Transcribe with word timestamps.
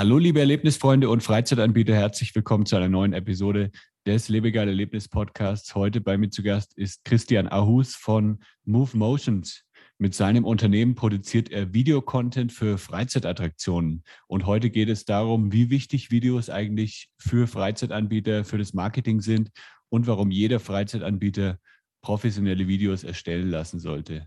Hallo, 0.00 0.16
liebe 0.16 0.40
Erlebnisfreunde 0.40 1.10
und 1.10 1.22
Freizeitanbieter, 1.22 1.94
herzlich 1.94 2.34
willkommen 2.34 2.64
zu 2.64 2.74
einer 2.74 2.88
neuen 2.88 3.12
Episode 3.12 3.70
des 4.06 4.30
Lebegeil 4.30 4.66
Erlebnis 4.66 5.10
Podcasts. 5.10 5.74
Heute 5.74 6.00
bei 6.00 6.16
mir 6.16 6.30
zu 6.30 6.42
Gast 6.42 6.72
ist 6.78 7.04
Christian 7.04 7.48
Ahus 7.48 7.96
von 7.96 8.38
Move 8.64 8.96
Motions. 8.96 9.62
Mit 9.98 10.14
seinem 10.14 10.46
Unternehmen 10.46 10.94
produziert 10.94 11.50
er 11.50 11.74
Videocontent 11.74 12.50
für 12.50 12.78
Freizeitattraktionen. 12.78 14.02
Und 14.26 14.46
heute 14.46 14.70
geht 14.70 14.88
es 14.88 15.04
darum, 15.04 15.52
wie 15.52 15.68
wichtig 15.68 16.10
Videos 16.10 16.48
eigentlich 16.48 17.10
für 17.18 17.46
Freizeitanbieter, 17.46 18.46
für 18.46 18.56
das 18.56 18.72
Marketing 18.72 19.20
sind 19.20 19.50
und 19.90 20.06
warum 20.06 20.30
jeder 20.30 20.60
Freizeitanbieter 20.60 21.58
professionelle 22.00 22.66
Videos 22.66 23.04
erstellen 23.04 23.50
lassen 23.50 23.78
sollte. 23.78 24.26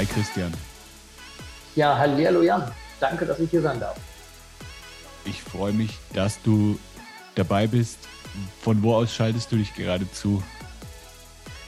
Hi 0.00 0.06
Christian. 0.06 0.50
Ja, 1.74 1.98
hallo 1.98 2.40
Jan. 2.40 2.72
Danke, 3.00 3.26
dass 3.26 3.38
ich 3.38 3.50
hier 3.50 3.60
sein 3.60 3.78
darf. 3.80 3.98
Ich 5.26 5.42
freue 5.42 5.74
mich, 5.74 5.98
dass 6.14 6.40
du 6.40 6.78
dabei 7.34 7.66
bist. 7.66 7.98
Von 8.62 8.82
wo 8.82 8.94
aus 8.94 9.12
schaltest 9.12 9.52
du 9.52 9.56
dich 9.56 9.74
gerade 9.74 10.10
zu? 10.10 10.42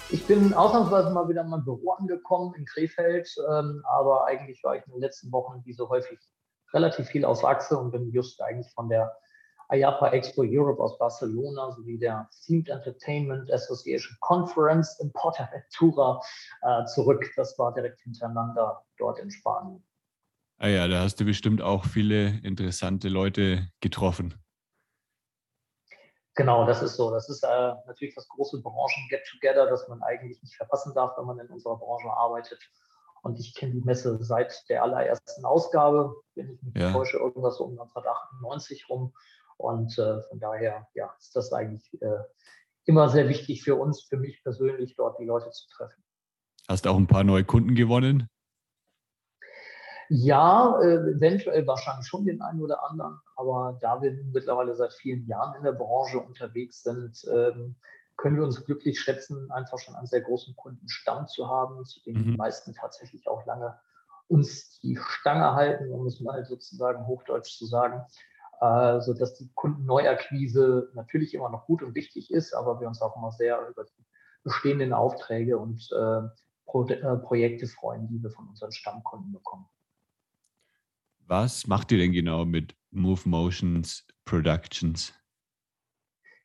Ich 0.09 0.25
bin 0.27 0.55
ausnahmsweise 0.55 1.11
mal 1.11 1.29
wieder 1.29 1.43
in 1.43 1.51
meinem 1.51 1.65
Büro 1.65 1.91
angekommen 1.91 2.55
in 2.55 2.65
Krefeld, 2.65 3.29
ähm, 3.51 3.83
aber 3.85 4.25
eigentlich 4.25 4.65
war 4.65 4.77
ich 4.77 4.87
in 4.87 4.93
den 4.93 5.03
letzten 5.03 5.31
Wochen 5.31 5.61
wie 5.67 5.75
so 5.75 5.91
häufig 5.91 6.19
relativ 6.73 7.09
viel 7.09 7.27
auf 7.27 7.45
Achse 7.45 7.77
und 7.77 7.91
bin 7.91 8.13
just 8.13 8.41
eigentlich 8.41 8.73
von 8.73 8.89
der 8.89 9.15
IAPA 9.73 10.11
Expo 10.11 10.43
Europe 10.45 10.83
aus 10.83 10.99
Barcelona 10.99 11.73
sowie 11.73 11.99
der 11.99 12.29
Themed 12.45 12.69
Entertainment 12.69 13.51
Association 13.51 14.17
Conference 14.21 14.99
in 15.01 15.13
Portaventura 15.13 16.21
äh, 16.63 16.85
zurück. 16.87 17.25
Das 17.37 17.59
war 17.59 17.73
direkt 17.73 18.01
hintereinander 18.01 18.85
dort 18.99 19.19
in 19.19 19.31
Spanien. 19.31 19.83
Ah 20.59 20.69
ja, 20.69 20.87
da 20.87 21.01
hast 21.01 21.19
du 21.19 21.25
bestimmt 21.25 21.63
auch 21.63 21.85
viele 21.87 22.39
interessante 22.45 23.09
Leute 23.09 23.69
getroffen. 23.81 24.35
Genau, 26.35 26.67
das 26.67 26.83
ist 26.83 26.97
so. 26.97 27.11
Das 27.11 27.29
ist 27.29 27.43
äh, 27.43 27.73
natürlich 27.87 28.15
das 28.15 28.29
große 28.29 28.63
Branchen-Get-Together, 28.63 29.67
das 29.67 29.87
man 29.89 30.03
eigentlich 30.03 30.41
nicht 30.43 30.55
verpassen 30.57 30.95
darf, 30.95 31.17
wenn 31.19 31.27
man 31.27 31.39
in 31.39 31.49
unserer 31.49 31.79
Branche 31.79 32.09
arbeitet. 32.11 32.59
Und 33.23 33.39
ich 33.39 33.55
kenne 33.55 33.73
die 33.73 33.83
Messe 33.83 34.19
seit 34.23 34.69
der 34.69 34.83
allerersten 34.83 35.45
Ausgabe, 35.45 36.15
wenn 36.35 36.55
ich 36.55 36.63
mich 36.63 36.75
ja. 36.77 36.93
täusche, 36.93 37.19
irgendwas 37.19 37.57
so 37.57 37.65
um 37.65 37.73
1998 37.73 38.89
rum. 38.89 39.13
Und 39.63 39.97
äh, 39.99 40.21
von 40.23 40.41
daher 40.41 40.89
ja, 40.95 41.15
ist 41.19 41.37
das 41.37 41.53
eigentlich 41.53 42.03
äh, 42.03 42.23
immer 42.85 43.09
sehr 43.09 43.29
wichtig 43.29 43.63
für 43.63 43.77
uns, 43.77 44.03
für 44.03 44.17
mich 44.17 44.43
persönlich, 44.43 44.97
dort 44.97 45.19
die 45.19 45.25
Leute 45.25 45.51
zu 45.51 45.69
treffen. 45.69 46.03
Hast 46.69 46.85
du 46.85 46.91
auch 46.91 46.97
ein 46.97 47.07
paar 47.07 47.25
neue 47.25 47.45
Kunden 47.45 47.75
gewonnen? 47.75 48.29
Ja, 50.09 50.79
äh, 50.83 50.97
eventuell 50.97 51.67
wahrscheinlich 51.67 52.07
schon 52.07 52.25
den 52.25 52.43
einen 52.43 52.61
oder 52.61 52.83
anderen, 52.89 53.19
aber 53.37 53.79
da 53.81 54.03
wir 54.03 54.13
mittlerweile 54.33 54.75
seit 54.75 54.93
vielen 54.93 55.27
Jahren 55.27 55.55
in 55.57 55.63
der 55.63 55.73
Branche 55.73 56.19
unterwegs 56.19 56.83
sind, 56.83 57.25
ähm, 57.33 57.77
können 58.17 58.37
wir 58.37 58.45
uns 58.45 58.65
glücklich 58.65 59.01
schätzen, 59.01 59.51
einfach 59.51 59.79
schon 59.79 59.95
einen 59.95 60.07
sehr 60.07 60.21
großen 60.21 60.55
Kundenstamm 60.55 61.29
zu 61.29 61.49
haben, 61.49 61.85
zu 61.87 62.03
dem 62.03 62.19
mhm. 62.19 62.25
die 62.25 62.37
meisten 62.37 62.75
tatsächlich 62.75 63.27
auch 63.27 63.47
lange 63.47 63.79
uns 64.29 64.81
die 64.81 64.97
Stange 64.97 65.55
halten, 65.55 65.91
um 65.91 66.07
es 66.07 66.21
mal 66.21 66.45
sozusagen 66.45 67.07
hochdeutsch 67.07 67.57
zu 67.57 67.67
sagen 67.67 68.05
äh, 68.63 69.01
sodass 69.01 69.35
die 69.35 69.51
Kundenneuakquise 69.55 70.93
natürlich 70.95 71.35
immer 71.35 71.51
noch 71.51 71.67
gut 71.67 71.83
und 71.83 71.97
wichtig 71.97 72.31
ist, 72.31 72.55
aber 72.55 72.81
wir 72.81 72.87
uns 72.87 73.03
auch 73.03 73.17
immer 73.17 73.33
sehr 73.33 73.59
über 73.69 73.83
die 73.83 74.07
bestehenden 74.45 74.93
Aufträge 74.93 75.59
und 75.59 75.91
äh, 75.91 76.21
Pro 76.65 76.87
äh, 76.87 77.17
Projekte 77.17 77.67
freuen, 77.67 78.07
die 78.07 78.23
wir 78.23 78.31
von 78.31 78.49
unseren 78.49 78.71
Stammkunden 78.71 79.33
bekommen. 79.33 79.67
Was 81.27 81.67
macht 81.67 81.91
ihr 81.91 81.99
denn 81.99 82.13
genau 82.13 82.45
mit 82.45 82.77
Move 82.93 83.23
Motions 83.25 84.07
Productions? 84.25 85.13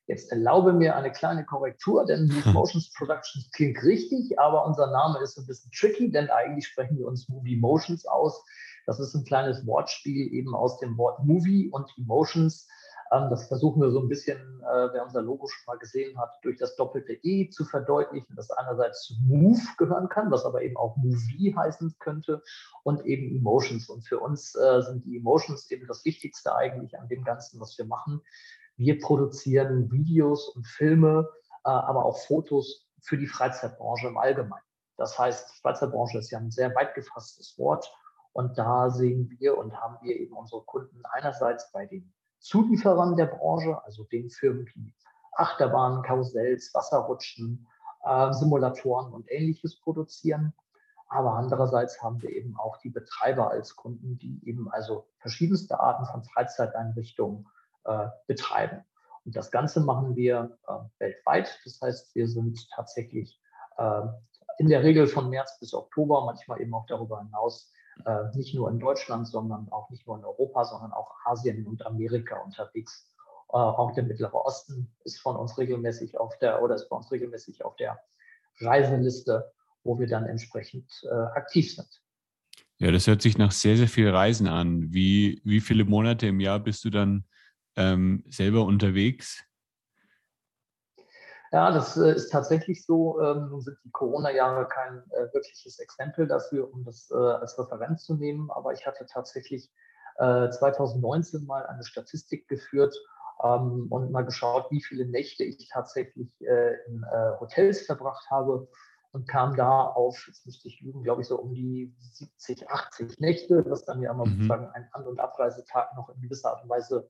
Jetzt 0.08 0.32
erlaube 0.32 0.74
mir 0.74 0.96
eine 0.96 1.12
kleine 1.12 1.46
Korrektur, 1.46 2.04
denn 2.08 2.28
Move 2.34 2.50
Motions 2.52 2.92
Productions 2.98 3.52
klingt 3.52 3.84
richtig, 3.84 4.40
aber 4.40 4.66
unser 4.66 4.90
Name 4.90 5.20
ist 5.22 5.38
ein 5.38 5.46
bisschen 5.46 5.70
tricky, 5.72 6.10
denn 6.10 6.32
eigentlich 6.32 6.66
sprechen 6.66 6.98
wir 6.98 7.06
uns 7.06 7.30
Movie 7.30 7.58
Motions 7.58 8.08
aus. 8.08 8.44
Das 8.88 9.02
ist 9.02 9.14
ein 9.14 9.26
kleines 9.26 9.68
Wortspiel 9.68 10.34
eben 10.34 10.56
aus 10.56 10.80
dem 10.80 10.98
Wort 10.98 11.24
Movie 11.24 11.70
und 11.70 11.94
Emotions. 11.98 12.68
Ähm, 13.12 13.30
das 13.30 13.48
versuchen 13.48 13.82
wir 13.82 13.92
so 13.92 14.00
ein 14.00 14.08
bisschen, 14.08 14.38
äh, 14.62 14.94
wer 14.94 15.04
unser 15.04 15.22
Logo 15.22 15.46
schon 15.48 15.66
mal 15.68 15.78
gesehen 15.78 16.18
hat, 16.18 16.32
durch 16.42 16.58
das 16.58 16.78
doppelte 16.78 17.14
E 17.22 17.50
zu 17.50 17.66
verdeutlichen, 17.66 18.34
das 18.38 18.50
einerseits 18.50 19.14
Move 19.28 19.60
gehören 19.78 20.08
kann, 20.08 20.32
was 20.32 20.46
aber 20.46 20.62
eben 20.62 20.78
auch 20.78 20.96
Movie 20.96 21.54
heißen 21.54 21.98
könnte 22.00 22.42
und 22.84 23.06
eben 23.06 23.36
Emotions. 23.36 23.90
Und 23.90 24.08
für 24.08 24.20
uns 24.20 24.56
äh, 24.56 24.82
sind 24.82 25.04
die 25.04 25.18
Emotions 25.18 25.70
eben 25.70 25.86
das 25.86 26.06
Wichtigste 26.06 26.56
eigentlich 26.56 26.98
an 26.98 27.10
dem 27.10 27.26
Ganzen, 27.26 27.60
was 27.60 27.78
wir 27.78 27.86
machen. 27.86 28.22
Wir 28.78 29.02
produzieren 29.02 29.92
Videos 29.92 30.48
und 30.48 30.66
Filme, 30.66 31.28
äh, 31.66 31.70
aber 31.70 32.06
auch 32.06 32.18
Fotos 32.26 32.88
für 33.02 33.18
die 33.18 33.28
Freizeitbranche 33.28 34.08
im 34.08 34.18
Allgemeinen. 34.18 34.64
Das 34.96 35.20
heißt, 35.20 35.62
Freizeitbranche 35.62 36.20
ist 36.20 36.32
ja 36.32 36.40
ein 36.40 36.52
sehr 36.52 36.74
weit 36.74 36.96
gefasstes 36.96 37.58
Wort 37.58 37.92
und 38.38 38.56
da 38.56 38.92
sehen 38.92 39.36
wir 39.40 39.58
und 39.58 39.76
haben 39.82 39.98
wir 40.04 40.16
eben 40.16 40.38
unsere 40.38 40.62
Kunden 40.62 41.02
einerseits 41.12 41.72
bei 41.72 41.88
den 41.88 42.14
Zulieferern 42.38 43.16
der 43.16 43.26
Branche, 43.26 43.84
also 43.84 44.04
den 44.04 44.30
Firmen, 44.30 44.68
die 44.76 44.94
Achterbahnen, 45.32 46.04
Karussells, 46.04 46.72
Wasserrutschen, 46.72 47.68
äh, 48.04 48.32
Simulatoren 48.34 49.12
und 49.12 49.26
ähnliches 49.32 49.80
produzieren. 49.80 50.54
Aber 51.08 51.34
andererseits 51.34 52.00
haben 52.04 52.22
wir 52.22 52.30
eben 52.30 52.56
auch 52.60 52.78
die 52.78 52.92
Betreiber 52.92 53.50
als 53.50 53.76
Kunden, 53.76 54.20
die 54.20 54.40
eben 54.48 54.70
also 54.70 55.08
verschiedenste 55.18 55.80
Arten 55.80 56.06
von 56.06 56.24
Freizeiteinrichtungen 56.24 57.48
äh, 57.86 58.08
betreiben. 58.28 58.84
Und 59.26 59.36
das 59.36 59.50
Ganze 59.50 59.82
machen 59.82 60.16
wir 60.16 60.56
äh, 60.68 60.74
weltweit. 61.00 61.60
Das 61.66 61.82
heißt, 61.82 62.14
wir 62.14 62.28
sind 62.28 62.70
tatsächlich 62.70 63.42
äh, 63.78 64.02
in 64.60 64.70
der 64.70 64.84
Regel 64.84 65.08
von 65.08 65.28
März 65.32 65.58
bis 65.60 65.74
Oktober, 65.74 66.24
manchmal 66.24 66.62
eben 66.62 66.76
auch 66.76 66.86
darüber 66.86 67.18
hinaus 67.24 67.72
nicht 68.36 68.54
nur 68.54 68.70
in 68.70 68.80
Deutschland, 68.80 69.28
sondern 69.28 69.70
auch 69.72 69.90
nicht 69.90 70.08
nur 70.08 70.18
in 70.18 70.24
Europa, 70.24 70.66
sondern 70.66 70.94
auch 70.94 71.12
Asien 71.26 71.66
und 71.66 71.86
Amerika 71.86 72.38
unterwegs. 72.38 73.12
Äh, 73.50 73.58
auch 73.58 73.94
der 73.94 74.04
Mittlere 74.04 74.46
Osten 74.46 74.92
ist 75.06 75.20
von 75.20 75.38
uns 75.38 75.58
regelmäßig 75.58 76.18
auf 76.20 76.38
der 76.40 76.62
oder 76.62 76.76
ist 76.76 76.90
bei 76.90 76.98
uns 76.98 77.12
regelmäßig 77.12 77.64
auf 77.64 77.76
der 77.78 78.00
Reiseliste, 78.60 79.52
wo 79.84 79.98
wir 80.00 80.08
dann 80.08 80.26
entsprechend 80.26 80.92
äh, 81.04 81.14
aktiv 81.14 81.74
sind. 81.74 81.88
Ja, 82.80 82.92
das 82.92 83.08
hört 83.08 83.22
sich 83.22 83.38
nach 83.38 83.52
sehr, 83.52 83.78
sehr 83.78 83.88
viel 83.88 84.10
Reisen 84.10 84.48
an. 84.48 84.94
Wie, 84.94 85.42
wie 85.46 85.62
viele 85.62 85.86
Monate 85.86 86.28
im 86.28 86.40
Jahr 86.40 86.60
bist 86.60 86.84
du 86.84 86.90
dann 86.90 87.24
ähm, 87.76 88.24
selber 88.30 88.66
unterwegs? 88.66 89.44
Ja, 91.52 91.72
das 91.72 91.98
äh, 91.98 92.14
ist 92.14 92.30
tatsächlich 92.30 92.86
so. 92.86 93.22
Ähm, 93.22 93.50
nun 93.50 93.62
sind 93.62 93.78
die 93.84 93.92
Corona-Jahre 93.92 94.68
kein 94.68 95.04
äh, 95.12 95.34
wirkliches 95.34 95.80
Exempel 95.80 96.28
dafür, 96.28 96.72
um 96.74 96.84
das 96.84 97.10
äh, 97.12 97.16
als 97.16 97.58
Referenz 97.58 98.04
zu 98.04 98.16
nehmen. 98.16 98.52
Aber 98.52 98.74
ich 98.74 98.86
hatte 98.86 99.06
tatsächlich 99.06 99.72
2019 100.20 101.46
mal 101.46 101.68
eine 101.68 101.84
Statistik 101.84 102.48
geführt 102.48 103.00
ähm, 103.44 103.86
und 103.92 104.12
mal 104.12 104.26
geschaut, 104.26 104.66
wie 104.72 104.82
viele 104.82 105.06
Nächte 105.06 105.44
ich 105.44 105.70
tatsächlich 105.72 106.28
in 106.42 107.06
Hotels 107.40 107.86
verbracht 107.86 108.26
habe 108.32 108.68
und 109.12 109.28
kam 109.28 109.56
da 109.56 109.82
auf, 109.84 110.26
jetzt 110.28 110.46
müsste 110.46 110.68
ich 110.68 110.82
lügen, 110.82 111.04
glaube 111.04 111.22
ich, 111.22 111.28
so 111.28 111.38
um 111.38 111.54
die 111.54 111.96
70, 112.14 112.70
80 112.70 113.20
Nächte, 113.20 113.64
was 113.70 113.86
dann 113.86 114.02
ja 114.02 114.12
immer 114.12 114.26
mhm. 114.26 114.32
sozusagen 114.32 114.70
ein 114.70 114.88
An- 114.92 115.06
und 115.06 115.20
Abreisetag 115.20 115.96
noch 115.96 116.10
in 116.10 116.22
gewisser 116.22 116.52
Art 116.52 116.64
und 116.64 116.70
Weise 116.70 117.10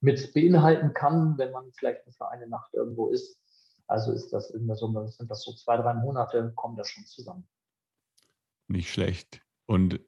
mit 0.00 0.32
beinhalten 0.34 0.94
kann, 0.94 1.36
wenn 1.38 1.52
man 1.52 1.72
vielleicht 1.72 2.06
nur 2.06 2.12
für 2.12 2.28
eine 2.28 2.46
Nacht 2.48 2.72
irgendwo 2.74 3.08
ist. 3.08 3.40
Also 3.88 4.12
ist 4.12 4.30
das 4.32 4.50
in 4.50 4.66
der 4.66 4.76
Summe, 4.76 5.08
sind 5.08 5.30
das 5.30 5.42
so 5.42 5.54
zwei, 5.54 5.76
drei 5.78 5.94
Monate, 5.94 6.52
kommen 6.54 6.76
das 6.76 6.90
schon 6.90 7.06
zusammen. 7.06 7.48
Nicht 8.68 8.92
schlecht. 8.92 9.40
Und 9.66 10.00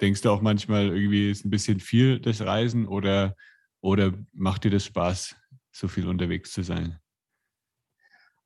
denkst 0.00 0.22
du 0.22 0.30
auch 0.30 0.40
manchmal, 0.40 0.86
irgendwie 0.86 1.30
ist 1.30 1.44
ein 1.44 1.50
bisschen 1.50 1.80
viel 1.80 2.20
das 2.20 2.40
Reisen 2.40 2.86
oder, 2.86 3.34
oder 3.80 4.12
macht 4.32 4.64
dir 4.64 4.70
das 4.70 4.84
Spaß, 4.84 5.34
so 5.72 5.88
viel 5.88 6.08
unterwegs 6.08 6.52
zu 6.52 6.62
sein? 6.62 7.00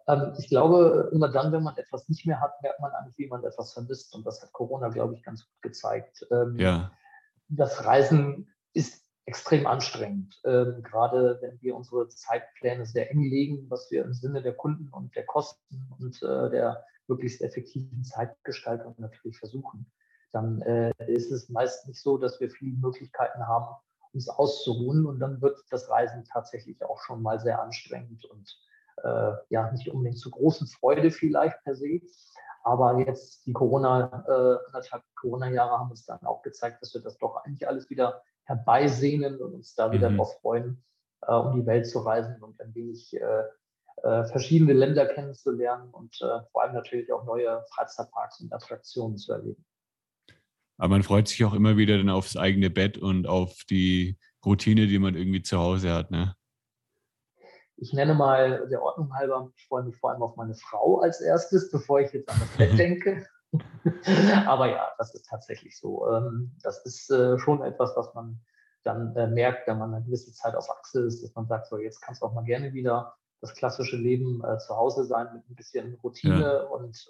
Ähm, 0.08 0.32
ich 0.38 0.48
glaube, 0.48 1.10
immer 1.12 1.28
dann, 1.28 1.52
wenn 1.52 1.62
man 1.62 1.76
etwas 1.76 2.08
nicht 2.08 2.26
mehr 2.26 2.40
hat, 2.40 2.60
merkt 2.62 2.80
man 2.80 2.90
eigentlich, 2.92 3.18
wie 3.18 3.28
man 3.28 3.44
etwas 3.44 3.74
vermisst. 3.74 4.14
Und 4.14 4.26
das 4.26 4.42
hat 4.42 4.52
Corona, 4.52 4.88
glaube 4.88 5.14
ich, 5.14 5.22
ganz 5.22 5.44
gut 5.44 5.62
gezeigt. 5.62 6.26
Ähm, 6.30 6.58
ja. 6.58 6.90
Das 7.48 7.84
Reisen 7.84 8.50
ist 8.72 9.04
extrem 9.28 9.66
anstrengend, 9.66 10.40
ähm, 10.46 10.82
gerade 10.82 11.38
wenn 11.42 11.60
wir 11.60 11.76
unsere 11.76 12.08
Zeitpläne 12.08 12.86
sehr 12.86 13.10
eng 13.10 13.22
legen, 13.22 13.66
was 13.68 13.90
wir 13.90 14.02
im 14.02 14.14
Sinne 14.14 14.42
der 14.42 14.54
Kunden 14.54 14.88
und 14.88 15.14
der 15.14 15.26
Kosten 15.26 15.86
und 15.98 16.22
äh, 16.22 16.48
der 16.48 16.82
möglichst 17.08 17.42
effektiven 17.42 18.02
Zeitgestaltung 18.04 18.94
natürlich 18.96 19.38
versuchen. 19.38 19.90
Dann 20.32 20.62
äh, 20.62 20.92
ist 21.06 21.30
es 21.30 21.50
meist 21.50 21.86
nicht 21.86 22.00
so, 22.00 22.16
dass 22.16 22.40
wir 22.40 22.50
viele 22.50 22.78
Möglichkeiten 22.78 23.46
haben, 23.46 23.76
uns 24.14 24.30
auszuruhen 24.30 25.04
und 25.04 25.20
dann 25.20 25.42
wird 25.42 25.58
das 25.68 25.90
Reisen 25.90 26.24
tatsächlich 26.24 26.82
auch 26.82 27.00
schon 27.02 27.20
mal 27.20 27.38
sehr 27.38 27.60
anstrengend 27.60 28.24
und 28.24 28.58
äh, 29.04 29.32
ja 29.50 29.70
nicht 29.70 29.90
unbedingt 29.90 30.18
zu 30.18 30.30
großen 30.30 30.66
Freude 30.68 31.10
vielleicht 31.10 31.62
per 31.64 31.76
se. 31.76 32.00
Aber 32.64 32.98
jetzt 32.98 33.46
die 33.46 33.52
Corona, 33.52 34.24
äh, 34.26 34.66
anderthalb 34.68 35.02
Corona-Jahre 35.16 35.78
haben 35.78 35.90
uns 35.90 36.06
dann 36.06 36.22
auch 36.22 36.40
gezeigt, 36.40 36.80
dass 36.80 36.94
wir 36.94 37.02
das 37.02 37.18
doch 37.18 37.36
eigentlich 37.44 37.68
alles 37.68 37.90
wieder 37.90 38.22
herbeisehnen 38.48 39.36
und 39.40 39.54
uns 39.54 39.74
da 39.74 39.92
wieder 39.92 40.10
mhm. 40.10 40.16
darauf 40.16 40.40
freuen, 40.40 40.82
äh, 41.22 41.34
um 41.34 41.60
die 41.60 41.66
Welt 41.66 41.86
zu 41.86 42.00
reisen 42.00 42.42
und 42.42 42.60
ein 42.60 42.74
wenig 42.74 43.14
äh, 43.14 43.42
äh, 44.02 44.24
verschiedene 44.24 44.72
Länder 44.72 45.06
kennenzulernen 45.06 45.90
und 45.90 46.16
äh, 46.22 46.40
vor 46.50 46.62
allem 46.62 46.74
natürlich 46.74 47.12
auch 47.12 47.24
neue 47.24 47.62
Freizeitparks 47.74 48.40
und 48.40 48.52
Attraktionen 48.52 49.18
zu 49.18 49.32
erleben. 49.32 49.64
Aber 50.78 50.88
man 50.88 51.02
freut 51.02 51.28
sich 51.28 51.44
auch 51.44 51.54
immer 51.54 51.76
wieder 51.76 51.98
dann 51.98 52.08
aufs 52.08 52.36
eigene 52.36 52.70
Bett 52.70 52.96
und 52.98 53.26
auf 53.26 53.64
die 53.68 54.16
Routine, 54.44 54.86
die 54.86 54.98
man 54.98 55.14
irgendwie 55.14 55.42
zu 55.42 55.58
Hause 55.58 55.92
hat, 55.92 56.10
ne? 56.10 56.34
Ich 57.80 57.92
nenne 57.92 58.14
mal 58.14 58.66
der 58.68 58.82
Ordnung 58.82 59.12
halber, 59.14 59.52
ich 59.56 59.66
freue 59.66 59.84
mich 59.84 59.96
vor 59.96 60.10
allem 60.10 60.22
auf 60.22 60.36
meine 60.36 60.54
Frau 60.54 61.00
als 61.00 61.20
erstes, 61.20 61.70
bevor 61.70 62.00
ich 62.00 62.12
jetzt 62.12 62.28
an 62.28 62.40
das 62.40 62.56
Bett 62.56 62.78
denke. 62.78 63.26
Aber 64.46 64.70
ja, 64.70 64.92
das 64.98 65.14
ist 65.14 65.26
tatsächlich 65.26 65.78
so. 65.78 66.08
Ähm, 66.10 66.52
das 66.62 66.84
ist 66.84 67.10
äh, 67.10 67.38
schon 67.38 67.62
etwas, 67.62 67.92
was 67.96 68.12
man 68.14 68.40
dann 68.84 69.14
äh, 69.16 69.26
merkt, 69.26 69.66
wenn 69.66 69.78
man 69.78 69.94
eine 69.94 70.04
gewisse 70.04 70.32
Zeit 70.32 70.54
auf 70.54 70.70
Achse 70.70 71.02
ist, 71.02 71.22
dass 71.22 71.34
man 71.34 71.46
sagt, 71.46 71.66
so 71.66 71.78
jetzt 71.78 72.00
kannst 72.00 72.22
du 72.22 72.26
auch 72.26 72.34
mal 72.34 72.44
gerne 72.44 72.72
wieder 72.72 73.14
das 73.40 73.54
klassische 73.54 73.96
Leben 73.96 74.42
äh, 74.44 74.58
zu 74.58 74.76
Hause 74.76 75.04
sein 75.04 75.28
mit 75.34 75.48
ein 75.48 75.54
bisschen 75.54 75.94
Routine 76.02 76.40
ja. 76.40 76.62
und 76.64 77.08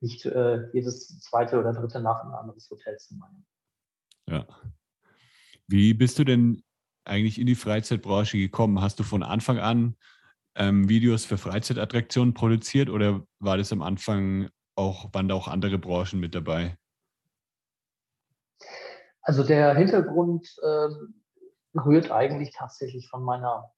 nicht 0.00 0.26
jedes 0.74 1.20
zweite 1.20 1.58
oder 1.58 1.72
dritte 1.72 2.00
Nacht 2.00 2.26
ein 2.26 2.34
anderes 2.34 2.68
Hotelzimmer. 2.70 3.30
Ja. 4.28 4.46
Wie 5.66 5.94
bist 5.94 6.18
du 6.18 6.24
denn 6.24 6.62
eigentlich 7.06 7.40
in 7.40 7.46
die 7.46 7.54
Freizeitbranche 7.54 8.36
gekommen? 8.36 8.82
Hast 8.82 8.98
du 8.98 9.04
von 9.04 9.22
Anfang 9.22 9.58
an 9.58 9.96
ähm, 10.54 10.88
Videos 10.88 11.24
für 11.24 11.38
Freizeitattraktionen 11.38 12.34
produziert 12.34 12.90
oder 12.90 13.26
war 13.38 13.56
das 13.56 13.72
am 13.72 13.82
Anfang 13.82 14.50
auch, 14.76 15.12
waren 15.12 15.28
da 15.28 15.34
auch 15.34 15.48
andere 15.48 15.78
Branchen 15.78 16.20
mit 16.20 16.34
dabei? 16.34 16.76
Also 19.22 19.42
der 19.42 19.74
Hintergrund 19.74 20.48
ähm, 20.64 21.22
rührt 21.74 22.10
eigentlich 22.10 22.52
tatsächlich 22.54 23.08
von 23.08 23.24
meiner 23.24 23.72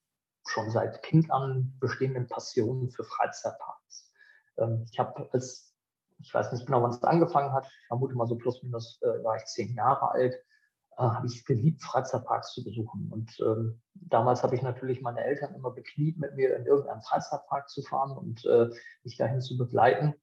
schon 0.47 0.71
seit 0.71 1.03
Kind 1.03 1.31
an 1.31 1.77
bestehenden 1.81 2.29
Passion 2.29 2.91
für 2.91 3.05
Freizeitparks. 3.05 4.12
Ähm, 4.59 4.87
ich 4.91 4.99
habe 4.99 5.29
als, 5.33 5.75
ich 6.19 6.33
weiß 6.33 6.53
nicht 6.53 6.67
genau, 6.67 6.83
wann 6.83 6.91
es 6.91 7.03
angefangen 7.03 7.53
hat, 7.53 7.67
ich 7.67 7.87
vermute 7.87 8.15
mal 8.15 8.27
so 8.27 8.37
plus 8.37 8.62
minus 8.62 9.00
äh, 9.03 9.25
war 9.25 9.37
ich 9.37 9.45
zehn 9.45 9.75
Jahre 9.75 10.11
alt, 10.11 10.35
äh, 10.35 11.03
habe 11.03 11.27
ich 11.27 11.45
geliebt, 11.45 11.83
Freizeitparks 11.83 12.53
zu 12.53 12.65
besuchen. 12.65 13.11
Und 13.12 13.39
ähm, 13.41 13.81
damals 13.95 14.43
habe 14.43 14.56
ich 14.56 14.62
natürlich 14.62 15.00
meine 15.00 15.23
Eltern 15.25 15.55
immer 15.55 15.71
bekniet, 15.71 16.19
mit 16.19 16.35
mir 16.35 16.56
in 16.56 16.67
irgendeinen 16.67 17.03
Freizeitpark 17.03 17.69
zu 17.69 17.83
fahren 17.83 18.17
und 18.17 18.45
äh, 18.47 18.69
mich 19.05 19.17
dahin 19.17 19.41
zu 19.41 19.56
begleiten. 19.56 20.15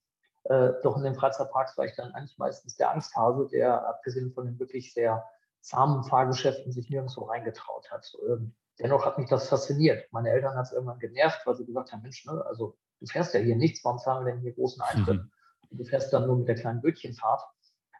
Äh, 0.46 0.74
doch 0.84 0.96
in 0.98 1.04
den 1.04 1.16
Freizeitparks 1.16 1.78
war 1.78 1.86
ich 1.86 1.96
dann 1.96 2.14
eigentlich 2.14 2.38
meistens 2.38 2.76
der 2.76 2.92
Angsthase, 2.92 3.48
der 3.52 3.88
abgesehen 3.88 4.32
von 4.32 4.46
den 4.46 4.60
wirklich 4.60 4.94
sehr 4.94 5.26
zahmen 5.62 6.04
Fahrgeschäften 6.04 6.72
sich 6.72 6.90
nirgendwo 6.90 7.24
reingetraut 7.24 7.90
hat. 7.90 8.16
Ähm, 8.30 8.54
dennoch 8.80 9.06
hat 9.06 9.18
mich 9.18 9.28
das 9.28 9.50
fasziniert. 9.50 10.06
Meine 10.12 10.30
Eltern 10.30 10.56
hat 10.56 10.68
es 10.68 10.74
irgendwann 10.74 11.00
genervt, 11.00 11.42
weil 11.46 11.56
sie 11.56 11.66
gesagt 11.66 11.92
haben, 11.92 12.04
Mensch, 12.04 12.26
ne, 12.26 12.46
also 12.46 12.78
du 13.00 13.08
fährst 13.08 13.34
ja 13.34 13.40
hier 13.40 13.56
nichts, 13.56 13.84
warum 13.84 13.98
zahlen 13.98 14.26
wir 14.26 14.34
denn 14.34 14.42
hier 14.42 14.54
großen 14.54 14.82
Eintritt? 14.82 15.24
Mhm. 15.24 15.32
du 15.72 15.84
fährst 15.84 16.14
dann 16.14 16.28
nur 16.28 16.38
mit 16.38 16.48
der 16.48 16.56
kleinen 16.56 16.82
Bötchenfahrt. 16.82 17.42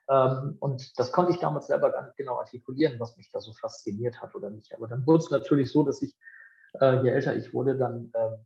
Ähm, 0.08 0.58
und 0.60 1.00
das 1.00 1.12
konnte 1.12 1.32
ich 1.32 1.40
damals 1.40 1.66
selber 1.66 1.92
gar 1.92 2.04
nicht 2.04 2.18
genau 2.18 2.38
artikulieren, 2.38 3.00
was 3.00 3.18
mich 3.18 3.32
da 3.32 3.40
so 3.42 3.54
fasziniert 3.54 4.22
hat 4.22 4.36
oder 4.36 4.52
nicht. 4.52 4.72
Aber 4.76 4.88
dann 4.88 5.08
wurde 5.08 5.24
es 5.24 5.32
natürlich 5.32 5.72
so, 5.72 5.82
dass 5.82 6.04
ich, 6.04 6.16
äh, 6.80 7.02
je 7.02 7.10
älter 7.10 7.36
ich 7.36 7.56
wurde, 7.56 7.76
dann 7.76 8.12
äh, 8.14 8.38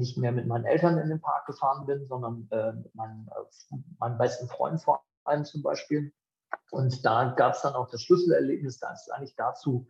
nicht 0.00 0.18
mehr 0.18 0.32
mit 0.32 0.46
meinen 0.46 0.64
Eltern 0.64 0.98
in 0.98 1.08
den 1.08 1.20
Park 1.20 1.46
gefahren 1.46 1.86
bin, 1.86 2.06
sondern 2.06 2.48
äh, 2.50 2.72
mit 2.72 2.94
meinen, 2.94 3.28
äh, 3.28 3.76
meinen 3.98 4.18
besten 4.18 4.48
Freunden 4.48 4.78
vor 4.78 5.04
allem 5.24 5.44
zum 5.44 5.62
Beispiel. 5.62 6.12
Und 6.72 7.04
da 7.04 7.34
gab 7.36 7.54
es 7.54 7.62
dann 7.62 7.74
auch 7.74 7.88
das 7.90 8.02
Schlüsselerlebnis, 8.02 8.78
da 8.78 8.92
es 8.92 9.08
eigentlich 9.10 9.36
dazu 9.36 9.86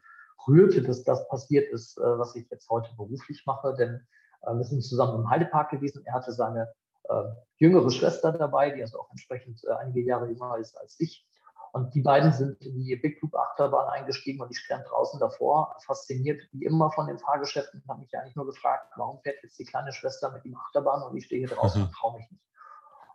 rührte, 0.46 0.82
dass 0.82 1.04
das 1.04 1.26
passiert 1.28 1.72
ist, 1.72 1.96
äh, 1.96 2.18
was 2.18 2.34
ich 2.36 2.50
jetzt 2.50 2.68
heute 2.68 2.90
beruflich 2.96 3.44
mache. 3.46 3.74
Denn 3.78 4.06
äh, 4.42 4.52
wir 4.52 4.64
sind 4.64 4.82
zusammen 4.82 5.22
im 5.22 5.30
Heidepark 5.30 5.70
gewesen. 5.70 6.02
Er 6.04 6.14
hatte 6.14 6.32
seine 6.32 6.72
äh, 7.04 7.24
jüngere 7.56 7.90
Schwester 7.90 8.32
dabei, 8.32 8.70
die 8.70 8.82
also 8.82 9.00
auch 9.00 9.10
entsprechend 9.10 9.62
äh, 9.64 9.72
einige 9.72 10.02
Jahre 10.02 10.28
jünger 10.28 10.58
ist 10.58 10.76
als 10.76 10.98
ich. 10.98 11.26
Und 11.72 11.94
die 11.94 12.02
beiden 12.02 12.32
sind 12.32 12.60
in 12.62 12.78
die 12.78 12.96
Big 12.96 13.20
Loop 13.22 13.34
Achterbahn 13.34 13.88
eingestiegen 13.88 14.40
und 14.40 14.50
ich 14.50 14.58
stand 14.58 14.84
draußen 14.88 15.20
davor, 15.20 15.76
fasziniert 15.86 16.40
wie 16.52 16.64
immer 16.64 16.90
von 16.92 17.06
den 17.06 17.18
Fahrgeschäften 17.18 17.80
und 17.80 17.88
habe 17.88 18.00
mich 18.00 18.16
eigentlich 18.16 18.36
nur 18.36 18.46
gefragt, 18.46 18.92
warum 18.96 19.20
fährt 19.20 19.42
jetzt 19.42 19.58
die 19.58 19.64
kleine 19.64 19.92
Schwester 19.92 20.32
mit 20.32 20.44
ihm 20.44 20.56
Achterbahn 20.56 21.02
und 21.02 21.16
ich 21.16 21.26
stehe 21.26 21.46
hier 21.46 21.56
draußen 21.56 21.82
und 21.82 21.92
traue 21.92 22.18
mich 22.18 22.30
nicht. 22.30 22.42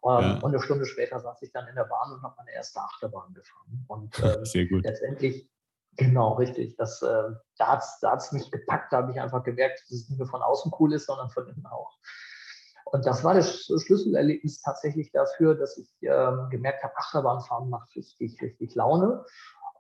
Ähm, 0.06 0.22
ja. 0.22 0.34
Und 0.36 0.46
eine 0.46 0.62
Stunde 0.62 0.86
später 0.86 1.19
saß 1.19 1.42
ich 1.42 1.52
dann 1.52 1.68
in 1.68 1.75
der 1.75 1.86
Bahn 1.86 2.13
und 2.13 2.22
habe 2.22 2.36
meine 2.38 2.54
erste 2.54 2.80
Achterbahn 2.80 3.34
gefahren. 3.34 3.86
Und 3.88 4.19
äh, 4.19 4.46
Sehr 4.46 4.68
gut. 4.68 4.84
letztendlich, 4.84 5.50
genau, 5.98 6.34
richtig, 6.34 6.78
das, 6.78 7.02
äh, 7.02 7.31
da 7.57 7.68
hat 7.68 8.19
es 8.19 8.31
mich 8.31 8.52
gepackt, 8.52 8.94
da 8.94 8.98
habe 8.98 9.12
ich 9.12 9.19
einfach 9.19 9.44
gemerkt, 9.44 9.81
dass 9.81 9.92
es 9.92 10.10
nicht 10.10 10.19
nur 10.19 10.28
von 10.28 10.42
außen 10.42 10.72
cool 10.80 10.94
ist, 10.94 11.07
sondern 11.07 11.30
von 11.30 11.48
innen 11.48 11.66
auch. 11.66 11.98
Und 12.95 13.06
das 13.06 13.25
war 13.25 13.33
das 13.33 13.65
Schlüsselerlebnis 13.65 14.62
tatsächlich 14.62 15.12
dafür, 15.12 15.56
dass 15.56 15.77
ich 15.77 15.94
ähm, 16.03 16.47
gemerkt 16.50 16.81
habe, 16.81 16.95
Achterbahnfahren 16.95 17.69
macht 17.69 17.94
richtig, 17.94 18.42
richtig 18.42 18.74
Laune. 18.74 19.25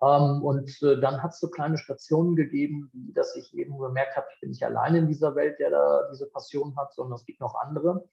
Ähm, 0.01 0.43
und 0.43 0.69
äh, 0.83 0.99
dann 0.99 1.23
hat 1.23 1.31
es 1.31 1.39
so 1.39 1.49
kleine 1.49 1.77
Stationen 1.77 2.35
gegeben, 2.35 2.91
dass 3.15 3.37
ich 3.37 3.57
eben 3.57 3.79
gemerkt 3.79 4.17
habe, 4.17 4.27
ich 4.33 4.41
bin 4.41 4.49
nicht 4.49 4.65
allein 4.65 4.95
in 4.95 5.07
dieser 5.07 5.33
Welt, 5.33 5.59
der 5.59 5.69
da 5.69 6.09
diese 6.11 6.29
Passion 6.29 6.75
hat, 6.75 6.93
sondern 6.93 7.15
es 7.15 7.23
gibt 7.23 7.39
noch 7.39 7.55
andere. 7.55 8.03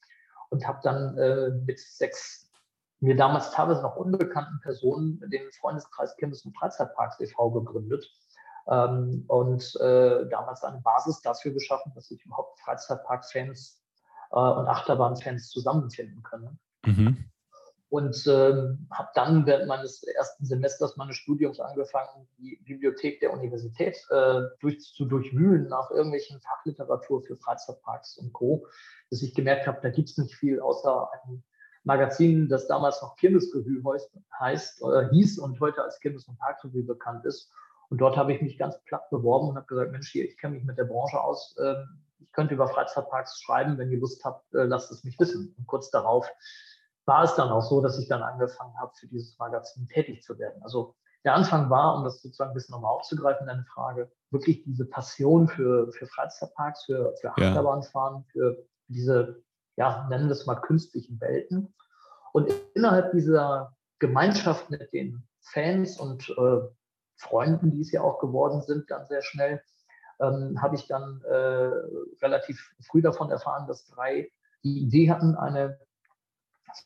Und 0.50 0.68
habe 0.68 0.78
dann 0.84 1.18
äh, 1.18 1.50
mit 1.66 1.80
sechs 1.80 2.48
mir 3.00 3.16
damals 3.16 3.50
teilweise 3.50 3.82
noch 3.82 3.96
unbekannten 3.96 4.60
Personen 4.60 5.18
den 5.32 5.50
Freundeskreis 5.60 6.16
Kindes- 6.16 6.44
und 6.44 6.56
Freizeitparks 6.56 7.18
e.V. 7.18 7.50
gegründet. 7.50 8.08
Ähm, 8.68 9.24
und 9.26 9.74
äh, 9.80 10.28
damals 10.28 10.62
eine 10.62 10.80
Basis 10.80 11.20
dafür 11.22 11.50
geschaffen, 11.50 11.90
dass 11.96 12.08
ich 12.12 12.24
überhaupt 12.24 12.60
Freizeitpark-Fans 12.60 13.81
äh, 14.32 14.36
und 14.36 14.66
Achterbahnfans 14.66 15.50
zusammenfinden 15.50 16.22
können. 16.22 16.58
Mhm. 16.84 17.24
Und 17.88 18.26
ähm, 18.26 18.88
habe 18.90 19.10
dann 19.14 19.44
während 19.44 19.68
meines 19.68 20.02
ersten 20.02 20.46
Semesters 20.46 20.96
meines 20.96 21.16
Studiums 21.16 21.60
angefangen, 21.60 22.26
die 22.38 22.58
Bibliothek 22.64 23.20
der 23.20 23.34
Universität 23.34 23.98
äh, 24.08 24.40
durch, 24.60 24.80
zu 24.80 25.04
durchwühlen 25.04 25.68
nach 25.68 25.90
irgendwelchen 25.90 26.40
Fachliteratur 26.40 27.22
für 27.22 27.36
Freizeitparks 27.36 28.16
und 28.16 28.32
Co., 28.32 28.66
bis 29.10 29.22
ich 29.22 29.34
gemerkt 29.34 29.66
habe, 29.66 29.78
da 29.82 29.90
gibt 29.90 30.08
es 30.08 30.16
nicht 30.16 30.34
viel 30.34 30.58
außer 30.58 31.10
einem 31.12 31.42
Magazin, 31.84 32.48
das 32.48 32.66
damals 32.66 33.02
noch 33.02 33.16
Kirmesrevue 33.16 33.82
heißt, 34.40 34.82
äh, 34.82 35.10
hieß 35.10 35.38
und 35.38 35.60
heute 35.60 35.82
als 35.82 36.00
Kirmes- 36.00 36.28
und 36.28 36.38
Parkrevue 36.38 36.84
bekannt 36.84 37.26
ist. 37.26 37.50
Und 37.90 37.98
dort 37.98 38.16
habe 38.16 38.32
ich 38.32 38.40
mich 38.40 38.56
ganz 38.56 38.82
platt 38.84 39.10
beworben 39.10 39.50
und 39.50 39.56
habe 39.56 39.66
gesagt, 39.66 39.92
Mensch, 39.92 40.10
hier, 40.10 40.24
ich 40.24 40.38
kenne 40.38 40.54
mich 40.54 40.64
mit 40.64 40.78
der 40.78 40.84
Branche 40.84 41.20
aus. 41.20 41.54
Ähm, 41.62 42.00
ich 42.22 42.32
könnte 42.32 42.54
über 42.54 42.68
Freizeitparks 42.68 43.40
schreiben, 43.40 43.78
wenn 43.78 43.90
ihr 43.90 43.98
Lust 43.98 44.24
habt, 44.24 44.52
äh, 44.54 44.64
lasst 44.64 44.90
es 44.90 45.04
mich 45.04 45.18
wissen. 45.18 45.54
Und 45.58 45.66
kurz 45.66 45.90
darauf 45.90 46.28
war 47.04 47.24
es 47.24 47.34
dann 47.34 47.50
auch 47.50 47.62
so, 47.62 47.80
dass 47.80 47.98
ich 47.98 48.08
dann 48.08 48.22
angefangen 48.22 48.78
habe, 48.80 48.92
für 48.98 49.08
dieses 49.08 49.38
Magazin 49.38 49.88
tätig 49.88 50.22
zu 50.22 50.38
werden. 50.38 50.62
Also 50.62 50.94
der 51.24 51.34
Anfang 51.34 51.70
war, 51.70 51.96
um 51.96 52.04
das 52.04 52.20
sozusagen 52.20 52.50
ein 52.50 52.54
bisschen 52.54 52.72
nochmal 52.72 52.92
aufzugreifen, 52.92 53.46
deine 53.46 53.64
Frage, 53.64 54.10
wirklich 54.30 54.64
diese 54.64 54.84
Passion 54.84 55.48
für, 55.48 55.90
für 55.92 56.06
Freizeitparks, 56.06 56.84
für, 56.84 57.14
für 57.20 57.30
Achterbahnfahren, 57.30 58.24
für 58.32 58.64
diese, 58.88 59.42
ja, 59.76 60.06
nennen 60.08 60.26
wir 60.26 60.32
es 60.32 60.46
mal 60.46 60.56
künstlichen 60.56 61.20
Welten. 61.20 61.74
Und 62.32 62.50
innerhalb 62.74 63.12
dieser 63.12 63.76
Gemeinschaft 63.98 64.70
mit 64.70 64.92
den 64.92 65.22
Fans 65.40 65.98
und 65.98 66.28
äh, 66.30 66.60
Freunden, 67.16 67.70
die 67.70 67.82
es 67.82 67.92
ja 67.92 68.02
auch 68.02 68.18
geworden 68.18 68.62
sind, 68.62 68.90
dann 68.90 69.06
sehr 69.06 69.22
schnell, 69.22 69.62
ähm, 70.22 70.62
habe 70.62 70.76
ich 70.76 70.86
dann 70.86 71.20
äh, 71.24 71.70
relativ 72.22 72.74
früh 72.80 73.02
davon 73.02 73.30
erfahren, 73.30 73.66
dass 73.66 73.86
drei 73.86 74.30
die 74.62 74.78
Idee 74.78 75.10
hatten, 75.10 75.34
eine 75.34 75.78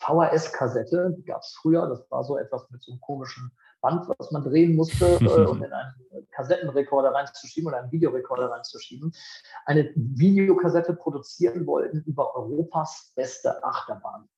VHS-Kassette, 0.01 1.15
die 1.17 1.25
gab 1.25 1.43
es 1.43 1.55
früher, 1.61 1.87
das 1.87 2.11
war 2.11 2.25
so 2.25 2.39
etwas 2.39 2.69
mit 2.71 2.83
so 2.83 2.93
einem 2.93 3.01
komischen 3.01 3.53
Band, 3.81 4.09
was 4.19 4.33
man 4.33 4.43
drehen 4.43 4.75
musste 4.75 5.07
äh, 5.21 5.47
und 5.47 5.63
in 5.65 5.73
einen 5.73 5.95
Kassettenrekorder 6.31 7.13
reinzuschieben 7.13 7.69
oder 7.69 7.83
einen 7.83 7.93
Videorekorder 7.93 8.51
reinzuschieben, 8.51 9.13
eine 9.67 9.93
Videokassette 9.95 10.95
produzieren 10.95 11.67
wollten 11.67 12.03
über 12.07 12.35
Europas 12.35 13.13
beste 13.15 13.63
Achterbahn. 13.63 14.29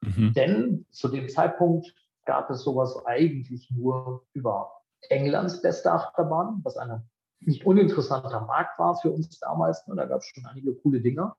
Mhm. 0.00 0.32
Denn 0.34 0.86
zu 0.90 1.08
dem 1.08 1.28
Zeitpunkt 1.28 1.94
gab 2.24 2.48
es 2.50 2.62
sowas 2.62 3.04
eigentlich 3.04 3.70
nur 3.70 4.24
über 4.32 4.70
Englands 5.10 5.60
beste 5.60 5.92
Achterbahn, 5.92 6.60
was 6.62 6.76
ein 6.76 7.02
nicht 7.46 7.66
uninteressanter 7.66 8.42
Markt 8.42 8.78
war 8.78 8.96
für 8.96 9.10
uns 9.10 9.38
damals. 9.38 9.86
Ne? 9.86 9.94
Da 9.96 10.06
gab 10.06 10.20
es 10.20 10.26
schon 10.26 10.46
einige 10.46 10.74
coole 10.74 11.00
Dinge. 11.00 11.32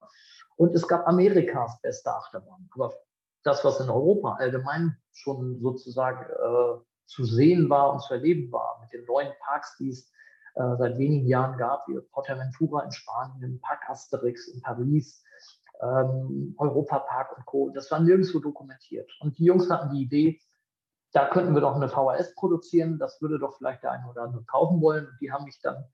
Und 0.57 0.73
es 0.73 0.87
gab 0.87 1.07
Amerikas 1.07 1.79
beste 1.81 2.13
Achterbahn. 2.13 2.69
Aber 2.73 2.93
das, 3.43 3.63
was 3.63 3.79
in 3.79 3.89
Europa 3.89 4.35
allgemein 4.35 4.97
schon 5.11 5.59
sozusagen 5.61 6.25
äh, 6.25 6.81
zu 7.05 7.23
sehen 7.23 7.69
war 7.69 7.93
und 7.93 8.01
zu 8.01 8.13
erleben 8.13 8.51
war, 8.51 8.79
mit 8.81 8.91
den 8.93 9.05
neuen 9.05 9.31
Parks, 9.41 9.75
die 9.77 9.89
es 9.89 10.09
äh, 10.55 10.75
seit 10.77 10.97
wenigen 10.97 11.27
Jahren 11.27 11.57
gab, 11.57 11.87
wie 11.87 11.99
Portaventura 12.11 12.83
in 12.83 12.91
Spanien, 12.91 13.59
Park 13.61 13.89
Asterix 13.89 14.47
in 14.47 14.61
Paris, 14.61 15.23
ähm, 15.81 16.55
Europa 16.57 16.99
Park 16.99 17.37
und 17.37 17.45
Co., 17.45 17.69
das 17.73 17.91
war 17.91 17.99
nirgendwo 17.99 18.39
dokumentiert. 18.39 19.11
Und 19.19 19.37
die 19.37 19.45
Jungs 19.45 19.69
hatten 19.69 19.93
die 19.93 20.03
Idee, 20.03 20.39
da 21.15 21.29
könnten 21.29 21.53
wir 21.53 21.61
doch 21.61 21.75
eine 21.75 21.87
VHS 21.87 22.35
produzieren, 22.35 22.99
das 22.99 23.21
würde 23.21 23.39
doch 23.39 23.55
vielleicht 23.55 23.83
der 23.83 23.91
eine 23.93 24.09
oder 24.09 24.23
andere 24.23 24.43
kaufen 24.43 24.81
wollen. 24.81 25.05
Und 25.07 25.17
die 25.21 25.31
haben 25.31 25.45
mich 25.45 25.61
dann 25.61 25.85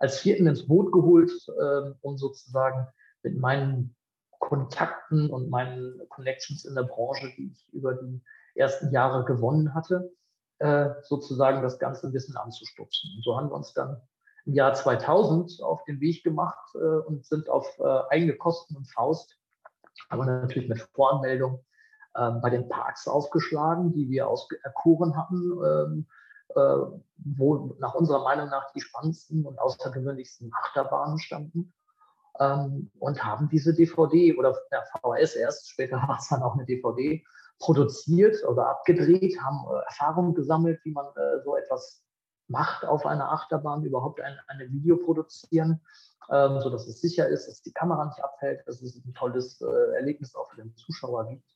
als 0.00 0.18
Vierten 0.18 0.48
ins 0.48 0.66
Boot 0.66 0.90
geholt, 0.90 1.30
äh, 1.46 1.92
um 2.00 2.18
sozusagen 2.18 2.88
mit 3.22 3.38
meinen 3.38 3.94
Kontakten 4.40 5.30
und 5.30 5.48
meinen 5.48 6.02
Connections 6.08 6.64
in 6.64 6.74
der 6.74 6.82
Branche, 6.82 7.32
die 7.36 7.52
ich 7.52 7.72
über 7.72 7.94
die 7.94 8.20
ersten 8.56 8.90
Jahre 8.90 9.24
gewonnen 9.24 9.74
hatte, 9.74 10.12
äh, 10.58 10.90
sozusagen 11.02 11.62
das 11.62 11.78
ganze 11.78 12.12
Wissen 12.12 12.36
anzustupsen. 12.36 13.12
Und 13.14 13.22
so 13.22 13.36
haben 13.36 13.50
wir 13.50 13.54
uns 13.54 13.74
dann 13.74 14.02
im 14.44 14.54
Jahr 14.54 14.74
2000 14.74 15.62
auf 15.62 15.84
den 15.84 16.00
Weg 16.00 16.24
gemacht 16.24 16.74
äh, 16.74 16.78
und 16.78 17.24
sind 17.24 17.48
auf 17.48 17.78
äh, 17.78 18.00
eigene 18.10 18.36
Kosten 18.36 18.76
und 18.76 18.90
Faust, 18.90 19.38
aber 20.08 20.26
natürlich 20.26 20.68
mit 20.68 20.80
Voranmeldung 20.94 21.64
bei 22.14 22.50
den 22.50 22.68
Parks 22.68 23.08
aufgeschlagen, 23.08 23.92
die 23.92 24.08
wir 24.08 24.28
auserkoren 24.28 25.16
hatten, 25.16 25.58
ähm, 25.64 26.06
äh, 26.54 26.76
wo 27.16 27.74
nach 27.80 27.94
unserer 27.94 28.22
Meinung 28.22 28.48
nach 28.48 28.70
die 28.72 28.80
spannendsten 28.80 29.44
und 29.44 29.58
außergewöhnlichsten 29.58 30.52
Achterbahnen 30.54 31.18
standen 31.18 31.72
ähm, 32.38 32.90
und 32.98 33.24
haben 33.24 33.48
diese 33.48 33.74
DVD 33.74 34.36
oder 34.36 34.56
ja, 34.70 34.82
VHS 34.92 35.36
erst, 35.36 35.70
später 35.70 35.96
war 36.08 36.18
es 36.18 36.28
dann 36.28 36.42
auch 36.42 36.54
eine 36.54 36.64
DVD, 36.64 37.24
produziert 37.58 38.44
oder 38.44 38.68
abgedreht, 38.68 39.40
haben 39.40 39.64
äh, 39.70 39.84
Erfahrungen 39.86 40.34
gesammelt, 40.34 40.80
wie 40.84 40.92
man 40.92 41.06
äh, 41.06 41.42
so 41.44 41.56
etwas 41.56 42.02
macht 42.48 42.84
auf 42.84 43.06
einer 43.06 43.32
Achterbahn, 43.32 43.84
überhaupt 43.84 44.20
ein, 44.20 44.38
eine 44.48 44.70
Video 44.70 44.96
produzieren, 44.98 45.80
ähm, 46.30 46.60
sodass 46.60 46.86
es 46.86 47.00
sicher 47.00 47.26
ist, 47.28 47.48
dass 47.48 47.62
die 47.62 47.72
Kamera 47.72 48.04
nicht 48.04 48.22
abfällt, 48.22 48.66
dass 48.66 48.82
es 48.82 48.96
ein 48.96 49.14
tolles 49.14 49.60
äh, 49.60 49.94
Erlebnis 49.96 50.34
auch 50.34 50.50
für 50.50 50.56
den 50.56 50.76
Zuschauer 50.76 51.26
gibt. 51.28 51.53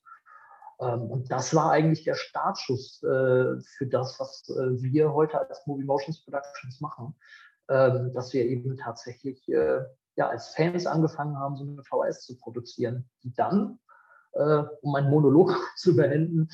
Ähm, 0.81 1.03
und 1.03 1.31
das 1.31 1.55
war 1.55 1.71
eigentlich 1.71 2.05
der 2.05 2.15
Startschuss 2.15 3.03
äh, 3.03 3.61
für 3.61 3.87
das, 3.91 4.19
was 4.21 4.49
äh, 4.49 4.83
wir 4.83 5.13
heute 5.13 5.39
als 5.39 5.67
Movie 5.67 5.85
Motions 5.85 6.23
Productions 6.25 6.81
machen, 6.81 7.15
ähm, 7.69 8.13
dass 8.13 8.33
wir 8.33 8.45
eben 8.45 8.77
tatsächlich 8.77 9.49
äh, 9.49 9.81
ja, 10.17 10.29
als 10.29 10.55
Fans 10.55 10.87
angefangen 10.87 11.37
haben, 11.39 11.57
so 11.57 11.65
eine 11.65 11.83
VHS 11.85 12.27
zu 12.27 12.39
produzieren, 12.39 13.09
die 13.23 13.33
dann, 13.35 13.79
um 14.83 14.95
einen 14.95 15.11
Monolog 15.11 15.57
zu 15.77 15.97
beenden, 15.97 16.49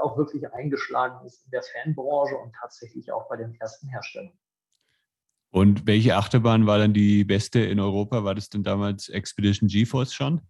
auch 0.00 0.18
wirklich 0.18 0.50
eingeschlagen 0.52 1.24
ist 1.24 1.44
in 1.44 1.50
der 1.50 1.62
Fanbranche 1.62 2.36
und 2.36 2.52
tatsächlich 2.58 3.12
auch 3.12 3.28
bei 3.28 3.36
den 3.36 3.54
ersten 3.60 3.88
Herstellern. 3.88 4.32
Und 5.50 5.86
welche 5.86 6.16
Achterbahn 6.16 6.66
war 6.66 6.78
dann 6.78 6.94
die 6.94 7.24
beste 7.24 7.60
in 7.60 7.80
Europa? 7.80 8.24
War 8.24 8.34
das 8.34 8.48
denn 8.48 8.64
damals 8.64 9.08
Expedition 9.08 9.68
GeForce 9.68 10.14
schon? 10.14 10.40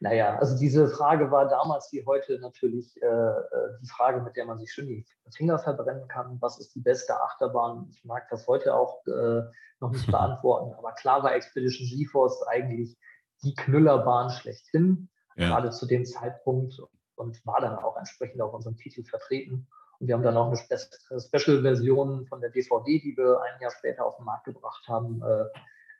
Naja, 0.00 0.36
also 0.38 0.58
diese 0.58 0.88
Frage 0.88 1.30
war 1.30 1.48
damals 1.48 1.92
wie 1.92 2.04
heute 2.04 2.38
natürlich 2.38 3.00
äh, 3.02 3.06
äh, 3.06 3.78
die 3.80 3.88
Frage, 3.88 4.20
mit 4.20 4.36
der 4.36 4.46
man 4.46 4.58
sich 4.58 4.72
schön 4.72 4.86
die 4.86 5.06
Finger 5.34 5.58
verbrennen 5.58 6.08
kann. 6.08 6.38
Was 6.40 6.58
ist 6.58 6.74
die 6.74 6.80
beste 6.80 7.20
Achterbahn? 7.20 7.86
Ich 7.90 8.04
mag 8.04 8.28
das 8.28 8.46
heute 8.46 8.74
auch 8.74 9.06
äh, 9.06 9.42
noch 9.80 9.90
nicht 9.90 10.06
beantworten, 10.10 10.74
aber 10.74 10.92
klar 10.92 11.22
war 11.22 11.34
Expedition 11.34 11.86
GeForce 11.86 12.42
eigentlich 12.48 12.98
die 13.42 13.54
Knüllerbahn 13.54 14.30
schlechthin, 14.30 15.08
ja. 15.36 15.48
gerade 15.48 15.70
zu 15.70 15.86
dem 15.86 16.04
Zeitpunkt 16.04 16.80
und 17.16 17.46
war 17.46 17.60
dann 17.60 17.76
auch 17.76 17.96
entsprechend 17.96 18.40
auf 18.40 18.54
unserem 18.54 18.76
Titel 18.76 19.04
vertreten. 19.04 19.66
Und 20.00 20.08
wir 20.08 20.14
haben 20.14 20.22
dann 20.22 20.36
auch 20.36 20.48
eine 20.48 20.56
Spe 20.56 20.76
Special-Version 20.76 22.26
von 22.26 22.40
der 22.40 22.50
DVD, 22.50 22.98
die 22.98 23.16
wir 23.16 23.40
ein 23.40 23.60
Jahr 23.60 23.70
später 23.70 24.04
auf 24.04 24.16
den 24.16 24.24
Markt 24.24 24.44
gebracht 24.44 24.86
haben, 24.88 25.22
äh, 25.22 25.44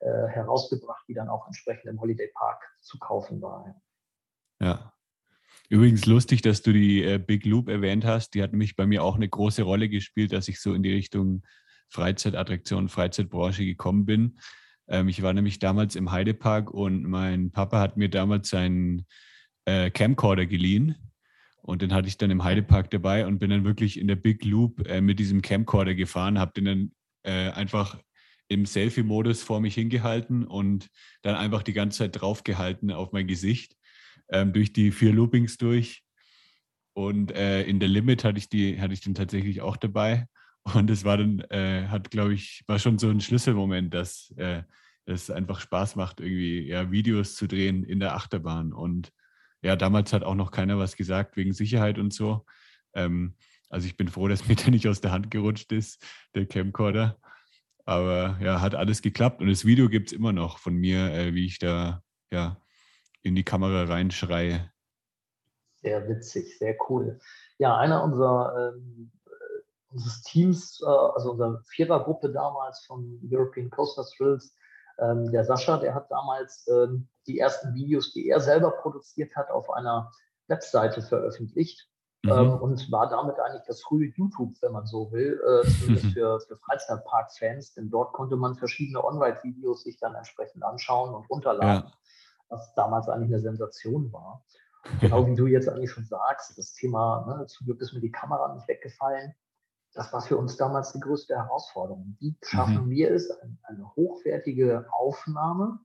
äh, 0.04 0.28
herausgebracht, 0.28 1.02
die 1.08 1.14
dann 1.14 1.30
auch 1.30 1.46
entsprechend 1.46 1.86
im 1.86 1.98
Holiday 1.98 2.28
Park 2.34 2.62
zu 2.82 2.98
kaufen 2.98 3.40
war. 3.40 3.74
Ja. 4.60 4.92
Übrigens 5.70 6.04
lustig, 6.04 6.42
dass 6.42 6.60
du 6.60 6.74
die 6.74 7.02
äh, 7.02 7.16
Big 7.16 7.46
Loop 7.46 7.70
erwähnt 7.70 8.04
hast. 8.04 8.34
Die 8.34 8.42
hat 8.42 8.50
nämlich 8.50 8.76
bei 8.76 8.84
mir 8.84 9.02
auch 9.02 9.16
eine 9.16 9.30
große 9.30 9.62
Rolle 9.62 9.88
gespielt, 9.88 10.34
dass 10.34 10.48
ich 10.48 10.60
so 10.60 10.74
in 10.74 10.82
die 10.82 10.92
Richtung 10.92 11.42
Freizeitattraktion, 11.88 12.90
Freizeitbranche 12.90 13.64
gekommen 13.64 14.04
bin. 14.04 14.38
Ähm, 14.88 15.08
ich 15.08 15.22
war 15.22 15.32
nämlich 15.32 15.58
damals 15.58 15.96
im 15.96 16.12
Heidepark 16.12 16.70
und 16.70 17.04
mein 17.04 17.50
Papa 17.50 17.80
hat 17.80 17.96
mir 17.96 18.10
damals 18.10 18.50
seinen 18.50 19.06
äh, 19.64 19.90
Camcorder 19.90 20.44
geliehen. 20.44 20.96
Und 21.62 21.80
den 21.80 21.94
hatte 21.94 22.08
ich 22.08 22.18
dann 22.18 22.30
im 22.30 22.44
Heidepark 22.44 22.90
dabei 22.90 23.26
und 23.26 23.38
bin 23.38 23.48
dann 23.48 23.64
wirklich 23.64 23.98
in 23.98 24.06
der 24.06 24.16
Big 24.16 24.44
Loop 24.44 24.86
mit 25.00 25.18
diesem 25.18 25.40
Camcorder 25.40 25.94
gefahren, 25.94 26.38
habe 26.38 26.52
den 26.52 26.64
dann 26.66 26.92
einfach 27.24 27.98
im 28.48 28.66
Selfie-Modus 28.66 29.42
vor 29.42 29.60
mich 29.60 29.74
hingehalten 29.74 30.44
und 30.44 30.88
dann 31.22 31.34
einfach 31.34 31.62
die 31.62 31.72
ganze 31.72 31.98
Zeit 31.98 32.20
draufgehalten 32.20 32.90
auf 32.90 33.12
mein 33.12 33.26
Gesicht 33.26 33.76
ähm, 34.28 34.52
durch 34.52 34.72
die 34.72 34.90
vier 34.90 35.12
Loopings 35.12 35.56
durch. 35.56 36.02
Und 36.92 37.32
äh, 37.32 37.62
in 37.62 37.80
der 37.80 37.88
Limit 37.88 38.24
hatte 38.24 38.38
ich 38.38 38.48
die, 38.48 38.80
hatte 38.80 38.94
ich 38.94 39.00
den 39.00 39.14
tatsächlich 39.14 39.60
auch 39.60 39.76
dabei. 39.76 40.26
Und 40.62 40.90
es 40.90 41.04
war 41.04 41.18
dann, 41.18 41.40
äh, 41.50 41.88
hat, 41.88 42.10
glaube 42.10 42.34
ich, 42.34 42.62
war 42.66 42.78
schon 42.78 42.98
so 42.98 43.08
ein 43.08 43.20
Schlüsselmoment, 43.20 43.92
dass 43.92 44.32
äh, 44.36 44.62
es 45.04 45.30
einfach 45.30 45.60
Spaß 45.60 45.96
macht, 45.96 46.20
irgendwie 46.20 46.66
ja, 46.68 46.90
Videos 46.90 47.34
zu 47.34 47.46
drehen 47.46 47.84
in 47.84 48.00
der 48.00 48.14
Achterbahn. 48.14 48.72
Und 48.72 49.10
ja, 49.62 49.76
damals 49.76 50.12
hat 50.12 50.22
auch 50.22 50.34
noch 50.34 50.50
keiner 50.50 50.78
was 50.78 50.96
gesagt 50.96 51.36
wegen 51.36 51.52
Sicherheit 51.52 51.98
und 51.98 52.12
so. 52.12 52.46
Ähm, 52.94 53.34
also 53.68 53.86
ich 53.86 53.96
bin 53.96 54.08
froh, 54.08 54.28
dass 54.28 54.46
mir 54.48 54.56
der 54.56 54.70
nicht 54.70 54.88
aus 54.88 55.00
der 55.00 55.12
Hand 55.12 55.30
gerutscht 55.30 55.72
ist, 55.72 56.02
der 56.34 56.46
Camcorder. 56.46 57.18
Aber 57.84 58.38
ja, 58.40 58.60
hat 58.60 58.74
alles 58.74 59.02
geklappt 59.02 59.40
und 59.40 59.48
das 59.48 59.64
Video 59.64 59.88
gibt 59.88 60.08
es 60.08 60.12
immer 60.12 60.32
noch 60.32 60.58
von 60.58 60.74
mir, 60.74 61.12
äh, 61.12 61.34
wie 61.34 61.46
ich 61.46 61.58
da 61.58 62.02
ja 62.30 62.56
in 63.22 63.34
die 63.34 63.44
Kamera 63.44 63.84
reinschreie. 63.84 64.70
Sehr 65.82 66.08
witzig, 66.08 66.58
sehr 66.58 66.76
cool. 66.88 67.18
Ja, 67.58 67.76
einer 67.76 68.02
unserer 68.02 68.74
ähm, 68.74 69.12
unseres 69.94 70.22
Teams, 70.22 70.80
äh, 70.82 70.86
also 70.86 71.32
unserer 71.32 71.62
Vierergruppe 71.68 72.30
damals 72.30 72.84
von 72.86 73.20
European 73.30 73.70
Coaster 73.70 74.04
Thrills, 74.16 74.54
ähm, 74.98 75.30
der 75.30 75.44
Sascha, 75.44 75.78
der 75.78 75.94
hat 75.94 76.10
damals 76.10 76.66
ähm, 76.68 77.08
die 77.26 77.38
ersten 77.38 77.74
Videos, 77.74 78.12
die 78.12 78.28
er 78.28 78.40
selber 78.40 78.70
produziert 78.70 79.34
hat, 79.36 79.50
auf 79.50 79.70
einer 79.70 80.12
Webseite 80.48 81.02
veröffentlicht. 81.02 81.88
Mhm. 82.24 82.30
Ähm, 82.30 82.54
und 82.54 82.90
war 82.90 83.08
damit 83.08 83.38
eigentlich 83.38 83.64
das 83.66 83.82
frühe 83.82 84.08
YouTube, 84.16 84.54
wenn 84.60 84.72
man 84.72 84.86
so 84.86 85.12
will, 85.12 85.40
äh, 85.40 85.66
für, 86.12 86.40
für 86.40 86.56
Freizeitpark-Fans, 86.56 87.74
denn 87.74 87.90
dort 87.90 88.12
konnte 88.12 88.36
man 88.36 88.56
verschiedene 88.56 89.04
On-Ride-Videos 89.04 89.84
sich 89.84 89.98
dann 89.98 90.14
entsprechend 90.14 90.64
anschauen 90.64 91.14
und 91.14 91.28
runterladen. 91.30 91.84
Ja 91.84 91.92
was 92.48 92.74
damals 92.74 93.08
eigentlich 93.08 93.32
eine 93.32 93.40
Sensation 93.40 94.12
war. 94.12 94.44
Genau 95.00 95.26
wie 95.26 95.34
du 95.34 95.46
jetzt 95.46 95.66
eigentlich 95.66 95.90
schon 95.90 96.04
sagst, 96.04 96.58
das 96.58 96.74
Thema, 96.74 97.24
ne, 97.26 97.46
zum 97.46 97.64
Glück 97.64 97.80
ist 97.80 97.94
mir 97.94 98.02
die 98.02 98.12
Kamera 98.12 98.54
nicht 98.54 98.68
weggefallen. 98.68 99.34
Das 99.94 100.12
war 100.12 100.20
für 100.20 100.36
uns 100.36 100.58
damals 100.58 100.92
die 100.92 101.00
größte 101.00 101.34
Herausforderung. 101.34 102.18
Wie 102.20 102.36
schaffen 102.42 102.84
mhm. 102.84 102.90
wir 102.90 103.10
es, 103.12 103.30
eine 103.62 103.94
hochwertige 103.96 104.86
Aufnahme 104.92 105.78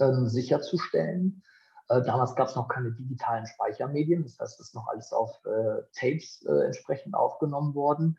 ähm, 0.00 0.28
sicherzustellen? 0.28 1.42
Äh, 1.88 2.02
damals 2.02 2.34
gab 2.34 2.48
es 2.48 2.56
noch 2.56 2.68
keine 2.68 2.92
digitalen 2.92 3.46
Speichermedien, 3.46 4.24
das 4.24 4.38
heißt, 4.38 4.60
es 4.60 4.68
ist 4.68 4.74
noch 4.74 4.88
alles 4.88 5.12
auf 5.12 5.30
äh, 5.44 5.82
Tapes 5.92 6.44
äh, 6.46 6.66
entsprechend 6.66 7.14
aufgenommen 7.14 7.74
worden. 7.74 8.18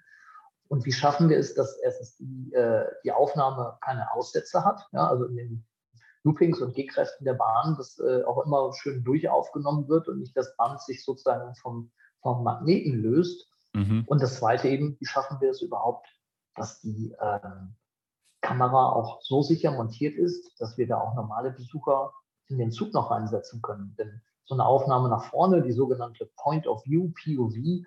Und 0.70 0.86
wie 0.86 0.92
schaffen 0.92 1.30
wir 1.30 1.38
es, 1.38 1.54
dass 1.54 1.78
erstens 1.78 2.18
die, 2.18 2.54
äh, 2.54 2.86
die 3.04 3.12
Aufnahme 3.12 3.78
keine 3.82 4.12
Aussätze 4.14 4.66
hat? 4.66 4.88
Ja, 4.92 5.08
also 5.08 5.26
in 5.26 5.36
den 5.36 5.66
Loopings 6.24 6.62
und 6.62 6.76
Gehkräften 6.76 7.26
der 7.26 7.36
Bahn, 7.36 7.76
das 7.78 8.00
äh, 8.00 8.24
auch 8.24 8.46
immer 8.46 8.74
schön 8.74 9.04
durchaufgenommen 9.04 9.88
wird 9.88 10.08
und 10.08 10.20
nicht 10.20 10.36
das 10.36 10.56
Band 10.58 10.82
sich 10.82 11.04
sozusagen 11.04 11.56
vom, 11.56 11.92
vom 12.22 12.44
Magneten 12.44 13.02
löst. 13.02 13.50
Mhm. 13.74 14.04
Und 14.08 14.22
das 14.22 14.36
Zweite 14.36 14.68
eben, 14.68 14.98
wie 15.00 15.06
schaffen 15.06 15.40
wir 15.40 15.52
es 15.52 15.62
überhaupt, 15.62 16.08
dass 16.56 16.82
die 16.82 17.16
äh, 17.18 17.40
Kamera 18.42 18.92
auch 18.92 19.22
so 19.22 19.42
sicher 19.42 19.72
montiert 19.72 20.18
ist, 20.18 20.60
dass 20.60 20.78
wir 20.78 20.88
da 20.88 21.00
auch 21.00 21.16
normale 21.16 21.52
Besucher 21.52 22.14
in 22.50 22.58
den 22.58 22.72
Zug 22.72 22.94
noch 22.94 23.12
einsetzen 23.12 23.62
können. 23.62 23.96
Denn 23.98 24.22
so 24.46 24.56
eine 24.56 24.66
Aufnahme 24.66 25.10
nach 25.10 25.26
vorne, 25.26 25.62
die 25.62 25.74
sogenannte 25.74 26.30
Point 26.38 26.68
of 26.68 26.86
View, 26.86 27.12
POV, 27.12 27.86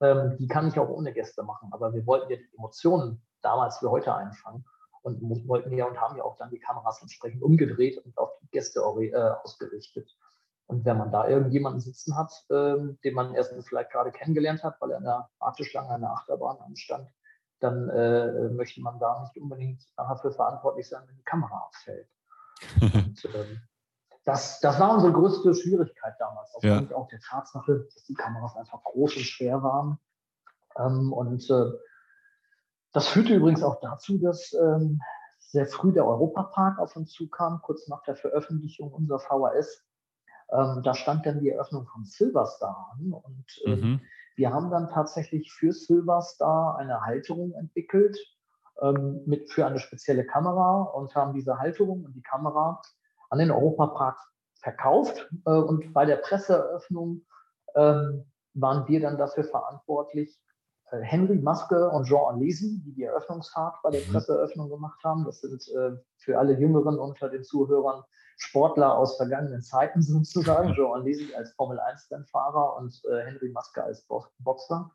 ähm, 0.00 0.36
die 0.38 0.48
kann 0.48 0.68
ich 0.68 0.78
auch 0.78 0.88
ohne 0.88 1.12
Gäste 1.12 1.42
machen. 1.42 1.68
Aber 1.72 1.94
wir 1.94 2.06
wollten 2.06 2.30
ja 2.30 2.36
die 2.36 2.56
Emotionen 2.56 3.22
damals 3.40 3.82
wie 3.82 3.86
heute 3.86 4.14
einfangen 4.14 4.64
und 5.02 5.20
wollten 5.48 5.72
ja 5.76 5.86
und 5.86 6.00
haben 6.00 6.16
ja 6.16 6.24
auch 6.24 6.36
dann 6.36 6.50
die 6.50 6.58
Kameras 6.58 7.00
entsprechend 7.02 7.42
umgedreht 7.42 8.04
und 8.04 8.16
auf 8.18 8.30
die 8.40 8.48
Gäste 8.50 8.80
äh, 8.80 9.14
ausgerichtet. 9.42 10.08
Und 10.66 10.84
wenn 10.84 10.96
man 10.96 11.10
da 11.10 11.28
irgendjemanden 11.28 11.80
sitzen 11.80 12.16
hat, 12.16 12.32
ähm, 12.50 12.98
den 13.04 13.14
man 13.14 13.34
erst 13.34 13.54
vielleicht 13.66 13.90
gerade 13.90 14.12
kennengelernt 14.12 14.62
hat, 14.62 14.80
weil 14.80 14.92
er 14.92 14.98
in 14.98 15.04
der 15.04 15.28
Warteschlange 15.38 15.90
an 15.90 16.00
der 16.00 16.12
Achterbahn 16.12 16.58
anstand, 16.60 17.08
dann 17.60 17.88
äh, 17.90 18.48
möchte 18.48 18.80
man 18.80 18.98
da 18.98 19.20
nicht 19.20 19.36
unbedingt 19.36 19.84
dafür 19.96 20.32
verantwortlich 20.32 20.88
sein, 20.88 21.02
wenn 21.06 21.16
die 21.16 21.24
Kamera 21.24 21.58
abfällt. 21.58 22.08
und, 22.80 23.24
ähm, 23.34 23.60
das, 24.24 24.60
das 24.60 24.78
war 24.78 24.94
unsere 24.94 25.12
größte 25.12 25.54
Schwierigkeit 25.54 26.14
damals, 26.18 26.54
aufgrund 26.54 26.90
ja. 26.90 26.96
auch 26.96 27.08
der 27.08 27.20
Tatsache, 27.20 27.88
dass 27.92 28.04
die 28.04 28.14
Kameras 28.14 28.56
einfach 28.56 28.82
groß 28.84 29.16
und 29.16 29.24
schwer 29.24 29.62
waren. 29.62 29.98
Ähm, 30.78 31.12
und 31.12 31.48
äh, 31.50 31.72
das 32.92 33.08
führte 33.08 33.34
übrigens 33.34 33.62
auch 33.62 33.80
dazu, 33.80 34.18
dass 34.18 34.52
ähm, 34.52 35.00
sehr 35.40 35.66
früh 35.66 35.92
der 35.92 36.06
Europapark 36.06 36.78
auf 36.78 36.94
uns 36.96 37.12
zukam, 37.12 37.60
kurz 37.62 37.88
nach 37.88 38.02
der 38.04 38.16
Veröffentlichung 38.16 38.92
unserer 38.92 39.18
VHS. 39.18 39.84
Ähm, 40.50 40.82
da 40.82 40.94
stand 40.94 41.26
dann 41.26 41.40
die 41.40 41.50
Eröffnung 41.50 41.86
von 41.86 42.04
Silverstar 42.04 42.92
an 42.92 43.12
und 43.12 43.46
äh, 43.64 43.76
mhm. 43.76 44.00
wir 44.36 44.52
haben 44.52 44.70
dann 44.70 44.90
tatsächlich 44.90 45.52
für 45.52 45.72
Silverstar 45.72 46.76
eine 46.78 47.00
Halterung 47.00 47.54
entwickelt 47.54 48.18
ähm, 48.80 49.22
mit, 49.26 49.50
für 49.50 49.66
eine 49.66 49.78
spezielle 49.78 50.26
Kamera 50.26 50.82
und 50.82 51.14
haben 51.14 51.34
diese 51.34 51.58
Halterung 51.58 52.04
und 52.04 52.14
die 52.14 52.22
Kamera 52.22 52.80
an 53.32 53.38
den 53.38 53.50
Europapark 53.50 54.18
verkauft. 54.60 55.28
Äh, 55.46 55.50
und 55.50 55.92
bei 55.92 56.04
der 56.04 56.16
Presseeröffnung 56.16 57.22
ähm, 57.74 58.30
waren 58.54 58.86
wir 58.86 59.00
dann 59.00 59.16
dafür 59.16 59.44
verantwortlich, 59.44 60.38
äh, 60.90 61.00
Henry 61.00 61.38
Maske 61.38 61.88
und 61.90 62.04
Jean 62.04 62.34
Alesi, 62.34 62.82
die 62.84 62.92
die 62.92 63.04
Eröffnungsfahrt 63.04 63.76
bei 63.82 63.90
der 63.90 64.02
mhm. 64.02 64.12
Presseeröffnung 64.12 64.68
gemacht 64.68 65.02
haben. 65.02 65.24
Das 65.24 65.40
sind 65.40 65.66
äh, 65.74 65.96
für 66.18 66.38
alle 66.38 66.52
Jüngeren 66.58 66.98
unter 66.98 67.30
den 67.30 67.42
Zuhörern 67.42 68.04
Sportler 68.36 68.96
aus 68.98 69.16
vergangenen 69.16 69.62
Zeiten 69.62 70.02
sozusagen. 70.02 70.74
Jean 70.74 70.92
Alesi 70.92 71.34
als 71.34 71.52
Formel-1-Rennfahrer 71.54 72.76
und 72.76 73.00
äh, 73.10 73.24
Henry 73.24 73.48
Maske 73.48 73.82
als 73.82 74.06
Boxer. 74.38 74.90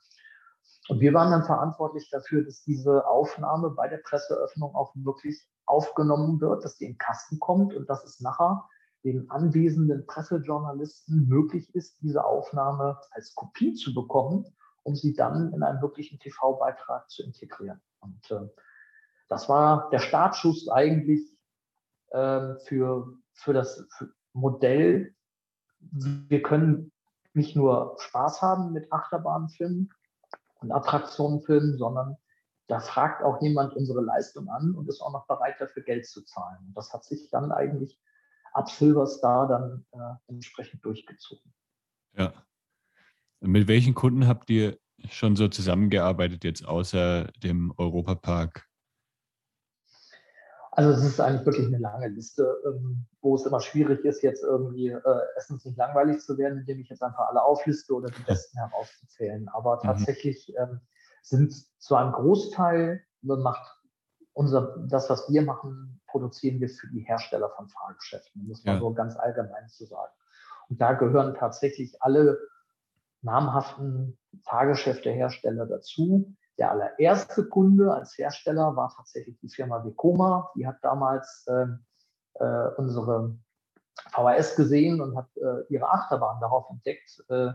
Und 0.90 1.00
wir 1.00 1.14
waren 1.14 1.32
dann 1.32 1.44
verantwortlich 1.44 2.10
dafür, 2.12 2.44
dass 2.46 2.62
diese 2.64 3.08
Aufnahme 3.08 3.72
bei 3.72 3.88
der 3.88 3.98
Presseeröffnung 3.98 4.76
auch 4.76 4.94
wirklich 4.96 5.48
aufgenommen 5.68 6.42
wird, 6.42 6.64
dass 6.64 6.78
die 6.78 6.86
in 6.86 6.98
Kasten 6.98 7.40
kommt 7.40 7.74
und 7.76 7.90
dass 7.90 8.04
es 8.04 8.20
nachher 8.20 8.68
den 9.04 9.30
anwesenden 9.30 10.06
Pressejournalisten 10.06 11.28
möglich 11.28 11.74
ist, 11.76 12.02
diese 12.02 12.26
Aufnahme 12.26 13.00
als 13.12 13.36
Kopie 13.36 13.74
zu 13.74 13.94
bekommen, 13.94 14.46
um 14.84 14.96
sie 14.96 15.14
dann 15.14 15.54
in 15.54 15.64
einen 15.64 15.82
wirklichen 15.82 16.20
TV-Beitrag 16.20 17.10
zu 17.10 17.24
integrieren. 17.24 17.82
Und 18.00 18.32
äh, 18.32 18.48
das 19.30 19.50
war 19.50 19.90
der 19.92 20.00
Startschuss 20.00 20.70
eigentlich 20.70 21.22
äh, 22.10 22.56
für, 22.66 23.14
für 23.34 23.54
das 23.54 23.88
Modell. 24.34 25.14
Wir 25.80 26.42
können 26.42 26.92
nicht 27.34 27.56
nur 27.56 27.96
Spaß 28.00 28.42
haben 28.42 28.74
mit 28.74 28.92
Achterbahnfilmen 28.92 29.94
und 30.60 30.72
Attraktionenfilmen, 30.72 31.78
sondern 31.78 32.18
da 32.68 32.80
fragt 32.80 33.24
auch 33.24 33.42
jemand 33.42 33.74
unsere 33.76 34.02
Leistung 34.02 34.50
an 34.50 34.76
und 34.76 34.90
ist 34.90 35.02
auch 35.02 35.14
noch 35.14 35.26
bereit, 35.28 35.56
dafür 35.60 35.84
Geld 35.84 36.06
zu 36.06 36.24
zahlen. 36.24 36.58
Und 36.68 36.76
das 36.76 36.94
hat 36.94 37.04
sich 37.06 37.30
dann 37.30 37.52
eigentlich 37.52 38.00
ab 38.54 38.70
Silverstar 38.70 39.48
dann 39.48 39.86
äh, 39.92 40.32
entsprechend 40.32 40.84
durchgezogen. 40.84 41.54
Ja. 42.14 42.34
Mit 43.40 43.68
welchen 43.68 43.94
Kunden 43.94 44.28
habt 44.28 44.50
ihr 44.50 44.78
schon 45.10 45.36
so 45.36 45.48
zusammengearbeitet, 45.48 46.44
jetzt 46.44 46.68
außer 46.68 47.26
dem 47.44 47.74
Europapark? 47.78 48.68
Also 50.72 50.92
es 50.92 51.04
ist 51.04 51.20
eigentlich 51.20 51.46
wirklich 51.46 51.68
eine 51.68 51.80
lange 51.80 52.08
Liste, 52.08 52.56
ähm, 52.66 53.06
wo 53.22 53.36
es 53.36 53.46
immer 53.46 53.62
schwierig 53.62 54.04
ist, 54.06 54.22
jetzt 54.22 54.44
irgendwie 54.44 54.90
äh, 54.90 55.20
erstens 55.36 55.66
nicht 55.66 55.78
langweilig 55.78 56.20
zu 56.20 56.38
werden, 56.38 56.60
indem 56.60 56.82
ich 56.82 56.90
jetzt 56.90 57.02
einfach 57.02 57.30
alle 57.30 57.44
aufliste 57.44 57.94
oder 57.94 58.10
die 58.10 58.24
besten 58.24 58.58
herauszuzählen. 58.58 59.48
Aber 59.50 59.78
mhm. 59.78 59.88
tatsächlich 59.88 60.54
ähm, 60.58 60.82
sind 61.30 61.54
zu 61.80 61.96
einem 61.96 62.14
Großteil 62.14 63.04
macht 63.22 63.78
unser, 64.34 64.78
das, 64.88 65.10
was 65.10 65.30
wir 65.30 65.42
machen, 65.42 66.00
produzieren 66.08 66.60
wir 66.60 66.70
für 66.70 66.88
die 66.88 67.02
Hersteller 67.02 67.50
von 67.50 67.68
Fahrgeschäften, 67.70 68.48
muss 68.48 68.64
man 68.64 68.76
ja. 68.76 68.82
so 68.82 68.94
ganz 68.94 69.18
allgemein 69.18 69.68
zu 69.68 69.86
sagen. 69.86 70.14
Und 70.70 70.80
da 70.80 70.94
gehören 70.94 71.34
tatsächlich 71.34 72.02
alle 72.02 72.38
namhaften 73.22 74.18
Fahrgeschäftehersteller 74.44 75.66
dazu. 75.66 76.34
Der 76.60 76.72
allererste 76.72 77.48
Kunde 77.50 77.94
als 77.94 78.18
Hersteller 78.18 78.76
war 78.76 78.94
tatsächlich 78.96 79.40
die 79.40 79.50
Firma 79.50 79.84
Vekoma. 79.84 80.52
Die 80.56 80.68
hat 80.68 80.78
damals 80.82 81.46
äh, 81.48 81.66
äh, 82.36 82.70
unsere 82.78 83.38
VHS 84.12 84.56
gesehen 84.56 85.02
und 85.02 85.18
hat 85.18 85.30
äh, 85.38 85.64
ihre 85.70 85.90
Achterbahn 85.90 86.40
darauf 86.40 86.70
entdeckt, 86.70 87.24
äh, 87.30 87.52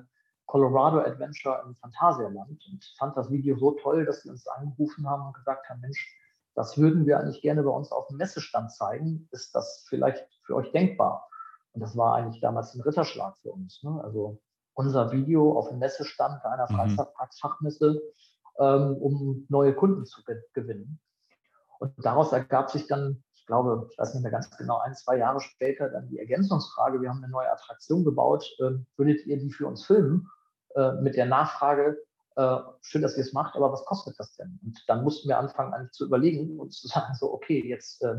Colorado 0.53 0.99
Adventure 0.99 1.65
im 1.67 1.75
Phantasialand 1.77 2.63
und 2.71 2.85
fand 2.99 3.17
das 3.17 3.31
Video 3.31 3.57
so 3.57 3.71
toll, 3.71 4.05
dass 4.05 4.21
sie 4.21 4.29
uns 4.29 4.47
angerufen 4.47 5.09
haben 5.09 5.29
und 5.29 5.33
gesagt 5.33 5.67
haben, 5.71 5.81
Mensch, 5.81 6.15
das 6.55 6.77
würden 6.77 7.07
wir 7.07 7.19
eigentlich 7.19 7.41
gerne 7.41 7.63
bei 7.63 7.71
uns 7.71 7.91
auf 7.91 8.07
dem 8.09 8.19
Messestand 8.19 8.71
zeigen. 8.71 9.27
Ist 9.33 9.55
das 9.55 9.87
vielleicht 9.89 10.29
für 10.45 10.57
euch 10.57 10.71
denkbar? 10.73 11.27
Und 11.73 11.81
das 11.81 11.97
war 11.97 12.17
eigentlich 12.17 12.43
damals 12.43 12.75
ein 12.75 12.83
Ritterschlag 12.83 13.35
für 13.41 13.51
uns. 13.51 13.83
Ne? 13.83 13.99
Also 14.05 14.43
unser 14.75 15.11
Video 15.11 15.59
auf 15.59 15.71
dem 15.71 15.79
Messestand 15.79 16.43
bei 16.43 16.51
einer 16.51 16.71
mhm. 16.71 16.77
Freizeitparksfachmesse, 16.77 18.03
ähm, 18.59 18.99
um 18.99 19.47
neue 19.49 19.75
Kunden 19.75 20.05
zu 20.05 20.21
gewinnen. 20.53 21.01
Und 21.79 21.95
daraus 21.97 22.31
ergab 22.31 22.69
sich 22.69 22.87
dann, 22.89 23.25
ich 23.33 23.47
glaube, 23.47 23.89
ich 23.91 23.97
weiß 23.97 24.13
nicht 24.13 24.23
mehr 24.23 24.33
ganz 24.33 24.55
genau, 24.59 24.81
ein, 24.81 24.95
zwei 24.97 25.17
Jahre 25.17 25.41
später 25.41 25.89
dann 25.89 26.09
die 26.09 26.19
Ergänzungsfrage, 26.19 27.01
wir 27.01 27.09
haben 27.09 27.25
eine 27.25 27.33
neue 27.33 27.51
Attraktion 27.51 28.05
gebaut, 28.05 28.45
äh, 28.59 28.73
würdet 28.99 29.25
ihr 29.25 29.39
die 29.39 29.51
für 29.51 29.67
uns 29.67 29.87
filmen? 29.87 30.29
Äh, 30.75 30.93
mit 31.01 31.17
der 31.17 31.27
Nachfrage, 31.27 31.99
äh, 32.37 32.59
schön, 32.81 33.03
dass 33.03 33.17
ihr 33.17 33.23
es 33.23 33.33
macht, 33.33 33.57
aber 33.57 33.73
was 33.73 33.85
kostet 33.85 34.19
das 34.19 34.35
denn? 34.37 34.59
Und 34.65 34.83
dann 34.89 35.05
mussten 35.05 35.29
wir 35.29 35.39
anfangen, 35.39 35.75
eigentlich 35.75 35.93
zu 35.93 36.07
überlegen 36.07 36.59
und 36.61 36.73
zu 36.73 36.87
sagen, 36.89 37.15
so, 37.15 37.33
okay, 37.33 37.63
jetzt 37.67 38.03
äh, 38.03 38.15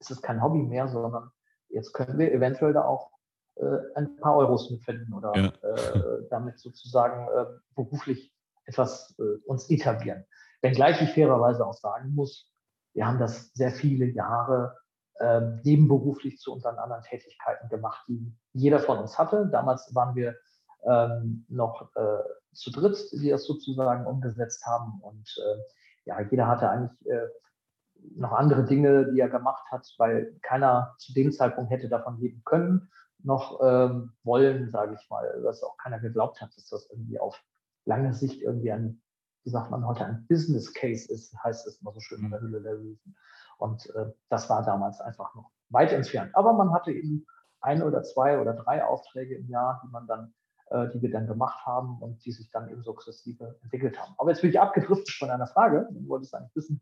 ist 0.00 0.10
es 0.10 0.22
kein 0.22 0.42
Hobby 0.42 0.62
mehr, 0.62 0.88
sondern 0.88 1.30
jetzt 1.68 1.92
können 1.92 2.18
wir 2.18 2.32
eventuell 2.32 2.72
da 2.72 2.84
auch 2.84 3.10
äh, 3.56 3.78
ein 3.94 4.16
paar 4.16 4.36
Euros 4.36 4.70
mitfinden 4.70 5.14
oder 5.14 5.34
ja. 5.36 5.52
Äh, 5.62 6.26
damit 6.30 6.58
sozusagen 6.58 7.28
beruflich 7.74 8.32
etwas 8.64 9.14
uns 9.44 9.68
etablieren. 9.68 10.24
Wenngleich 10.62 11.02
ich 11.02 11.10
fairerweise 11.10 11.66
auch 11.66 11.74
sagen 11.74 12.14
muss, 12.14 12.48
wir 12.94 13.06
haben 13.06 13.18
das 13.18 13.52
sehr 13.54 13.72
viele 13.72 14.06
Jahre 14.06 14.78
ähm, 15.20 15.60
nebenberuflich 15.62 16.38
zu 16.38 16.52
unseren 16.52 16.78
anderen 16.78 17.02
Tätigkeiten 17.02 17.68
gemacht, 17.68 18.04
die 18.08 18.34
jeder 18.52 18.80
von 18.80 18.98
uns 18.98 19.18
hatte. 19.18 19.48
Damals 19.50 19.94
waren 19.94 20.14
wir 20.14 20.36
ähm, 20.84 21.44
noch 21.48 21.90
äh, 21.94 22.22
zu 22.52 22.70
dritt, 22.70 22.98
die 23.12 23.30
das 23.30 23.44
sozusagen 23.44 24.06
umgesetzt 24.06 24.66
haben. 24.66 25.00
Und 25.00 25.28
äh, 25.38 25.58
ja, 26.04 26.20
jeder 26.20 26.48
hatte 26.48 26.68
eigentlich 26.68 27.06
äh, 27.06 27.28
noch 28.16 28.32
andere 28.32 28.64
Dinge, 28.64 29.12
die 29.12 29.20
er 29.20 29.28
gemacht 29.28 29.64
hat, 29.70 29.86
weil 29.98 30.38
keiner 30.42 30.94
zu 30.98 31.12
dem 31.12 31.32
Zeitpunkt 31.32 31.70
hätte 31.70 31.88
davon 31.88 32.18
leben 32.18 32.42
können, 32.44 32.90
noch 33.22 33.60
ähm, 33.62 34.12
wollen, 34.24 34.70
sage 34.70 34.96
ich 35.00 35.10
mal, 35.10 35.40
dass 35.42 35.62
auch 35.62 35.76
keiner 35.76 36.00
geglaubt 36.00 36.40
hat, 36.40 36.56
dass 36.56 36.68
das 36.68 36.90
irgendwie 36.90 37.20
auf 37.20 37.40
lange 37.84 38.12
Sicht 38.12 38.42
irgendwie 38.42 38.72
ein, 38.72 39.00
wie 39.44 39.50
sagt 39.50 39.70
man 39.70 39.86
heute, 39.86 40.04
ein 40.04 40.26
Business 40.28 40.72
Case 40.74 41.12
ist, 41.12 41.34
heißt 41.42 41.66
es 41.66 41.80
immer 41.80 41.92
so 41.92 42.00
schön 42.00 42.24
in 42.24 42.30
der 42.30 42.40
Hülle 42.40 42.60
der 42.60 42.74
Löwen. 42.74 43.14
Und 43.58 43.88
äh, 43.94 44.10
das 44.28 44.50
war 44.50 44.64
damals 44.64 45.00
einfach 45.00 45.34
noch 45.34 45.50
weit 45.68 45.92
entfernt. 45.92 46.34
Aber 46.34 46.52
man 46.52 46.72
hatte 46.72 46.90
eben 46.90 47.24
ein 47.60 47.82
oder 47.82 48.02
zwei 48.02 48.40
oder 48.40 48.54
drei 48.54 48.84
Aufträge 48.84 49.36
im 49.36 49.48
Jahr, 49.48 49.80
die 49.84 49.90
man 49.90 50.06
dann 50.08 50.34
die 50.94 51.02
wir 51.02 51.10
dann 51.10 51.26
gemacht 51.26 51.66
haben 51.66 52.00
und 52.00 52.24
die 52.24 52.32
sich 52.32 52.50
dann 52.50 52.68
eben 52.68 52.82
sukzessive 52.82 53.58
entwickelt 53.62 54.00
haben. 54.00 54.14
Aber 54.18 54.30
jetzt 54.30 54.40
bin 54.40 54.50
ich 54.50 54.60
abgedriftet 54.60 55.10
von 55.10 55.30
einer 55.30 55.46
Frage. 55.46 55.88
Du 55.90 56.08
wolltest 56.08 56.34
eigentlich 56.34 56.56
wissen, 56.56 56.80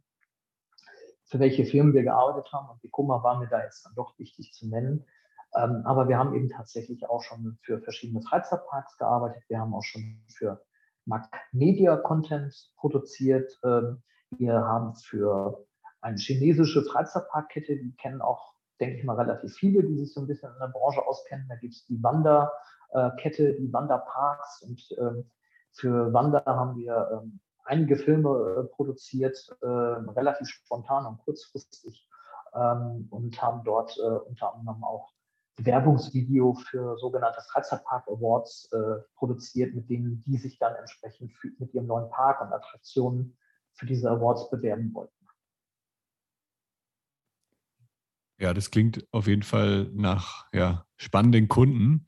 für 1.24 1.38
welche 1.38 1.64
Firmen 1.64 1.94
wir 1.94 2.03
gearbeitet 2.03 2.53
haben. 2.53 2.68
Und 2.70 2.90
Kummer 2.90 3.22
war 3.22 3.38
mir 3.38 3.48
da 3.48 3.62
jetzt 3.62 3.85
dann 3.85 3.94
doch 3.94 4.18
wichtig 4.18 4.53
zu 4.53 4.68
nennen. 4.68 5.07
Ähm, 5.55 5.83
aber 5.85 6.09
wir 6.09 6.18
haben 6.18 6.35
eben 6.35 6.48
tatsächlich 6.48 7.09
auch 7.09 7.22
schon 7.22 7.59
für 7.62 7.81
verschiedene 7.81 8.22
Freizeitparks 8.22 8.96
gearbeitet. 8.98 9.42
Wir 9.48 9.59
haben 9.59 9.74
auch 9.74 9.83
schon 9.83 10.22
für 10.29 10.64
Mac 11.07 11.29
Media 11.53 11.96
Content 11.96 12.55
produziert. 12.76 13.59
Ähm, 13.64 14.03
wir 14.38 14.55
haben 14.55 14.94
für 14.94 15.66
eine 16.00 16.16
chinesische 16.16 16.83
Freizeitparkkette, 16.83 17.76
die 17.76 17.94
kennen 17.96 18.22
auch, 18.22 18.55
denke 18.81 18.97
ich 18.97 19.05
mal, 19.05 19.16
relativ 19.16 19.55
viele, 19.55 19.83
die 19.85 19.99
sich 19.99 20.12
so 20.12 20.21
ein 20.21 20.27
bisschen 20.27 20.53
in 20.53 20.59
der 20.59 20.69
Branche 20.69 21.07
auskennen. 21.07 21.47
Da 21.49 21.57
gibt 21.57 21.75
es 21.75 21.87
die 21.87 22.03
Wanda 22.03 22.53
äh, 22.93 23.11
Kette, 23.19 23.55
die 23.55 23.73
Wanderparks. 23.73 24.62
Und 24.62 24.83
ähm, 24.99 25.31
für 25.73 26.12
Wander 26.12 26.43
haben 26.45 26.77
wir 26.77 27.09
ähm, 27.12 27.40
einige 27.64 27.97
Filme 27.97 28.31
äh, 28.31 28.75
produziert, 28.75 29.37
äh, 29.61 29.66
relativ 29.66 30.49
spontan 30.49 31.07
und 31.07 31.19
kurzfristig 31.19 32.09
ähm, 32.55 33.07
und 33.11 33.40
haben 33.40 33.62
dort 33.64 33.97
unter 33.99 34.55
anderem 34.55 34.83
auch 34.83 35.12
Werbungsvideo 35.64 36.55
für 36.55 36.97
sogenannte 36.99 37.40
Freizeitpark 37.53 38.09
Awards 38.09 38.71
äh, 38.73 39.03
produziert, 39.16 39.75
mit 39.75 39.88
denen 39.90 40.23
die 40.27 40.38
sich 40.38 40.59
dann 40.59 40.75
entsprechend 40.75 41.33
für, 41.35 41.49
mit 41.59 41.75
ihrem 41.75 41.87
neuen 41.87 42.09
Park 42.11 42.40
und 42.40 42.53
Attraktionen 42.53 43.37
für 43.75 43.87
diese 43.87 44.11
Awards 44.11 44.51
bewerben 44.51 44.93
wollten. 44.95 45.19
Ja, 48.40 48.55
das 48.55 48.70
klingt 48.70 49.07
auf 49.12 49.26
jeden 49.26 49.42
Fall 49.42 49.90
nach 49.92 50.46
ja, 50.53 50.87
spannenden 50.96 51.48
Kunden. 51.48 52.07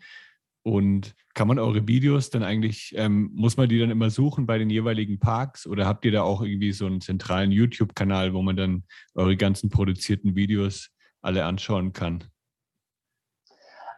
Und 0.65 1.15
kann 1.35 1.49
man 1.49 1.59
eure 1.59 1.89
Videos 1.89 2.31
dann 2.31 2.43
eigentlich, 2.43 2.95
ähm, 2.97 3.33
muss 3.35 3.57
man 3.57 3.69
die 3.69 3.81
dann 3.81 3.91
immer 3.91 4.11
suchen 4.11 4.47
bei 4.47 4.59
den 4.59 4.71
jeweiligen 4.71 5.19
Parks 5.19 5.67
oder 5.67 5.87
habt 5.87 6.05
ihr 6.05 6.13
da 6.13 6.23
auch 6.23 6.41
irgendwie 6.41 6.73
so 6.73 6.87
einen 6.87 7.01
zentralen 7.01 7.51
YouTube-Kanal, 7.51 8.33
wo 8.33 8.43
man 8.43 8.57
dann 8.57 8.85
eure 9.15 9.37
ganzen 9.37 9.71
produzierten 9.71 10.37
Videos 10.37 10.91
alle 11.21 11.45
anschauen 11.45 11.93
kann? 11.93 12.25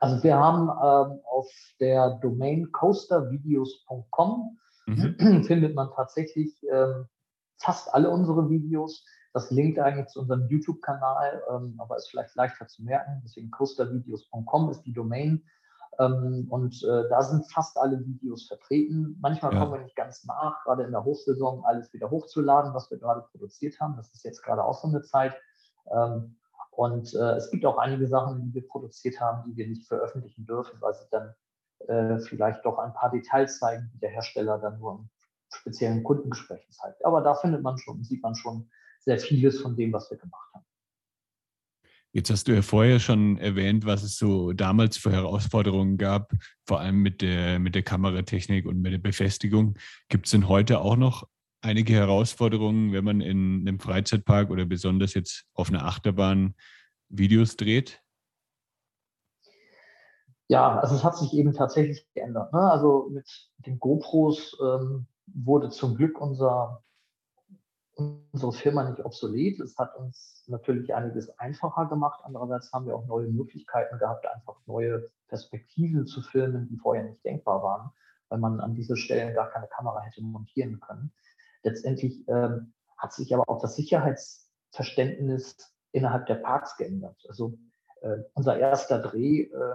Also 0.01 0.23
wir 0.23 0.37
haben 0.37 0.68
ähm, 0.68 1.20
auf 1.25 1.51
der 1.81 2.18
Domain 2.23 2.70
coastervideos.com 2.73 4.59
mhm. 4.87 5.44
findet 5.47 5.75
man 5.75 5.90
tatsächlich 5.94 6.51
ähm, 6.73 7.07
fast 7.59 7.92
alle 7.92 8.11
unsere 8.11 8.49
Videos. 8.49 9.05
Das 9.35 9.51
linkt 9.51 9.81
eigentlich 9.81 10.07
zu 10.07 10.20
unserem 10.20 10.47
YouTube-Kanal, 10.47 11.42
ähm, 11.51 11.75
aber 11.79 11.97
ist 11.97 12.09
vielleicht 12.09 12.37
leichter 12.37 12.68
zu 12.68 12.85
merken. 12.85 13.20
Deswegen 13.25 13.51
coastervideos.com 13.51 14.70
ist 14.70 14.83
die 14.83 14.92
Domain. 14.92 15.44
Ähm, 15.99 16.47
und 16.51 16.83
äh, 16.85 17.09
da 17.09 17.20
sind 17.20 17.51
fast 17.51 17.77
alle 17.77 17.99
Videos 18.07 18.47
vertreten. 18.47 19.18
Manchmal 19.20 19.53
ja. 19.53 19.59
kommen 19.59 19.73
wir 19.73 19.81
nicht 19.81 19.97
ganz 19.97 20.25
nach, 20.25 20.62
gerade 20.62 20.85
in 20.85 20.92
der 20.92 21.05
Hochsaison 21.05 21.64
alles 21.64 21.92
wieder 21.92 22.11
hochzuladen, 22.11 22.75
was 22.75 22.90
wir 22.92 22.99
gerade 22.99 23.23
produziert 23.33 23.81
haben. 23.81 23.97
Das 23.97 24.12
ist 24.14 24.25
jetzt 24.25 24.42
gerade 24.42 24.64
auch 24.64 24.81
so 24.81 24.87
eine 24.87 25.03
Zeit. 25.03 25.35
Ähm, 25.90 26.37
und 26.70 27.12
äh, 27.14 27.35
es 27.35 27.51
gibt 27.51 27.66
auch 27.66 27.79
einige 27.79 28.07
Sachen, 28.07 28.40
die 28.40 28.55
wir 28.55 28.68
produziert 28.68 29.20
haben, 29.20 29.42
die 29.51 29.57
wir 29.57 29.66
nicht 29.66 29.88
veröffentlichen 29.88 30.47
dürfen, 30.47 30.81
weil 30.81 30.94
sie 30.94 31.07
dann 31.11 31.35
äh, 31.88 32.18
vielleicht 32.20 32.64
doch 32.64 32.79
ein 32.79 32.94
paar 32.94 33.11
Details 33.11 33.59
zeigen, 33.59 33.90
die 33.94 33.99
der 33.99 34.11
Hersteller 34.11 34.59
dann 34.59 34.79
nur 34.79 34.92
im 34.92 35.09
speziellen 35.53 36.05
Kundengesprächen 36.05 36.70
zeigt. 36.73 37.05
Aber 37.05 37.20
da 37.20 37.35
findet 37.35 37.62
man 37.62 37.79
schon, 37.79 38.05
sieht 38.05 38.23
man 38.23 38.37
schon 38.37 38.70
sehr 39.05 39.19
vieles 39.19 39.61
von 39.61 39.77
dem, 39.77 39.93
was 39.93 40.11
wir 40.11 40.19
gemacht 40.19 40.51
haben. 40.55 40.64
Jetzt 42.12 42.31
hast 42.31 42.47
du 42.47 42.53
ja 42.53 42.62
vorher 42.62 43.01
schon 43.01 43.38
erwähnt, 43.38 43.85
was 43.87 44.05
es 44.05 44.17
so 44.17 44.53
damals 44.53 44.97
für 44.97 45.11
Herausforderungen 45.11 45.99
gab, 45.99 46.33
vor 46.64 46.79
allem 46.79 47.03
mit 47.03 47.23
der, 47.23 47.59
mit 47.59 47.75
der 47.75 47.83
Kameratechnik 47.83 48.67
und 48.67 48.81
mit 48.81 48.93
der 48.93 48.99
Befestigung. 48.99 49.77
Gibt 50.09 50.27
es 50.27 50.31
denn 50.31 50.49
heute 50.49 50.79
auch 50.79 50.97
noch 50.97 51.27
einige 51.61 51.93
Herausforderungen, 51.93 52.93
wenn 52.93 53.05
man 53.05 53.21
in 53.21 53.67
einem 53.67 53.81
Freizeitpark 53.81 54.51
oder 54.51 54.64
besonders 54.64 55.14
jetzt 55.14 55.45
auf 55.55 55.71
einer 55.71 55.85
Achterbahn 55.87 56.55
Videos 57.09 57.57
dreht? 57.57 58.01
Ja, 60.47 60.79
also 60.79 60.95
es 60.95 61.03
hat 61.03 61.17
sich 61.17 61.33
eben 61.33 61.53
tatsächlich 61.53 62.07
geändert. 62.14 62.53
Ne? 62.53 62.61
Also 62.61 63.09
mit 63.11 63.27
den 63.67 63.81
GoPros 63.81 64.57
ähm, 64.62 65.07
wurde 65.27 65.71
zum 65.71 65.97
Glück 65.97 66.21
unser 66.21 66.85
unsere 67.97 68.53
Firma 68.53 68.89
nicht 68.89 69.05
obsolet. 69.05 69.61
Es 69.61 69.77
hat 69.79 69.97
uns 69.97 70.45
natürlich 70.49 70.95
einiges 70.95 71.39
einfacher 71.39 71.87
gemacht. 71.87 72.21
Andererseits 72.25 72.73
haben 72.73 72.87
wir 72.87 72.97
auch 72.97 73.07
neue 73.07 73.29
Möglichkeiten 73.29 73.99
gehabt, 73.99 74.27
einfach 74.27 74.57
neue 74.67 75.11
Perspektiven 75.29 76.07
zu 76.07 76.23
filmen, 76.23 76.69
die 76.69 76.77
vorher 76.77 77.05
nicht 77.05 77.25
denkbar 77.25 77.63
waren, 77.63 77.91
weil 78.29 78.39
man 78.39 78.61
an 78.61 78.75
diese 78.75 78.97
Stellen 78.97 79.35
gar 79.35 79.51
keine 79.51 79.69
Kamera 79.69 80.01
hätte 80.01 80.23
montieren 80.23 80.81
können. 80.81 81.13
Letztendlich 81.63 82.27
ähm, 82.29 82.73
hat 82.97 83.13
sich 83.13 83.33
aber 83.35 83.49
auch 83.49 83.61
das 83.61 83.77
Sicherheitsverständnis 83.77 85.57
innerhalb 85.93 86.27
der 86.27 86.37
Parks 86.37 86.77
geändert. 86.77 87.17
Also 87.29 87.57
äh, 88.03 88.19
unser 88.35 88.59
erster 88.59 88.99
Dreh 88.99 89.43
äh, 89.43 89.75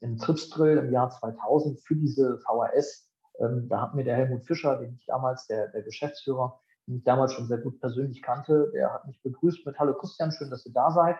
in 0.00 0.16
Tripsdrill 0.16 0.78
im 0.78 0.90
Jahr 0.92 1.10
2000 1.10 1.80
für 1.80 1.96
diese 1.96 2.38
VHS, 2.38 3.08
ähm, 3.40 3.68
da 3.68 3.82
hat 3.82 3.94
mir 3.94 4.04
der 4.04 4.16
Helmut 4.16 4.44
Fischer, 4.44 4.76
den 4.78 4.94
ich 4.94 5.04
damals 5.06 5.46
der, 5.46 5.68
der 5.68 5.82
Geschäftsführer, 5.82 6.60
den 6.88 6.96
ich 6.96 7.04
damals 7.04 7.34
schon 7.34 7.46
sehr 7.46 7.58
gut 7.58 7.78
persönlich 7.80 8.22
kannte, 8.22 8.70
der 8.72 8.92
hat 8.92 9.06
mich 9.06 9.20
begrüßt 9.22 9.64
mit 9.66 9.78
Hallo 9.78 9.94
Christian, 9.94 10.32
schön, 10.32 10.50
dass 10.50 10.64
ihr 10.64 10.72
da 10.72 10.90
seid. 10.90 11.16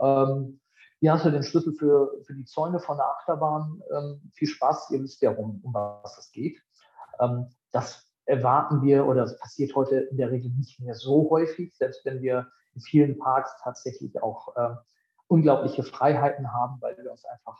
Ähm, 0.00 0.60
hier 0.98 1.12
hast 1.12 1.26
du 1.26 1.30
den 1.30 1.42
Schlüssel 1.42 1.74
für, 1.74 2.10
für 2.26 2.34
die 2.34 2.46
Zäune 2.46 2.80
von 2.80 2.96
der 2.96 3.06
Achterbahn. 3.06 3.82
Ähm, 3.94 4.30
viel 4.34 4.48
Spaß, 4.48 4.90
ihr 4.90 5.02
wisst 5.02 5.20
ja, 5.20 5.30
um, 5.30 5.60
um 5.62 5.74
was 5.74 6.18
es 6.18 6.32
geht. 6.32 6.58
Ähm, 7.20 7.48
das 7.70 8.10
erwarten 8.24 8.82
wir 8.82 9.06
oder 9.06 9.22
das 9.22 9.38
passiert 9.38 9.74
heute 9.74 9.96
in 9.96 10.16
der 10.16 10.30
Regel 10.30 10.50
nicht 10.52 10.80
mehr 10.80 10.94
so 10.94 11.28
häufig, 11.30 11.76
selbst 11.76 12.04
wenn 12.06 12.22
wir 12.22 12.48
in 12.74 12.80
vielen 12.80 13.18
Parks 13.18 13.54
tatsächlich 13.62 14.22
auch 14.22 14.56
äh, 14.56 14.74
unglaubliche 15.26 15.82
Freiheiten 15.82 16.52
haben, 16.52 16.80
weil 16.80 16.96
wir 16.96 17.10
uns 17.10 17.24
einfach 17.26 17.58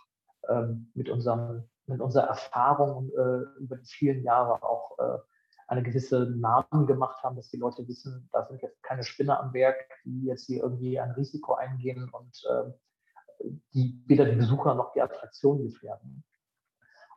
ähm, 0.49 0.91
mit, 0.95 1.11
unserem, 1.11 1.69
mit 1.87 2.01
unserer 2.01 2.29
Erfahrung 2.29 3.11
äh, 3.11 3.61
über 3.61 3.77
die 3.77 3.87
vielen 3.87 4.23
Jahre 4.23 4.63
auch 4.63 4.99
äh, 4.99 5.19
eine 5.71 5.85
gewisse 5.85 6.29
Namen 6.37 6.87
gemacht 6.87 7.23
haben, 7.23 7.37
dass 7.37 7.49
die 7.49 7.57
Leute 7.57 7.87
wissen, 7.87 8.29
da 8.33 8.45
sind 8.45 8.61
jetzt 8.61 8.83
keine 8.83 9.05
Spinner 9.05 9.39
am 9.39 9.55
Werk, 9.55 9.77
die 10.05 10.25
jetzt 10.25 10.47
hier 10.47 10.65
irgendwie 10.65 10.99
ein 10.99 11.13
Risiko 11.13 11.55
eingehen 11.55 12.11
und 12.11 12.43
äh, 12.51 13.49
die 13.73 14.03
weder 14.07 14.25
die 14.25 14.37
Besucher 14.37 14.75
noch 14.75 14.93
die 14.93 15.01
Attraktion 15.01 15.63
gefährden. 15.63 16.25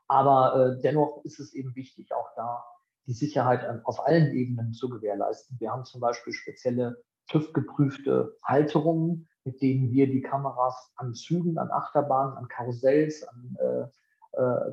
Aber 0.07 0.55
äh, 0.55 0.81
dennoch 0.81 1.25
ist 1.25 1.39
es 1.39 1.53
eben 1.55 1.75
wichtig, 1.75 2.13
auch 2.13 2.29
da 2.35 2.63
die 3.07 3.13
Sicherheit 3.13 3.65
an, 3.65 3.81
auf 3.85 4.05
allen 4.05 4.31
Ebenen 4.33 4.71
zu 4.71 4.87
gewährleisten. 4.87 5.59
Wir 5.59 5.71
haben 5.71 5.85
zum 5.85 5.99
Beispiel 5.99 6.31
spezielle 6.31 7.03
TÜV-geprüfte 7.29 8.37
Halterungen, 8.43 9.27
mit 9.45 9.63
denen 9.63 9.91
wir 9.91 10.05
die 10.05 10.21
Kameras 10.21 10.91
an 10.95 11.15
Zügen, 11.15 11.57
an 11.57 11.71
Achterbahnen, 11.71 12.37
an 12.37 12.47
Karussells, 12.47 13.23
an 13.23 13.57
äh, 13.59 13.87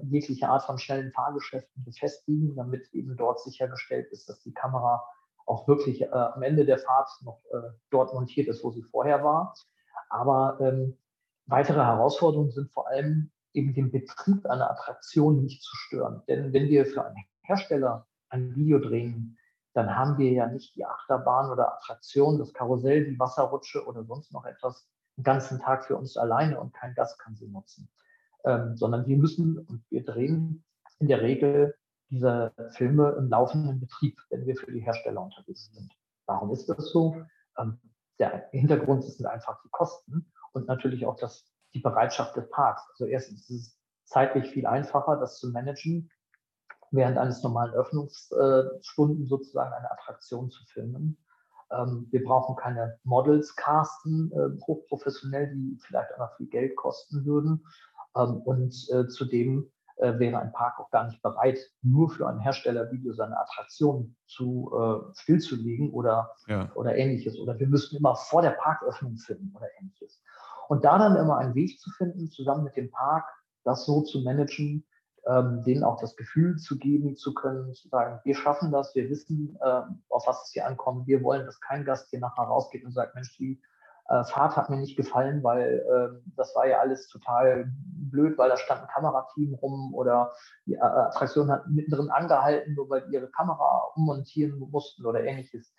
jegliche 0.03 0.49
Art 0.49 0.64
von 0.64 0.79
schnellen 0.79 1.12
Fahrgeschäften 1.12 1.85
befestigen, 1.85 2.57
damit 2.57 2.88
eben 2.92 3.16
dort 3.16 3.40
sichergestellt 3.40 4.11
ist, 4.11 4.29
dass 4.29 4.40
die 4.40 4.55
Kamera 4.55 5.05
auch 5.46 5.66
wirklich 5.68 6.03
äh, 6.03 6.09
am 6.11 6.42
Ende 6.42 6.64
der 6.64 6.79
Fahrt 6.79 7.11
noch 7.23 7.42
äh, 7.53 7.70
dort 7.90 8.14
montiert 8.14 8.49
ist, 8.49 8.62
wo 8.64 8.70
sie 8.70 8.83
vorher 8.83 9.23
war. 9.25 9.55
Aber 10.09 10.59
ähm, 10.61 10.96
weitere 11.46 11.83
Herausforderungen 11.85 12.53
sind 12.53 12.70
vor 12.70 12.88
allem 12.88 13.31
eben 13.53 13.75
den 13.75 13.90
Betrieb 13.90 14.46
einer 14.46 14.70
Attraktion 14.70 15.42
nicht 15.42 15.62
zu 15.62 15.77
stören. 15.77 16.23
Denn 16.29 16.53
wenn 16.53 16.68
wir 16.68 16.87
für 16.87 17.05
einen 17.05 17.16
Hersteller 17.42 18.07
ein 18.29 18.55
Video 18.55 18.79
drehen, 18.79 19.37
dann 19.73 19.96
haben 19.96 20.18
wir 20.18 20.31
ja 20.31 20.46
nicht 20.46 20.75
die 20.77 20.85
Achterbahn 20.85 21.51
oder 21.51 21.75
Attraktion, 21.75 22.38
das 22.38 22.53
Karussell, 22.53 23.05
die 23.05 23.18
Wasserrutsche 23.18 23.85
oder 23.87 24.05
sonst 24.05 24.33
noch 24.33 24.44
etwas 24.44 24.88
den 25.16 25.25
ganzen 25.25 25.61
Tag 25.61 25.85
für 25.85 25.96
uns 25.96 26.16
alleine 26.16 26.61
und 26.61 26.73
kein 26.73 26.94
Gast 26.94 27.18
kann 27.18 27.37
sie 27.37 27.49
nutzen 27.49 27.88
ähm, 28.44 28.76
sondern 28.76 29.07
wir 29.07 29.16
müssen 29.16 29.59
und 29.59 29.85
wir 29.90 30.05
drehen 30.05 30.64
in 30.98 31.09
der 31.09 31.22
Regel 31.22 31.74
diese 32.11 32.53
Filme 32.76 33.11
im 33.18 33.29
laufenden 33.29 33.81
Betrieb, 33.81 34.20
wenn 34.31 34.46
wir 34.46 34.57
für 34.57 34.72
die 34.72 34.81
Hersteller 34.81 35.22
unterwegs 35.22 35.70
sind. 35.72 35.92
Warum 36.26 36.50
ist 36.50 36.68
das 36.68 36.90
so? 36.90 37.16
Ähm, 37.59 37.79
der 38.18 38.48
Hintergrund 38.50 39.05
sind 39.05 39.26
einfach 39.26 39.61
die 39.62 39.70
Kosten 39.70 40.31
und 40.53 40.66
natürlich 40.66 41.07
auch 41.07 41.16
das, 41.16 41.50
die 41.74 41.81
Bereitschaft 41.81 42.37
des 42.37 42.50
Parks. 42.50 42.83
Also 42.90 43.07
erstens 43.07 43.48
ist 43.48 43.61
es 43.61 43.79
zeitlich 44.05 44.50
viel 44.50 44.66
einfacher, 44.66 45.16
das 45.16 45.38
zu 45.38 45.50
managen, 45.50 46.11
während 46.90 47.16
eines 47.16 47.42
normalen 47.42 47.72
Öffnungsstunden 47.72 49.26
sozusagen 49.26 49.72
eine 49.72 49.90
Attraktion 49.90 50.50
zu 50.50 50.64
filmen. 50.66 51.16
Ähm, 51.70 52.09
wir 52.11 52.24
brauchen 52.24 52.57
keine 52.57 52.98
Models 53.05 53.55
casten, 53.55 54.33
äh, 54.33 54.61
hochprofessionell, 54.66 55.55
die 55.55 55.79
vielleicht 55.81 56.12
auch 56.14 56.18
noch 56.18 56.37
viel 56.37 56.48
Geld 56.48 56.76
kosten 56.76 57.24
würden. 57.24 57.64
Ähm, 58.16 58.37
und 58.42 58.75
äh, 58.90 59.07
zudem 59.09 59.70
äh, 59.96 60.18
wäre 60.18 60.38
ein 60.38 60.53
Park 60.53 60.81
auch 60.81 60.90
gar 60.90 61.07
nicht 61.07 61.23
bereit, 61.23 61.59
nur 61.83 62.11
für 62.11 62.29
ein 62.29 62.38
Herstellervideo 62.38 63.12
seine 63.12 63.38
Attraktion 63.38 64.16
zu 64.27 64.73
äh, 64.75 65.14
stillzulegen 65.18 65.90
oder, 65.90 66.35
ja. 66.46 66.70
oder 66.75 66.96
ähnliches. 66.96 67.38
Oder 67.38 67.59
wir 67.59 67.68
müssten 67.68 67.96
immer 67.96 68.16
vor 68.16 68.42
der 68.42 68.53
Parköffnung 68.53 69.16
filmen 69.16 69.55
oder 69.57 69.66
ähnliches. 69.79 70.23
Und 70.68 70.85
da 70.85 70.99
dann 70.99 71.16
immer 71.16 71.38
einen 71.38 71.55
Weg 71.55 71.79
zu 71.81 71.90
finden, 71.90 72.31
zusammen 72.31 72.64
mit 72.64 72.77
dem 72.77 72.90
Park, 72.90 73.25
das 73.64 73.85
so 73.85 74.03
zu 74.03 74.20
managen, 74.23 74.87
ähm, 75.27 75.62
denen 75.64 75.85
auch 75.85 76.01
das 76.01 76.16
Gefühl 76.16 76.57
zu 76.57 76.79
geben, 76.79 77.16
zu 77.16 77.35
können, 77.35 77.75
zu 77.75 77.88
sagen, 77.88 78.20
wir 78.25 78.35
schaffen 78.35 78.73
das, 78.73 78.94
wir 78.94 79.11
wissen, 79.11 79.59
äh, 79.61 79.83
auf 80.09 80.27
was 80.27 80.44
es 80.44 80.53
hier 80.53 80.66
ankommt, 80.66 81.07
wir 81.07 81.23
wollen, 81.23 81.44
dass 81.44 81.61
kein 81.61 81.85
Gast 81.85 82.09
hier 82.11 82.20
nachher 82.20 82.44
rausgeht 82.44 82.85
und 82.85 82.92
sagt, 82.92 83.14
Mensch, 83.14 83.37
die 83.37 83.61
äh, 84.09 84.25
Fahrt 84.25 84.57
hat 84.57 84.70
mir 84.70 84.79
nicht 84.79 84.96
gefallen, 84.96 85.42
weil 85.42 85.85
äh, 85.87 86.31
das 86.37 86.55
war 86.57 86.66
ja 86.66 86.79
alles 86.79 87.09
total 87.09 87.70
blöd, 88.11 88.38
weil 88.38 88.51
da 88.51 88.57
stand 88.57 88.83
ein 88.83 88.88
Kamerateam 88.88 89.55
rum 89.55 89.94
oder 89.94 90.33
die 90.66 90.75
äh, 90.75 90.81
Attraktion 90.81 91.51
hat 91.51 91.66
mittendrin 91.68 92.11
angehalten, 92.11 92.75
nur 92.75 92.88
weil 92.90 93.12
ihre 93.12 93.31
Kamera 93.31 93.90
ummontieren 93.94 94.59
mussten 94.59 95.07
oder 95.07 95.25
ähnliches. 95.25 95.73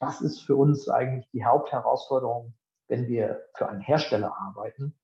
Das 0.00 0.20
ist 0.20 0.40
für 0.40 0.56
uns 0.56 0.88
eigentlich 0.88 1.28
die 1.30 1.44
Hauptherausforderung, 1.44 2.54
wenn 2.88 3.08
wir 3.08 3.42
für 3.56 3.68
einen 3.68 3.80
Hersteller 3.80 4.36
arbeiten. 4.38 4.94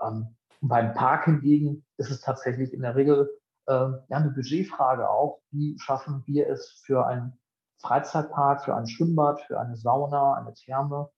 Ähm, 0.00 0.36
beim 0.60 0.94
Park 0.94 1.24
hingegen 1.24 1.84
ist 1.96 2.10
es 2.10 2.20
tatsächlich 2.20 2.72
in 2.72 2.82
der 2.82 2.94
Regel 2.94 3.28
äh, 3.66 3.72
ja, 3.72 4.02
eine 4.08 4.30
Budgetfrage 4.30 5.08
auch. 5.08 5.40
Wie 5.50 5.78
schaffen 5.78 6.22
wir 6.26 6.48
es 6.48 6.82
für 6.84 7.06
einen 7.06 7.38
Freizeitpark, 7.78 8.64
für 8.64 8.74
ein 8.74 8.86
Schwimmbad, 8.86 9.40
für 9.42 9.60
eine 9.60 9.76
Sauna, 9.76 10.34
eine 10.34 10.54
Therme, 10.54 11.10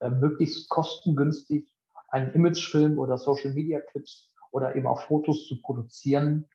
äh, 0.00 0.10
möglichst 0.10 0.68
kostengünstig 0.68 1.68
einen 2.08 2.32
Imagefilm 2.32 2.98
oder 2.98 3.18
Social 3.18 3.52
Media 3.52 3.80
Clips 3.80 4.30
oder 4.50 4.76
eben 4.76 4.86
auch 4.86 5.02
Fotos 5.02 5.46
zu 5.46 5.60
produzieren, 5.60 6.48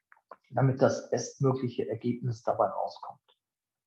damit 0.52 0.82
das 0.82 1.10
bestmögliche 1.10 1.88
Ergebnis 1.88 2.44
dabei 2.44 2.68
rauskommt. 2.68 3.20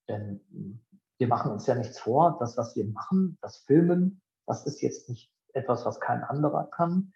Denn 0.08 0.40
hm, 0.50 0.80
wir 1.18 1.28
machen 1.28 1.52
uns 1.52 1.66
ja 1.66 1.74
nichts 1.74 1.98
vor, 1.98 2.36
das, 2.40 2.56
was 2.56 2.74
wir 2.76 2.86
machen, 2.86 3.38
das 3.40 3.58
Filmen, 3.58 4.22
das 4.46 4.66
ist 4.66 4.82
jetzt 4.82 5.08
nicht 5.08 5.32
etwas, 5.52 5.86
was 5.86 6.00
kein 6.00 6.22
anderer 6.22 6.68
kann. 6.70 7.12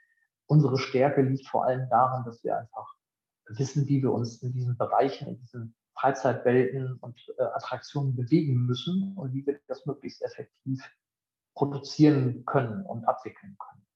Unsere 0.47 0.79
Stärke 0.79 1.23
liegt 1.23 1.47
vor 1.47 1.67
allem 1.67 1.89
daran, 1.91 2.25
dass 2.25 2.43
wir 2.45 2.57
einfach 2.57 2.95
wissen, 3.49 3.87
wie 3.87 4.03
wir 4.03 4.13
uns 4.13 4.43
in 4.43 4.53
diesen 4.53 4.77
Bereichen, 4.77 5.29
in 5.29 5.39
diesen 5.39 5.75
Freizeitwelten 5.95 6.97
und 7.01 7.19
äh, 7.39 7.43
Attraktionen 7.43 8.15
bewegen 8.15 8.67
müssen 8.67 9.15
und 9.17 9.33
wie 9.33 9.45
wir 9.47 9.59
das 9.67 9.85
möglichst 9.85 10.23
effektiv 10.23 10.83
produzieren 11.55 12.45
können 12.45 12.87
und 12.87 13.05
abwickeln 13.07 13.57
können. 13.59 13.87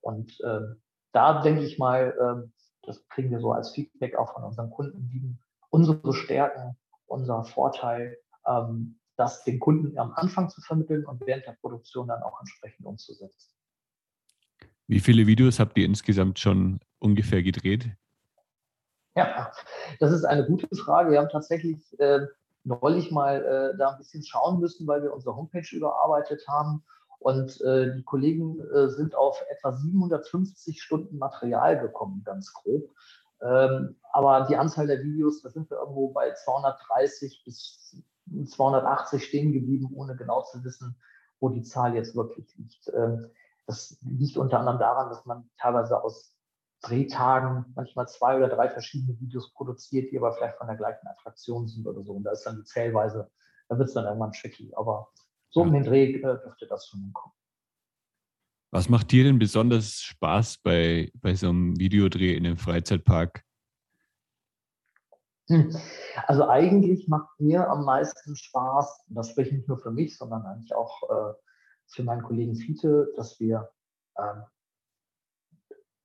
Und 0.00 0.40
äh, 0.40 0.74
da 1.12 1.42
denke 1.42 1.62
ich 1.62 1.78
mal, 1.78 2.14
äh, 2.46 2.48
das 2.86 3.06
kriegen 3.08 3.30
wir 3.30 3.40
so 3.40 3.52
als 3.52 3.70
Feedback 3.70 4.16
auch 4.16 4.34
von 4.34 4.44
unseren 4.44 4.70
Kunden, 4.70 5.08
liegen 5.12 5.38
unsere 5.70 6.14
Stärken, 6.14 6.76
unser 7.06 7.44
Vorteil, 7.44 8.18
ähm, 8.46 8.98
das 9.16 9.44
den 9.44 9.58
Kunden 9.58 9.98
am 9.98 10.12
Anfang 10.12 10.48
zu 10.48 10.60
vermitteln 10.60 11.04
und 11.04 11.20
während 11.26 11.46
der 11.46 11.56
Produktion 11.60 12.08
dann 12.08 12.22
auch 12.22 12.38
entsprechend 12.40 12.86
umzusetzen. 12.86 13.52
Wie 14.86 15.00
viele 15.00 15.26
Videos 15.26 15.60
habt 15.60 15.76
ihr 15.76 15.84
insgesamt 15.84 16.38
schon 16.38 16.80
ungefähr 16.98 17.42
gedreht? 17.42 17.90
Ja, 19.14 19.52
das 19.98 20.12
ist 20.12 20.24
eine 20.24 20.46
gute 20.46 20.68
Frage. 20.74 21.10
Wir 21.10 21.18
haben 21.18 21.28
tatsächlich 21.28 21.98
äh, 21.98 22.20
neulich 22.64 23.10
mal 23.10 23.44
äh, 23.44 23.76
da 23.76 23.90
ein 23.90 23.98
bisschen 23.98 24.22
schauen 24.22 24.60
müssen, 24.60 24.86
weil 24.86 25.02
wir 25.02 25.12
unsere 25.12 25.34
Homepage 25.34 25.66
überarbeitet 25.72 26.46
haben. 26.48 26.84
Und 27.18 27.60
äh, 27.62 27.94
die 27.94 28.04
Kollegen 28.04 28.60
äh, 28.72 28.88
sind 28.88 29.14
auf 29.14 29.42
etwa 29.50 29.72
750 29.72 30.80
Stunden 30.80 31.18
Material 31.18 31.80
gekommen, 31.80 32.22
ganz 32.24 32.52
grob. 32.52 32.90
Ähm, 33.40 33.96
aber 34.12 34.46
die 34.48 34.56
Anzahl 34.56 34.86
der 34.86 35.02
Videos, 35.02 35.42
da 35.42 35.50
sind 35.50 35.70
wir 35.70 35.78
irgendwo 35.78 36.08
bei 36.08 36.32
230 36.32 37.42
bis 37.44 38.02
280 38.46 39.24
stehen 39.24 39.52
geblieben, 39.52 39.90
ohne 39.94 40.16
genau 40.16 40.42
zu 40.42 40.62
wissen, 40.64 40.96
wo 41.40 41.48
die 41.48 41.62
Zahl 41.62 41.94
jetzt 41.94 42.16
wirklich 42.16 42.54
liegt. 42.56 42.92
Ähm, 42.94 43.30
das 43.66 43.98
liegt 44.02 44.36
unter 44.36 44.60
anderem 44.60 44.78
daran, 44.78 45.10
dass 45.10 45.24
man 45.26 45.48
teilweise 45.58 46.02
aus 46.02 46.34
Drehtagen 46.82 47.66
manchmal 47.74 48.08
zwei 48.08 48.36
oder 48.36 48.48
drei 48.48 48.68
verschiedene 48.68 49.18
Videos 49.20 49.52
produziert, 49.52 50.12
die 50.12 50.18
aber 50.18 50.32
vielleicht 50.32 50.56
von 50.56 50.68
der 50.68 50.76
gleichen 50.76 51.06
Attraktion 51.08 51.66
sind 51.66 51.86
oder 51.86 52.02
so. 52.02 52.12
Und 52.12 52.24
da 52.24 52.30
ist 52.30 52.44
dann 52.44 52.56
die 52.56 52.64
Zählweise, 52.64 53.30
da 53.68 53.78
wird 53.78 53.88
es 53.88 53.94
dann 53.94 54.04
irgendwann 54.04 54.32
tricky. 54.32 54.72
Aber 54.76 55.08
so 55.50 55.62
um 55.62 55.72
den 55.72 55.84
Dreh 55.84 56.12
äh, 56.12 56.20
dürfte 56.20 56.66
das 56.66 56.88
schon 56.88 57.00
hinkommen. 57.00 57.34
Was 58.70 58.88
macht 58.88 59.12
dir 59.12 59.24
denn 59.24 59.38
besonders 59.38 60.00
Spaß 60.02 60.58
bei, 60.58 61.10
bei 61.14 61.34
so 61.34 61.48
einem 61.48 61.78
Videodreh 61.78 62.34
in 62.34 62.46
einem 62.46 62.58
Freizeitpark? 62.58 63.42
Hm. 65.48 65.74
Also 66.26 66.46
eigentlich 66.46 67.08
macht 67.08 67.40
mir 67.40 67.68
am 67.70 67.84
meisten 67.84 68.36
Spaß, 68.36 69.06
und 69.08 69.14
das 69.14 69.30
spreche 69.30 69.50
ich 69.50 69.56
nicht 69.56 69.68
nur 69.68 69.78
für 69.78 69.90
mich, 69.90 70.18
sondern 70.18 70.44
eigentlich 70.44 70.74
auch 70.74 71.02
äh, 71.08 71.34
für 71.86 72.02
meinen 72.04 72.22
Kollegen 72.22 72.56
Fiete, 72.56 73.10
dass 73.16 73.40
wir 73.40 73.70
ähm, 74.18 74.44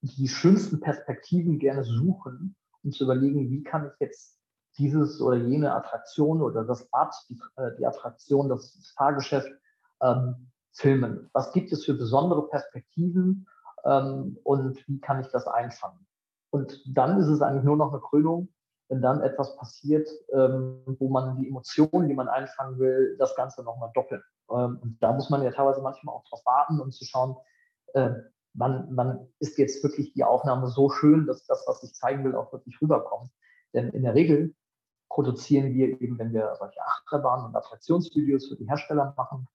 die 0.01 0.29
schönsten 0.29 0.79
Perspektiven 0.79 1.59
gerne 1.59 1.83
suchen, 1.83 2.55
um 2.83 2.91
zu 2.91 3.03
überlegen, 3.03 3.49
wie 3.49 3.63
kann 3.63 3.87
ich 3.87 3.99
jetzt 3.99 4.39
dieses 4.77 5.21
oder 5.21 5.37
jene 5.37 5.73
Attraktion 5.73 6.41
oder 6.41 6.63
das 6.63 6.85
Bad, 6.89 7.13
die, 7.29 7.39
äh, 7.57 7.75
die 7.77 7.85
Attraktion, 7.85 8.49
das 8.49 8.93
Fahrgeschäft 8.97 9.51
ähm, 10.01 10.51
filmen. 10.73 11.29
Was 11.33 11.51
gibt 11.53 11.71
es 11.71 11.85
für 11.85 11.93
besondere 11.93 12.47
Perspektiven 12.47 13.47
ähm, 13.85 14.37
und 14.43 14.87
wie 14.87 14.99
kann 14.99 15.21
ich 15.21 15.27
das 15.27 15.47
einfangen? 15.47 16.05
Und 16.49 16.81
dann 16.85 17.19
ist 17.19 17.27
es 17.27 17.41
eigentlich 17.41 17.63
nur 17.63 17.77
noch 17.77 17.91
eine 17.91 18.01
Krönung, 18.01 18.49
wenn 18.89 19.01
dann 19.01 19.21
etwas 19.21 19.55
passiert, 19.55 20.07
ähm, 20.33 20.83
wo 20.99 21.09
man 21.09 21.37
die 21.37 21.47
Emotionen, 21.47 22.07
die 22.07 22.13
man 22.13 22.27
einfangen 22.27 22.77
will, 22.79 23.15
das 23.17 23.35
Ganze 23.35 23.63
nochmal 23.63 23.91
doppelt. 23.93 24.23
Ähm, 24.51 24.79
und 24.81 24.97
da 25.01 25.13
muss 25.13 25.29
man 25.29 25.41
ja 25.43 25.51
teilweise 25.51 25.81
manchmal 25.81 26.15
auch 26.15 26.23
drauf 26.25 26.45
warten, 26.45 26.79
um 26.79 26.91
zu 26.91 27.05
schauen, 27.05 27.35
äh, 27.93 28.11
wann, 28.53 28.87
wann 28.91 29.27
ist 29.39 29.57
jetzt 29.57 29.83
wirklich 29.83 30.13
die 30.13 30.23
Aufnahme 30.23 30.67
so 30.67 30.89
schön, 30.89 31.25
dass 31.25 31.45
das, 31.45 31.63
was 31.67 31.83
ich 31.83 31.93
zeigen 31.93 32.23
will, 32.23 32.35
auch 32.35 32.51
wirklich 32.51 32.79
rüberkommt. 32.81 33.31
Denn 33.73 33.89
in 33.89 34.03
der 34.03 34.13
Regel 34.13 34.53
produzieren 35.13 35.75
wir 35.75 36.01
eben, 36.01 36.17
wenn 36.17 36.33
wir 36.33 36.55
solche 36.57 36.81
Achterbahnen 36.81 37.45
und 37.45 37.55
Attraktionsvideos 37.55 38.47
für 38.47 38.55
die 38.55 38.67
Hersteller 38.67 39.13
machen, 39.15 39.47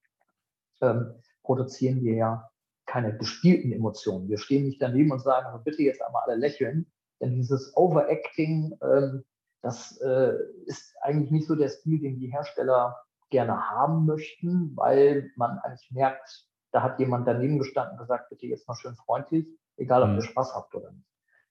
ähm, 0.81 1.15
produzieren 1.43 2.01
wir 2.01 2.13
ja 2.13 2.49
keine 2.85 3.17
gespielten 3.17 3.73
Emotionen. 3.73 4.29
Wir 4.29 4.37
stehen 4.37 4.65
nicht 4.65 4.81
daneben 4.81 5.11
und 5.11 5.19
sagen, 5.19 5.47
also 5.47 5.61
bitte 5.61 5.83
jetzt 5.83 6.01
einmal 6.01 6.23
alle 6.25 6.37
lächeln, 6.37 6.89
denn 7.19 7.35
dieses 7.35 7.75
Overacting, 7.75 8.77
ähm, 8.81 9.25
das 9.61 9.97
äh, 9.97 10.31
ist 10.65 10.95
eigentlich 11.01 11.29
nicht 11.29 11.47
so 11.47 11.55
der 11.55 11.67
Stil, 11.67 11.99
den 11.99 12.19
die 12.19 12.31
Hersteller 12.31 12.97
gerne 13.29 13.69
haben 13.69 14.05
möchten, 14.05 14.71
weil 14.77 15.29
man 15.35 15.59
eigentlich 15.59 15.91
merkt, 15.91 16.47
da 16.71 16.83
hat 16.83 16.99
jemand 16.99 17.27
daneben 17.27 17.59
gestanden 17.59 17.93
und 17.93 17.99
gesagt, 17.99 18.29
bitte 18.29 18.47
jetzt 18.47 18.65
mal 18.65 18.75
schön 18.75 18.95
freundlich, 18.95 19.45
egal 19.75 20.03
ob 20.03 20.09
mhm. 20.11 20.15
ihr 20.15 20.21
Spaß 20.21 20.55
habt 20.55 20.73
oder 20.73 20.89
nicht. 20.91 21.05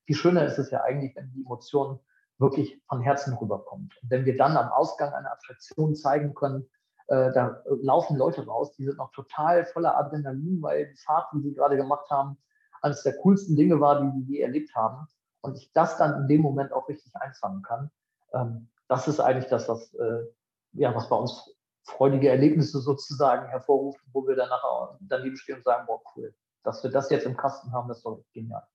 Viel 0.06 0.16
schöner 0.16 0.46
ist 0.46 0.56
es 0.56 0.70
ja 0.70 0.82
eigentlich, 0.82 1.14
wenn 1.14 1.30
die 1.32 1.44
Emotion 1.44 2.00
wirklich 2.38 2.80
von 2.88 3.00
Herzen 3.00 3.34
rüberkommt. 3.34 3.94
Und 4.02 4.10
wenn 4.10 4.24
wir 4.24 4.36
dann 4.36 4.56
am 4.56 4.70
Ausgang 4.70 5.12
einer 5.12 5.32
Attraktion 5.32 5.94
zeigen 5.94 6.34
können, 6.34 6.68
äh, 7.08 7.32
da 7.32 7.62
laufen 7.82 8.16
Leute 8.16 8.46
raus, 8.46 8.74
die 8.76 8.84
sind 8.84 8.98
noch 8.98 9.10
total 9.12 9.64
voller 9.66 9.96
Adrenalin, 9.96 10.62
weil 10.62 10.90
die 10.90 10.96
Fahrt, 10.98 11.28
die 11.34 11.40
sie 11.40 11.54
gerade 11.54 11.76
gemacht 11.76 12.08
haben, 12.10 12.38
eines 12.82 13.02
der 13.02 13.16
coolsten 13.18 13.56
Dinge 13.56 13.80
war, 13.80 14.00
die 14.02 14.10
sie 14.10 14.32
je 14.32 14.40
erlebt 14.40 14.74
haben. 14.74 15.06
Und 15.40 15.56
ich 15.56 15.72
das 15.72 15.96
dann 15.96 16.22
in 16.22 16.28
dem 16.28 16.42
Moment 16.42 16.72
auch 16.72 16.88
richtig 16.88 17.14
einfangen 17.16 17.62
kann. 17.62 17.90
Ähm, 18.32 18.68
das 18.88 19.08
ist 19.08 19.20
eigentlich 19.20 19.48
das, 19.48 19.68
was, 19.68 19.94
äh, 19.94 20.24
ja, 20.72 20.94
was 20.94 21.08
bei 21.08 21.16
uns 21.16 21.54
freudige 21.84 22.28
Erlebnisse 22.28 22.80
sozusagen 22.80 23.48
hervorruft, 23.48 24.00
wo 24.12 24.26
wir 24.26 24.36
dann 24.36 24.48
nachher 24.48 24.98
daneben 25.00 25.36
stehen 25.36 25.56
und 25.56 25.64
sagen, 25.64 25.86
boah, 25.86 26.00
cool, 26.14 26.34
dass 26.62 26.82
wir 26.82 26.90
das 26.90 27.10
jetzt 27.10 27.24
im 27.24 27.36
Kasten 27.36 27.72
haben, 27.72 27.88
das 27.88 27.98
ist 27.98 28.06
doch 28.06 28.22
genial. 28.32 28.66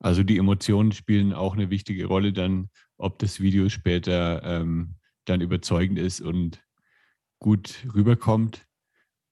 Also 0.00 0.22
die 0.22 0.38
Emotionen 0.38 0.92
spielen 0.92 1.32
auch 1.32 1.54
eine 1.54 1.70
wichtige 1.70 2.06
Rolle 2.06 2.32
dann, 2.32 2.70
ob 2.98 3.18
das 3.18 3.40
Video 3.40 3.68
später 3.68 4.42
ähm, 4.42 4.96
dann 5.24 5.40
überzeugend 5.40 5.98
ist 5.98 6.20
und 6.20 6.62
gut 7.38 7.86
rüberkommt. 7.94 8.66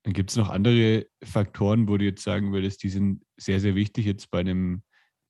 Dann 0.05 0.13
gibt 0.13 0.31
es 0.31 0.37
noch 0.37 0.51
andere 0.51 1.07
Faktoren, 1.23 1.89
wo 1.89 1.97
du 1.97 2.05
jetzt 2.05 2.23
sagen 2.23 2.53
würdest, 2.53 2.83
die 2.83 2.91
sind 2.91 3.25
sehr, 3.37 3.61
sehr 3.61 3.75
wichtig 3.75 4.05
jetzt 4.07 4.31
bei 4.31 4.41
einem 4.41 4.83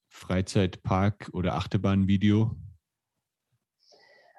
Freizeitpark- 0.08 1.30
oder 1.32 1.54
Achterbahnvideo. 1.54 2.56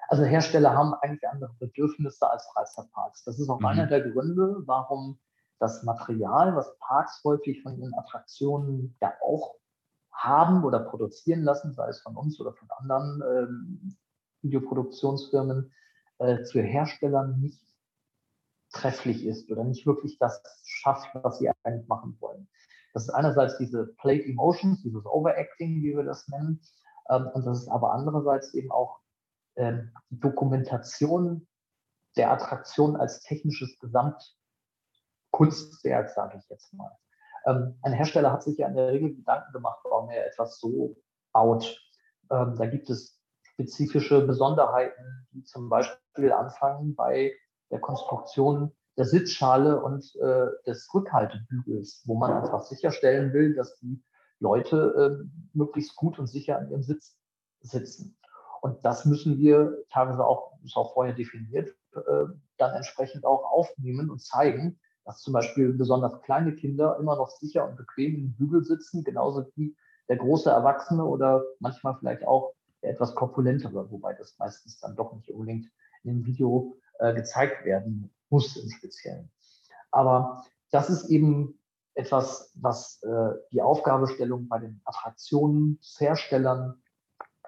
Also 0.08 0.24
Hersteller 0.24 0.74
haben 0.74 0.94
eigentlich 0.94 1.28
andere 1.28 1.54
Bedürfnisse 1.58 2.30
als 2.30 2.46
Freizeitparks. 2.52 3.24
Das 3.24 3.38
ist 3.38 3.48
auch 3.48 3.60
mhm. 3.60 3.66
einer 3.66 3.86
der 3.86 4.00
Gründe, 4.02 4.62
warum 4.66 5.18
das 5.58 5.82
Material, 5.82 6.54
was 6.54 6.78
Parks 6.78 7.22
häufig 7.24 7.62
von 7.62 7.78
ihren 7.78 7.94
Attraktionen 7.94 8.96
ja 9.00 9.12
auch 9.22 9.56
haben 10.16 10.64
oder 10.64 10.80
produzieren 10.80 11.42
lassen, 11.42 11.74
sei 11.74 11.88
es 11.88 12.00
von 12.00 12.16
uns 12.16 12.40
oder 12.40 12.54
von 12.54 12.68
anderen 12.70 13.22
ähm, 13.22 13.96
Videoproduktionsfirmen, 14.42 15.72
äh, 16.18 16.44
für 16.44 16.62
Herstellern 16.62 17.40
nicht 17.40 17.60
trefflich 18.72 19.24
ist 19.24 19.50
oder 19.50 19.64
nicht 19.64 19.86
wirklich 19.86 20.18
das 20.18 20.42
schafft, 20.64 21.08
was 21.14 21.38
sie 21.38 21.50
eigentlich 21.62 21.88
machen 21.88 22.16
wollen. 22.20 22.48
Das 22.94 23.04
ist 23.04 23.10
einerseits 23.10 23.58
diese 23.58 23.86
Played 23.98 24.26
Emotions, 24.26 24.82
dieses 24.82 25.04
Overacting, 25.04 25.82
wie 25.82 25.96
wir 25.96 26.04
das 26.04 26.26
nennen, 26.28 26.60
ähm, 27.08 27.28
und 27.34 27.46
das 27.46 27.62
ist 27.62 27.68
aber 27.68 27.92
andererseits 27.92 28.54
eben 28.54 28.70
auch 28.70 29.00
ähm, 29.56 29.92
die 30.10 30.20
Dokumentation 30.20 31.48
der 32.16 32.30
Attraktion 32.32 32.96
als 32.96 33.20
technisches 33.20 33.78
Gesamtkunstwerk, 33.78 36.10
sage 36.10 36.38
ich 36.38 36.48
jetzt 36.48 36.72
mal. 36.72 36.90
Ähm, 37.46 37.78
ein 37.82 37.92
Hersteller 37.92 38.32
hat 38.32 38.42
sich 38.42 38.58
ja 38.58 38.68
in 38.68 38.76
der 38.76 38.88
Regel 38.88 39.14
Gedanken 39.14 39.52
gemacht, 39.52 39.78
warum 39.84 40.10
er 40.10 40.26
etwas 40.26 40.58
so 40.58 40.96
baut. 41.32 41.80
Ähm, 42.30 42.56
da 42.56 42.66
gibt 42.66 42.90
es 42.90 43.20
spezifische 43.42 44.26
Besonderheiten, 44.26 45.26
die 45.32 45.44
zum 45.44 45.68
Beispiel 45.68 46.32
anfangen 46.32 46.94
bei 46.94 47.32
der 47.70 47.80
Konstruktion 47.80 48.72
der 48.96 49.04
Sitzschale 49.04 49.82
und 49.82 50.14
äh, 50.16 50.46
des 50.66 50.92
Rückhaltebügels, 50.92 52.02
wo 52.06 52.16
man 52.16 52.32
einfach 52.32 52.62
sicherstellen 52.62 53.32
will, 53.32 53.54
dass 53.54 53.78
die 53.78 54.02
Leute 54.40 55.20
äh, 55.22 55.56
möglichst 55.56 55.96
gut 55.96 56.18
und 56.18 56.26
sicher 56.26 56.58
an 56.58 56.70
ihrem 56.70 56.82
Sitz 56.82 57.16
sitzen. 57.60 58.18
Und 58.62 58.84
das 58.84 59.04
müssen 59.04 59.38
wir 59.38 59.84
teilweise 59.90 60.24
auch, 60.26 60.52
ist 60.64 60.76
auch 60.76 60.94
vorher 60.94 61.14
definiert, 61.14 61.70
äh, 61.94 62.24
dann 62.56 62.74
entsprechend 62.74 63.24
auch 63.24 63.44
aufnehmen 63.44 64.10
und 64.10 64.22
zeigen, 64.22 64.80
dass 65.06 65.22
zum 65.22 65.32
Beispiel 65.32 65.72
besonders 65.72 66.20
kleine 66.22 66.54
Kinder 66.54 66.98
immer 66.98 67.16
noch 67.16 67.30
sicher 67.30 67.66
und 67.66 67.76
bequem 67.76 68.16
im 68.16 68.34
Bügel 68.34 68.64
sitzen, 68.64 69.04
genauso 69.04 69.46
wie 69.54 69.76
der 70.08 70.16
große 70.16 70.50
Erwachsene 70.50 71.04
oder 71.04 71.44
manchmal 71.60 71.96
vielleicht 71.98 72.26
auch 72.26 72.52
der 72.82 72.90
etwas 72.90 73.14
korpulentere, 73.14 73.90
wobei 73.90 74.12
das 74.14 74.36
meistens 74.38 74.78
dann 74.80 74.96
doch 74.96 75.14
nicht 75.14 75.30
unbedingt 75.30 75.70
in 76.02 76.10
dem 76.10 76.26
Video 76.26 76.76
äh, 76.98 77.14
gezeigt 77.14 77.64
werden 77.64 78.12
muss 78.28 78.56
im 78.56 78.68
Speziellen. 78.68 79.30
Aber 79.92 80.44
das 80.72 80.90
ist 80.90 81.08
eben 81.08 81.58
etwas, 81.94 82.52
was 82.56 83.00
äh, 83.02 83.30
die 83.52 83.62
Aufgabestellung 83.62 84.48
bei 84.48 84.58
den 84.58 84.82
Attraktionsherstellern 84.84 86.82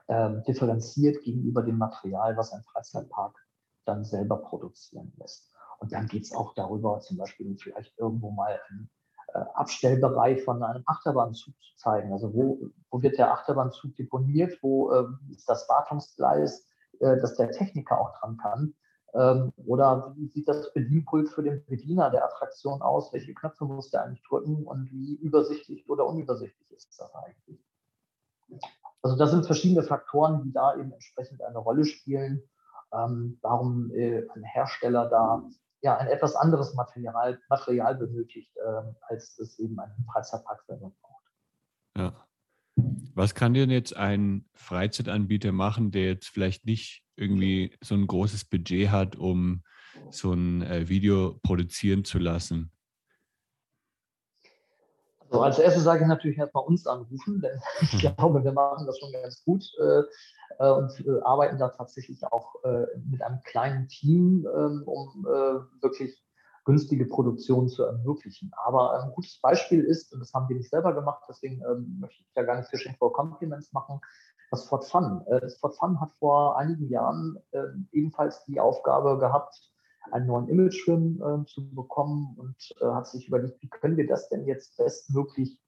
äh, 0.07 0.31
differenziert 0.47 1.23
gegenüber 1.23 1.63
dem 1.63 1.77
Material, 1.77 2.37
was 2.37 2.53
ein 2.53 2.63
Freizeitpark 2.63 3.37
dann 3.85 4.05
selber 4.05 4.37
produzieren 4.39 5.13
lässt. 5.17 5.53
Und 5.79 5.93
dann 5.93 6.07
geht 6.09 6.25
es 6.25 6.35
auch 6.35 6.55
darüber, 6.55 7.01
zum 7.01 7.17
Beispiel 7.17 7.57
vielleicht 7.57 7.97
irgendwo 7.99 8.31
mal 8.31 8.61
einen 8.69 8.91
äh, 9.35 9.39
Abstellbereich 9.55 10.43
von 10.43 10.63
einem 10.63 10.83
Achterbahnzug 10.87 11.55
zu 11.61 11.77
zeigen. 11.77 12.13
Also 12.13 12.35
wo, 12.35 12.71
wo 12.91 13.03
wird 13.03 13.19
der 13.19 13.33
Achterbahnzug 13.33 13.95
deponiert, 13.97 14.59
wo 14.63 14.91
äh, 14.93 15.05
ist 15.31 15.49
das 15.49 15.69
Wartungsgleis, 15.69 16.67
äh, 17.01 17.17
dass 17.21 17.37
der 17.37 17.51
Techniker 17.51 18.01
auch 18.01 18.19
dran 18.19 18.37
kann. 18.39 18.75
Ähm, 19.15 19.53
oder 19.57 20.15
wie 20.17 20.29
sieht 20.29 20.49
das 20.49 20.73
Bedienpult 20.73 21.31
für 21.31 21.43
den 21.43 21.65
Bediener 21.67 22.11
der 22.11 22.25
Attraktion 22.25 22.83
aus? 22.83 23.13
Welche 23.13 23.35
Knöpfe 23.35 23.65
muss 23.65 23.91
der 23.91 24.05
eigentlich 24.05 24.25
drücken 24.25 24.67
und 24.67 24.91
wie 24.91 25.15
übersichtlich 25.17 25.89
oder 25.89 26.07
unübersichtlich 26.07 26.71
ist 26.73 26.99
das 26.99 27.15
eigentlich? 27.15 27.65
Also 29.03 29.17
das 29.17 29.31
sind 29.31 29.47
verschiedene 29.47 29.83
Faktoren, 29.83 30.43
die 30.43 30.53
da 30.53 30.75
eben 30.75 30.93
entsprechend 30.93 31.43
eine 31.43 31.59
Rolle 31.59 31.85
spielen, 31.85 32.43
ähm, 32.93 33.39
warum 33.43 33.91
äh, 33.93 34.27
ein 34.35 34.45
Hersteller 34.45 35.09
da 35.09 35.43
ja 35.83 35.97
ein 35.97 36.09
etwas 36.09 36.35
anderes 36.35 36.75
Material, 36.75 37.41
Material 37.49 37.95
benötigt, 37.95 38.57
äh, 38.57 38.83
als 39.09 39.39
es 39.39 39.59
eben 39.59 39.79
ein 39.79 39.91
Freizeitpark 40.13 40.63
selber 40.67 40.93
braucht. 41.01 41.25
Ja. 41.97 42.25
Was 43.15 43.35
kann 43.35 43.55
denn 43.55 43.71
jetzt 43.71 43.97
ein 43.97 44.49
Freizeitanbieter 44.55 45.51
machen, 45.51 45.91
der 45.91 46.07
jetzt 46.07 46.29
vielleicht 46.29 46.65
nicht 46.65 47.03
irgendwie 47.17 47.77
so 47.83 47.97
ein 47.97 48.07
großes 48.07 48.45
Budget 48.45 48.91
hat, 48.91 49.17
um 49.17 49.65
so 50.11 50.33
ein 50.33 50.63
äh, 50.63 50.89
Video 50.89 51.41
produzieren 51.43 52.05
zu 52.05 52.19
lassen? 52.19 52.73
Also 55.31 55.43
als 55.43 55.59
erstes 55.59 55.85
sage 55.85 56.03
ich 56.03 56.09
natürlich 56.09 56.39
erstmal 56.39 56.65
uns 56.65 56.87
anrufen, 56.87 57.41
denn 57.41 57.61
ich 57.81 57.99
glaube, 57.99 58.43
wir 58.43 58.53
machen 58.53 58.87
das 58.87 58.99
schon 58.99 59.13
ganz 59.13 59.45
gut 59.45 59.65
äh, 59.79 60.03
äh, 60.59 60.71
und 60.71 61.07
äh, 61.07 61.21
arbeiten 61.23 61.59
da 61.59 61.69
tatsächlich 61.69 62.25
auch 62.25 62.63
äh, 62.65 62.87
mit 63.11 63.23
einem 63.23 63.41
kleinen 63.45 63.89
Team, 63.89 64.47
ähm, 64.55 64.83
um 64.87 65.27
äh, 65.27 65.83
wirklich 65.83 66.23
günstige 66.65 67.07
Produktionen 67.07 67.69
zu 67.69 67.85
ermöglichen. 67.85 68.53
Aber 68.65 69.03
ein 69.03 69.13
gutes 69.13 69.41
Beispiel 69.41 69.85
ist, 69.85 70.13
und 70.13 70.21
das 70.21 70.33
haben 70.35 70.49
wir 70.49 70.57
nicht 70.57 70.71
selber 70.71 70.95
gemacht, 70.95 71.23
deswegen 71.29 71.63
ähm, 71.63 71.99
möchte 72.01 72.23
ich 72.23 72.33
da 72.35 72.43
gar 72.43 72.57
nicht 72.57 72.69
Fishing 72.69 72.95
for 72.97 73.13
Compliments 73.13 73.73
machen, 73.73 74.01
das 74.51 74.67
Fort 74.67 74.85
Fun. 74.87 75.23
Äh, 75.29 75.41
das 75.41 75.59
Fort 75.59 75.77
Fun 75.77 76.01
hat 76.01 76.13
vor 76.19 76.59
einigen 76.59 76.89
Jahren 76.89 77.39
ebenfalls 77.93 78.45
die 78.45 78.61
Aufgabe 78.61 79.19
gehabt, 79.19 79.73
einen 80.13 80.27
neuen 80.27 80.49
Imagefilm 80.49 81.23
äh, 81.23 81.47
zu 81.47 81.69
bekommen 81.75 82.35
und 82.37 82.75
äh, 82.81 82.87
hat 82.87 83.07
sich 83.07 83.29
überlegt, 83.29 83.63
wie 83.63 83.69
können 83.69 83.97
wir 83.97 84.07
das 84.07 84.29
denn 84.29 84.47
jetzt 84.47 84.77
bestmöglich 84.77 85.59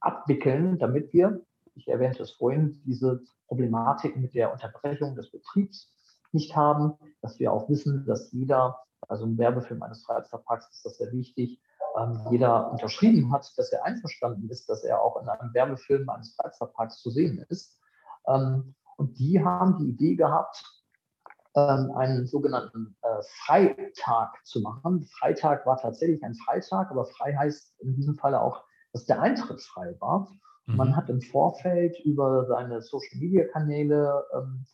abwickeln, 0.00 0.78
damit 0.78 1.12
wir, 1.12 1.40
ich 1.74 1.88
erwähnte 1.88 2.22
es 2.22 2.32
vorhin, 2.32 2.80
diese 2.84 3.22
Problematik 3.48 4.16
mit 4.16 4.34
der 4.34 4.52
Unterbrechung 4.52 5.14
des 5.16 5.30
Betriebs 5.30 5.90
nicht 6.32 6.54
haben, 6.56 6.94
dass 7.22 7.38
wir 7.38 7.52
auch 7.52 7.68
wissen, 7.68 8.04
dass 8.06 8.32
jeder, 8.32 8.78
also 9.08 9.24
im 9.24 9.38
Werbefilm 9.38 9.82
eines 9.82 10.04
Freizeitparks 10.04 10.68
ist 10.70 10.84
das 10.84 10.98
sehr 10.98 11.12
wichtig, 11.12 11.60
ähm, 11.96 12.20
jeder 12.30 12.72
unterschrieben 12.72 13.32
hat, 13.32 13.52
dass 13.56 13.72
er 13.72 13.84
einverstanden 13.84 14.48
ist, 14.50 14.68
dass 14.68 14.82
er 14.84 15.00
auch 15.00 15.20
in 15.20 15.28
einem 15.28 15.54
Werbefilm 15.54 16.08
eines 16.08 16.34
Freizeitparks 16.34 16.98
zu 16.98 17.10
sehen 17.10 17.44
ist. 17.48 17.78
Ähm, 18.26 18.74
und 18.96 19.18
die 19.18 19.42
haben 19.42 19.78
die 19.78 19.90
Idee 19.90 20.16
gehabt, 20.16 20.64
ähm, 21.56 21.92
einen 21.96 22.26
sogenannten 22.26 22.96
äh, 23.02 23.22
Freitag 23.44 24.44
zu 24.44 24.60
machen. 24.60 25.04
Freitag 25.18 25.66
war 25.66 25.76
tatsächlich 25.76 26.22
ein 26.24 26.34
Freitag, 26.34 26.90
aber 26.90 27.06
frei 27.06 27.34
heißt 27.34 27.80
in 27.80 27.94
diesem 27.94 28.16
Falle 28.16 28.40
auch, 28.40 28.64
dass 28.92 29.06
der 29.06 29.20
Eintritt 29.20 29.60
frei 29.60 29.94
war. 30.00 30.28
Mhm. 30.66 30.76
Man 30.76 30.96
hat 30.96 31.08
im 31.08 31.20
Vorfeld 31.20 31.98
über 32.00 32.46
seine 32.46 32.82
Social-Media-Kanäle 32.82 34.24
ähm, 34.34 34.66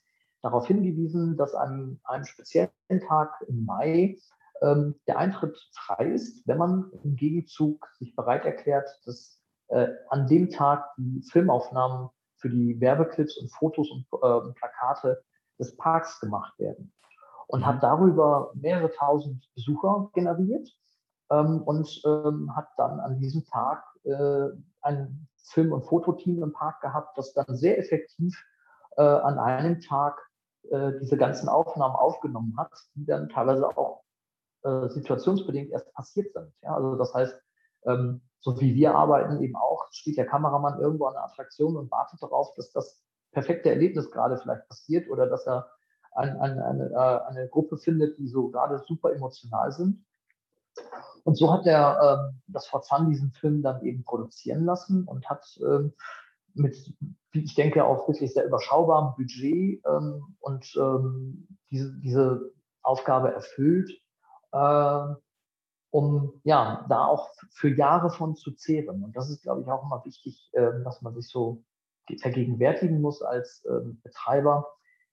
darauf 0.42 0.66
hingewiesen, 0.66 1.36
dass 1.36 1.54
an 1.54 2.00
einem 2.04 2.24
speziellen 2.24 2.70
Tag 3.06 3.44
im 3.46 3.64
Mai 3.64 4.18
ähm, 4.62 4.94
der 5.06 5.18
Eintritt 5.18 5.58
frei 5.74 6.12
ist, 6.12 6.46
wenn 6.46 6.58
man 6.58 6.90
im 7.04 7.16
Gegenzug 7.16 7.86
sich 7.98 8.14
bereit 8.14 8.44
erklärt, 8.44 8.88
dass 9.04 9.40
äh, 9.68 9.88
an 10.08 10.26
dem 10.26 10.50
Tag 10.50 10.86
die 10.96 11.22
Filmaufnahmen 11.30 12.08
für 12.36 12.48
die 12.48 12.80
Werbeclips 12.80 13.36
und 13.38 13.52
Fotos 13.52 13.90
und 13.90 14.06
äh, 14.22 14.52
Plakate 14.54 15.22
des 15.60 15.76
Parks 15.76 16.18
gemacht 16.20 16.58
werden. 16.58 16.92
Und 17.46 17.66
hat 17.66 17.76
mhm. 17.76 17.80
darüber 17.80 18.50
mehrere 18.54 18.90
tausend 18.92 19.48
Besucher 19.54 20.10
generiert 20.14 20.68
ähm, 21.30 21.62
und 21.62 22.02
ähm, 22.04 22.54
hat 22.56 22.68
dann 22.76 23.00
an 23.00 23.18
diesem 23.18 23.44
Tag 23.46 23.84
äh, 24.04 24.48
ein 24.82 25.28
Film- 25.36 25.72
und 25.72 25.84
Fototeam 25.84 26.42
im 26.42 26.52
Park 26.52 26.80
gehabt, 26.80 27.16
das 27.18 27.32
dann 27.34 27.56
sehr 27.56 27.78
effektiv 27.78 28.36
äh, 28.96 29.02
an 29.02 29.38
einem 29.38 29.80
Tag 29.80 30.20
äh, 30.70 30.92
diese 31.00 31.16
ganzen 31.16 31.48
Aufnahmen 31.48 31.96
aufgenommen 31.96 32.54
hat, 32.56 32.72
die 32.94 33.04
dann 33.04 33.28
teilweise 33.28 33.66
auch 33.76 34.02
äh, 34.62 34.88
situationsbedingt 34.88 35.70
erst 35.70 35.92
passiert 35.94 36.32
sind. 36.32 36.52
Ja? 36.62 36.74
Also 36.74 36.96
das 36.96 37.14
heißt, 37.14 37.34
ähm, 37.86 38.20
so 38.40 38.60
wie 38.60 38.74
wir 38.74 38.94
arbeiten 38.94 39.42
eben 39.42 39.56
auch, 39.56 39.88
steht 39.90 40.16
der 40.16 40.26
Kameramann 40.26 40.80
irgendwo 40.80 41.06
an 41.06 41.14
der 41.14 41.24
Attraktion 41.24 41.76
und 41.76 41.90
wartet 41.90 42.22
darauf, 42.22 42.54
dass 42.54 42.72
das 42.72 43.02
perfekte 43.32 43.70
Erlebnis 43.70 44.10
gerade 44.10 44.38
vielleicht 44.38 44.68
passiert 44.68 45.08
oder 45.08 45.26
dass 45.26 45.46
er 45.46 45.70
ein, 46.12 46.36
ein, 46.40 46.58
eine, 46.58 46.90
äh, 46.90 47.28
eine 47.28 47.48
Gruppe 47.48 47.78
findet, 47.78 48.18
die 48.18 48.28
so 48.28 48.48
gerade 48.48 48.82
super 48.86 49.12
emotional 49.12 49.72
sind. 49.72 50.04
Und 51.24 51.36
so 51.36 51.52
hat 51.52 51.66
er 51.66 52.28
ähm, 52.30 52.40
das 52.46 52.66
Fun 52.66 53.10
diesen 53.10 53.32
Film 53.32 53.62
dann 53.62 53.84
eben 53.84 54.04
produzieren 54.04 54.64
lassen 54.64 55.04
und 55.04 55.28
hat 55.28 55.44
ähm, 55.60 55.92
mit, 56.54 56.76
wie 57.32 57.44
ich 57.44 57.54
denke, 57.54 57.84
auch 57.84 58.08
wirklich 58.08 58.32
sehr 58.32 58.46
überschaubarem 58.46 59.14
Budget 59.16 59.82
ähm, 59.86 60.36
und 60.40 60.74
ähm, 60.76 61.46
diese, 61.70 61.92
diese 62.00 62.52
Aufgabe 62.82 63.32
erfüllt, 63.32 63.90
äh, 64.52 65.14
um 65.90 66.40
ja 66.44 66.86
da 66.88 67.06
auch 67.06 67.30
für 67.50 67.68
Jahre 67.68 68.10
von 68.10 68.34
zu 68.36 68.52
zehren. 68.52 69.04
Und 69.04 69.16
das 69.16 69.30
ist, 69.30 69.42
glaube 69.42 69.62
ich, 69.62 69.68
auch 69.68 69.84
immer 69.84 70.04
wichtig, 70.04 70.50
äh, 70.52 70.82
dass 70.84 71.02
man 71.02 71.14
sich 71.14 71.28
so 71.28 71.62
vergegenwärtigen 72.18 73.00
muss 73.00 73.22
als 73.22 73.64
ähm, 73.68 74.00
Betreiber, 74.02 74.66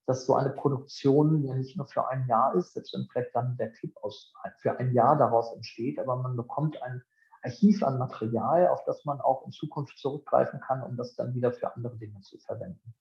dass 0.05 0.25
so 0.25 0.35
eine 0.35 0.51
Produktion 0.51 1.43
ja 1.43 1.53
nicht 1.53 1.75
nur 1.75 1.87
für 1.87 2.07
ein 2.07 2.27
Jahr 2.27 2.55
ist, 2.55 2.73
selbst 2.73 2.93
wenn 2.93 3.07
vielleicht 3.11 3.35
dann 3.35 3.57
der 3.57 3.71
Clip 3.71 3.95
aus, 4.01 4.33
für 4.59 4.79
ein 4.79 4.93
Jahr 4.93 5.17
daraus 5.17 5.53
entsteht, 5.53 5.99
aber 5.99 6.15
man 6.15 6.35
bekommt 6.35 6.81
ein 6.81 7.03
Archiv 7.43 7.83
an 7.83 7.97
Material, 7.97 8.67
auf 8.67 8.83
das 8.85 9.05
man 9.05 9.19
auch 9.21 9.45
in 9.45 9.51
Zukunft 9.51 9.97
zurückgreifen 9.97 10.59
kann, 10.61 10.81
um 10.81 10.97
das 10.97 11.15
dann 11.15 11.33
wieder 11.33 11.51
für 11.51 11.75
andere 11.75 11.97
Dinge 11.97 12.19
zu 12.21 12.37
verwenden. 12.39 12.93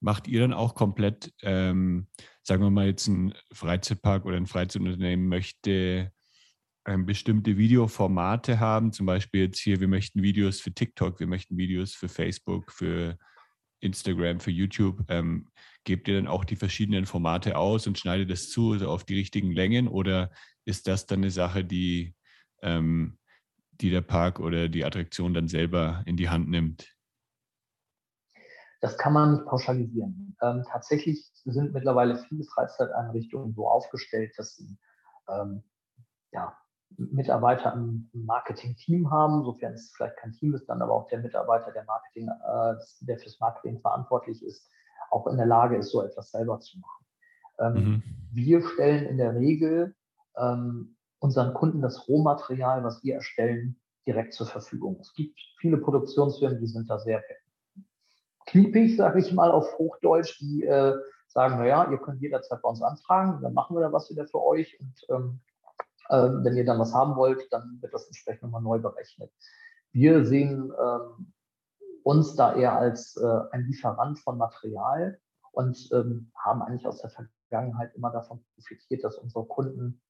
Macht 0.00 0.26
ihr 0.26 0.40
dann 0.40 0.52
auch 0.52 0.74
komplett, 0.74 1.32
ähm, 1.42 2.08
sagen 2.42 2.62
wir 2.62 2.70
mal 2.70 2.86
jetzt 2.86 3.06
ein 3.06 3.34
Freizeitpark 3.52 4.24
oder 4.24 4.36
ein 4.36 4.46
Freizeitunternehmen 4.46 5.28
möchte 5.28 6.12
bestimmte 6.84 7.56
Videoformate 7.56 8.58
haben. 8.58 8.92
Zum 8.92 9.06
Beispiel 9.06 9.42
jetzt 9.42 9.60
hier, 9.60 9.80
wir 9.80 9.88
möchten 9.88 10.22
Videos 10.22 10.60
für 10.60 10.72
TikTok, 10.72 11.20
wir 11.20 11.26
möchten 11.26 11.56
Videos 11.56 11.94
für 11.94 12.08
Facebook, 12.08 12.72
für 12.72 13.16
Instagram, 13.80 14.40
für 14.40 14.50
YouTube. 14.50 15.04
Ähm, 15.08 15.48
gebt 15.84 16.08
ihr 16.08 16.16
dann 16.16 16.28
auch 16.28 16.44
die 16.44 16.56
verschiedenen 16.56 17.06
Formate 17.06 17.56
aus 17.56 17.86
und 17.86 17.98
schneidet 17.98 18.30
das 18.30 18.48
zu, 18.48 18.72
also 18.72 18.88
auf 18.88 19.04
die 19.04 19.14
richtigen 19.14 19.52
Längen? 19.52 19.88
Oder 19.88 20.30
ist 20.64 20.86
das 20.88 21.06
dann 21.06 21.20
eine 21.20 21.30
Sache, 21.30 21.64
die, 21.64 22.14
ähm, 22.62 23.18
die 23.72 23.90
der 23.90 24.02
Park 24.02 24.40
oder 24.40 24.68
die 24.68 24.84
Attraktion 24.84 25.34
dann 25.34 25.48
selber 25.48 26.02
in 26.06 26.16
die 26.16 26.28
Hand 26.28 26.48
nimmt? 26.48 26.88
Das 28.80 28.98
kann 28.98 29.12
man 29.12 29.44
pauschalisieren. 29.44 30.36
Ähm, 30.42 30.64
tatsächlich 30.68 31.30
sind 31.44 31.72
mittlerweile 31.72 32.18
viele 32.28 32.44
Freizeiteinrichtungen 32.44 33.54
so 33.54 33.68
aufgestellt, 33.68 34.32
dass 34.36 34.56
sie 34.56 34.76
ähm, 35.28 35.62
ja, 36.32 36.56
Mitarbeiter 36.96 37.72
im 37.74 38.08
Marketing-Team 38.12 39.10
haben, 39.10 39.44
sofern 39.44 39.74
es 39.74 39.92
vielleicht 39.96 40.16
kein 40.16 40.32
Team 40.32 40.54
ist, 40.54 40.66
dann 40.66 40.82
aber 40.82 40.92
auch 40.92 41.08
der 41.08 41.20
Mitarbeiter, 41.20 41.72
der 41.72 41.84
Marketing, 41.84 42.28
äh, 42.28 42.74
der 43.00 43.18
fürs 43.18 43.38
Marketing 43.40 43.80
verantwortlich 43.80 44.42
ist, 44.42 44.68
auch 45.10 45.26
in 45.26 45.36
der 45.36 45.46
Lage 45.46 45.76
ist, 45.76 45.90
so 45.90 46.02
etwas 46.02 46.30
selber 46.30 46.60
zu 46.60 46.78
machen. 46.78 47.06
Ähm, 47.58 47.74
mhm. 47.74 48.02
Wir 48.32 48.62
stellen 48.62 49.06
in 49.06 49.18
der 49.18 49.34
Regel 49.34 49.94
ähm, 50.36 50.96
unseren 51.18 51.54
Kunden 51.54 51.80
das 51.80 52.08
Rohmaterial, 52.08 52.82
was 52.82 53.02
wir 53.04 53.14
erstellen, 53.14 53.80
direkt 54.06 54.34
zur 54.34 54.46
Verfügung. 54.46 54.98
Es 55.00 55.12
gibt 55.14 55.38
viele 55.58 55.78
Produktionsfirmen, 55.78 56.58
die 56.58 56.66
sind 56.66 56.90
da 56.90 56.98
sehr 56.98 57.22
kniepig, 58.46 58.96
sage 58.96 59.20
ich 59.20 59.32
mal 59.32 59.50
auf 59.50 59.78
Hochdeutsch, 59.78 60.40
die 60.40 60.64
äh, 60.64 60.94
sagen, 61.28 61.58
naja, 61.58 61.90
ihr 61.90 61.98
könnt 61.98 62.20
jederzeit 62.20 62.60
bei 62.60 62.68
uns 62.68 62.82
anfragen, 62.82 63.40
dann 63.42 63.54
machen 63.54 63.76
wir 63.76 63.80
da 63.80 63.92
was 63.92 64.10
wieder 64.10 64.26
für 64.26 64.42
euch 64.42 64.78
und 64.80 64.94
ähm, 65.10 65.40
wenn 66.16 66.56
ihr 66.56 66.64
dann 66.64 66.78
was 66.78 66.94
haben 66.94 67.16
wollt, 67.16 67.46
dann 67.52 67.78
wird 67.80 67.94
das 67.94 68.06
entsprechend 68.06 68.42
nochmal 68.42 68.62
neu 68.62 68.78
berechnet. 68.78 69.32
Wir 69.92 70.24
sehen 70.24 70.72
ähm, 70.80 71.32
uns 72.02 72.34
da 72.34 72.54
eher 72.54 72.76
als 72.76 73.16
äh, 73.16 73.40
ein 73.52 73.64
Lieferant 73.66 74.18
von 74.18 74.38
Material 74.38 75.18
und 75.52 75.90
ähm, 75.92 76.32
haben 76.36 76.62
eigentlich 76.62 76.86
aus 76.86 77.00
der 77.00 77.10
Vergangenheit 77.10 77.94
immer 77.94 78.10
davon 78.10 78.44
profitiert, 78.54 79.04
dass 79.04 79.18
unsere 79.18 79.44
Kunden 79.44 80.00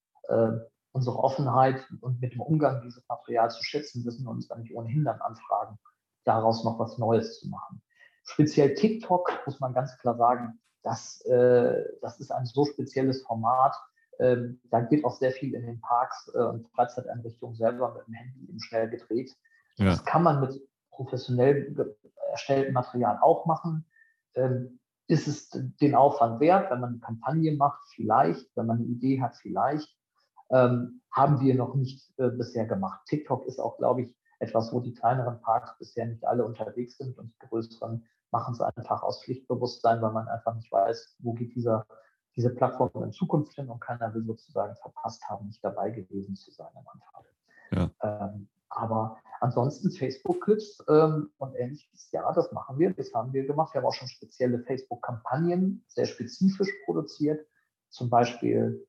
unsere 0.93 1.19
Offenheit 1.19 1.85
und 2.01 2.21
mit 2.21 2.35
dem 2.35 2.41
Umgang 2.41 2.83
dieses 2.83 3.07
Material 3.09 3.51
zu 3.51 3.63
schätzen 3.65 4.05
wissen 4.05 4.27
und 4.27 4.37
uns 4.37 4.49
dann 4.49 4.61
nicht 4.61 4.75
ohnehin 4.75 5.05
dann 5.05 5.21
anfragen, 5.21 5.79
daraus 6.25 6.65
noch 6.65 6.79
was 6.79 6.99
Neues 6.99 7.41
zu 7.41 7.49
machen. 7.49 7.83
Speziell 8.25 8.75
TikTok 8.75 9.33
muss 9.47 9.59
man 9.59 9.75
ganz 9.75 9.97
klar 9.99 10.17
sagen, 10.17 10.61
das, 10.83 11.23
äh, 11.23 11.83
das 12.01 12.21
ist 12.21 12.31
ein 12.31 12.47
so 12.47 12.65
spezielles 12.67 13.23
Format. 13.23 13.75
Ähm, 14.19 14.61
da 14.71 14.81
geht 14.81 15.05
auch 15.05 15.17
sehr 15.17 15.33
viel 15.33 15.55
in 15.55 15.67
den 15.67 15.81
Parks 15.81 16.31
äh, 16.35 16.39
und 16.39 16.69
Freizeiteinrichtungen 16.71 17.57
selber 17.57 17.95
mit 17.95 18.07
dem 18.07 18.15
Handy 18.15 18.49
eben 18.49 18.61
schnell 18.61 18.89
gedreht. 18.91 19.35
Ja. 19.77 19.87
Das 19.87 20.05
kann 20.05 20.23
man 20.23 20.41
mit 20.41 20.61
professionell 20.91 21.97
erstelltem 22.31 22.75
Material 22.75 23.19
auch 23.23 23.47
machen. 23.47 23.87
Ähm, 24.35 24.79
ist 25.09 25.27
es 25.27 25.51
den 25.51 25.95
Aufwand 25.95 26.41
wert, 26.41 26.71
wenn 26.71 26.81
man 26.81 26.91
eine 26.91 27.01
Kampagne 27.01 27.57
macht? 27.57 27.83
Vielleicht. 27.95 28.55
Wenn 28.57 28.67
man 28.67 28.79
eine 28.79 28.87
Idee 28.87 29.21
hat, 29.21 29.37
vielleicht. 29.37 29.89
Ähm, 30.51 31.01
haben 31.11 31.41
wir 31.41 31.55
noch 31.55 31.75
nicht 31.75 32.13
äh, 32.19 32.29
bisher 32.31 32.67
gemacht. 32.67 33.01
TikTok 33.07 33.47
ist 33.47 33.59
auch, 33.59 33.79
glaube 33.79 34.03
ich, 34.03 34.17
etwas, 34.39 34.73
wo 34.73 34.81
die 34.81 34.93
kleineren 34.93 35.41
Parks 35.41 35.77
bisher 35.79 36.07
nicht 36.07 36.25
alle 36.25 36.45
unterwegs 36.45 36.99
sind 36.99 37.17
und 37.19 37.33
die 37.33 37.47
größeren 37.47 38.05
machen 38.33 38.55
es 38.55 38.61
einfach 38.61 39.03
aus 39.03 39.23
Pflichtbewusstsein, 39.23 40.03
weil 40.03 40.13
man 40.13 40.27
einfach 40.29 40.55
nicht 40.55 40.73
weiß, 40.73 41.17
wo 41.21 41.35
geht 41.35 41.55
dieser, 41.55 41.87
diese 42.37 42.51
Plattform 42.51 42.91
in 43.03 43.13
Zukunft 43.13 43.55
hin 43.55 43.69
und 43.69 43.81
keiner 43.81 44.13
will 44.15 44.25
sozusagen 44.25 44.75
verpasst 44.77 45.23
haben, 45.29 45.47
nicht 45.47 45.63
dabei 45.63 45.91
gewesen 45.91 46.35
zu 46.35 46.51
sein 46.51 46.71
am 46.75 46.87
Anfang. 46.89 47.25
Ja. 47.73 47.91
Ähm, 48.03 48.49
aber 48.69 49.19
ansonsten 49.41 49.91
Facebook-Clips 49.91 50.85
ähm, 50.89 51.31
und 51.39 51.55
ähnliches, 51.55 52.11
ja, 52.13 52.33
das 52.33 52.53
machen 52.53 52.79
wir, 52.79 52.95
das 52.95 53.13
haben 53.13 53.33
wir 53.33 53.47
gemacht. 53.47 53.75
Wir 53.75 53.81
haben 53.81 53.89
auch 53.89 53.95
schon 53.95 54.09
spezielle 54.09 54.61
Facebook-Kampagnen 54.61 55.85
sehr 55.89 56.07
spezifisch 56.07 56.71
produziert, 56.87 57.47
zum 57.91 58.09
Beispiel 58.09 58.87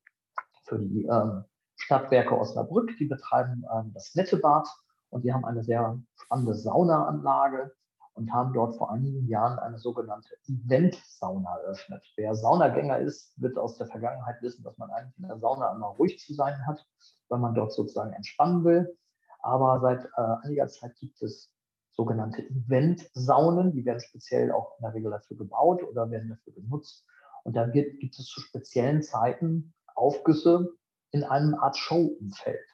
für 0.64 0.78
die 0.78 1.04
ähm, 1.04 1.44
Stadtwerke 1.76 2.38
Osnabrück, 2.38 2.96
die 2.98 3.06
betreiben 3.06 3.64
ähm, 3.74 3.92
das 3.92 4.14
Nettebad 4.14 4.66
und 5.10 5.24
die 5.24 5.32
haben 5.32 5.44
eine 5.44 5.62
sehr 5.62 6.00
spannende 6.16 6.54
Saunaanlage 6.54 7.74
und 8.14 8.32
haben 8.32 8.52
dort 8.52 8.76
vor 8.76 8.92
einigen 8.92 9.26
Jahren 9.26 9.58
eine 9.58 9.78
sogenannte 9.78 10.30
Event-Sauna 10.46 11.58
eröffnet. 11.58 12.02
Wer 12.16 12.34
Saunagänger 12.34 12.98
ist, 12.98 13.32
wird 13.40 13.58
aus 13.58 13.76
der 13.76 13.88
Vergangenheit 13.88 14.40
wissen, 14.40 14.62
dass 14.62 14.78
man 14.78 14.90
eigentlich 14.90 15.18
in 15.18 15.26
der 15.26 15.38
Sauna 15.38 15.72
immer 15.74 15.88
ruhig 15.88 16.18
zu 16.18 16.32
sein 16.32 16.66
hat, 16.66 16.86
weil 17.28 17.40
man 17.40 17.54
dort 17.54 17.72
sozusagen 17.72 18.12
entspannen 18.12 18.64
will. 18.64 18.96
Aber 19.42 19.80
seit 19.80 20.04
äh, 20.04 20.46
einiger 20.46 20.68
Zeit 20.68 20.94
gibt 20.96 21.20
es 21.22 21.50
sogenannte 21.92 22.42
Event-Saunen, 22.42 23.72
die 23.72 23.84
werden 23.84 24.00
speziell 24.00 24.52
auch 24.52 24.78
in 24.78 24.84
der 24.84 24.94
Regel 24.94 25.10
dafür 25.10 25.36
gebaut 25.36 25.82
oder 25.82 26.10
werden 26.10 26.30
dafür 26.30 26.54
genutzt. 26.54 27.06
Und 27.44 27.54
da 27.54 27.72
wird, 27.72 28.00
gibt 28.00 28.18
es 28.18 28.26
zu 28.26 28.40
speziellen 28.40 29.02
Zeiten 29.02 29.74
Aufgüsse 29.94 30.70
in 31.10 31.24
einem 31.24 31.54
Art 31.54 31.76
Show-Umfeld. 31.76 32.66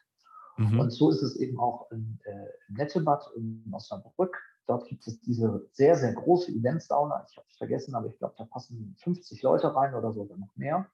Mhm. 0.56 0.80
Und 0.80 0.90
so 0.90 1.10
ist 1.10 1.22
es 1.22 1.36
eben 1.36 1.58
auch 1.58 1.90
in, 1.90 2.18
äh, 2.24 2.46
im 2.68 2.74
Nettebad 2.76 3.24
in 3.36 3.70
Osnabrück. 3.72 4.36
Dort 4.70 4.86
gibt 4.86 5.04
es 5.08 5.20
diese 5.22 5.68
sehr, 5.72 5.96
sehr 5.96 6.12
große 6.12 6.52
Eventsauna. 6.52 7.26
Ich 7.28 7.36
habe 7.36 7.46
es 7.50 7.56
vergessen, 7.56 7.96
aber 7.96 8.06
ich 8.06 8.16
glaube, 8.18 8.36
da 8.38 8.44
passen 8.44 8.94
50 9.02 9.42
Leute 9.42 9.74
rein 9.74 9.96
oder 9.96 10.12
sogar 10.12 10.38
noch 10.38 10.54
mehr. 10.54 10.86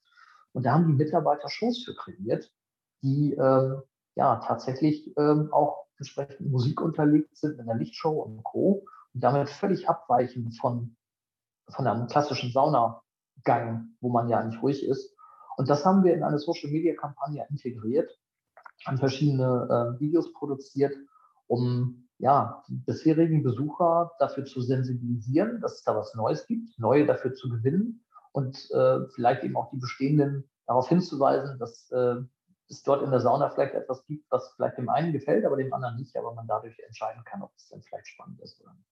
Und 0.53 0.65
da 0.65 0.73
haben 0.73 0.87
die 0.87 0.95
Mitarbeiter 0.95 1.51
Shows 1.51 1.85
für 1.85 1.95
kreiert, 1.95 2.51
die 3.03 3.35
ähm, 3.35 3.83
ja 4.15 4.37
tatsächlich 4.37 5.15
ähm, 5.19 5.53
auch 5.53 5.85
entsprechend 5.99 6.51
Musik 6.51 6.81
unterlegt 6.81 7.37
sind 7.37 7.59
in 7.59 7.67
der 7.67 7.77
Lichtshow 7.77 8.23
und 8.23 8.43
Co. 8.45 8.87
Und 9.13 9.21
damit 9.21 9.51
völlig 9.51 9.91
abweichen 9.91 10.53
von, 10.53 10.97
von 11.69 11.87
einem 11.87 12.07
klassischen 12.07 12.53
Saunagang, 12.53 13.95
wo 14.01 14.09
man 14.09 14.31
ja 14.31 14.43
nicht 14.43 14.63
ruhig 14.63 14.89
ist. 14.89 15.15
Und 15.59 15.69
das 15.69 15.85
haben 15.85 16.03
wir 16.03 16.15
in 16.15 16.23
eine 16.23 16.39
Social-Media-Kampagne 16.39 17.47
integriert 17.51 18.11
haben 18.87 18.99
verschiedene 18.99 19.45
äh, 19.99 20.01
Videos 20.01 20.33
produziert, 20.33 20.95
um 21.47 22.06
ja, 22.19 22.63
die 22.69 22.77
bisherigen 22.77 23.43
Besucher 23.43 24.13
dafür 24.19 24.45
zu 24.45 24.61
sensibilisieren, 24.61 25.61
dass 25.61 25.75
es 25.75 25.83
da 25.83 25.97
was 25.97 26.15
Neues 26.15 26.47
gibt, 26.47 26.79
neue 26.79 27.07
dafür 27.07 27.35
zu 27.35 27.49
gewinnen 27.49 28.05
und 28.33 28.71
äh, 28.71 29.07
vielleicht 29.15 29.45
eben 29.45 29.57
auch 29.57 29.71
die 29.71 29.79
bestehenden 29.79 30.49
darauf 30.67 30.89
hinzuweisen, 30.89 31.59
dass 31.59 31.91
äh, 31.91 32.17
es 32.69 32.83
dort 32.83 33.03
in 33.03 33.11
der 33.11 33.21
Sauna 33.21 33.51
vielleicht 33.51 33.75
etwas 33.75 34.05
gibt, 34.07 34.25
was 34.31 34.53
vielleicht 34.57 34.79
dem 34.79 34.89
einen 34.89 35.13
gefällt, 35.13 35.45
aber 35.45 35.57
dem 35.57 35.73
anderen 35.73 35.97
nicht, 35.97 36.17
aber 36.17 36.35
man 36.35 36.47
dadurch 36.47 36.79
entscheiden 36.81 37.23
kann, 37.25 37.43
ob 37.43 37.53
es 37.57 37.69
dann 37.69 37.83
vielleicht 37.83 38.09
spannend 38.09 38.41
ist 38.41 38.61
oder 38.61 38.73
nicht. 38.73 38.87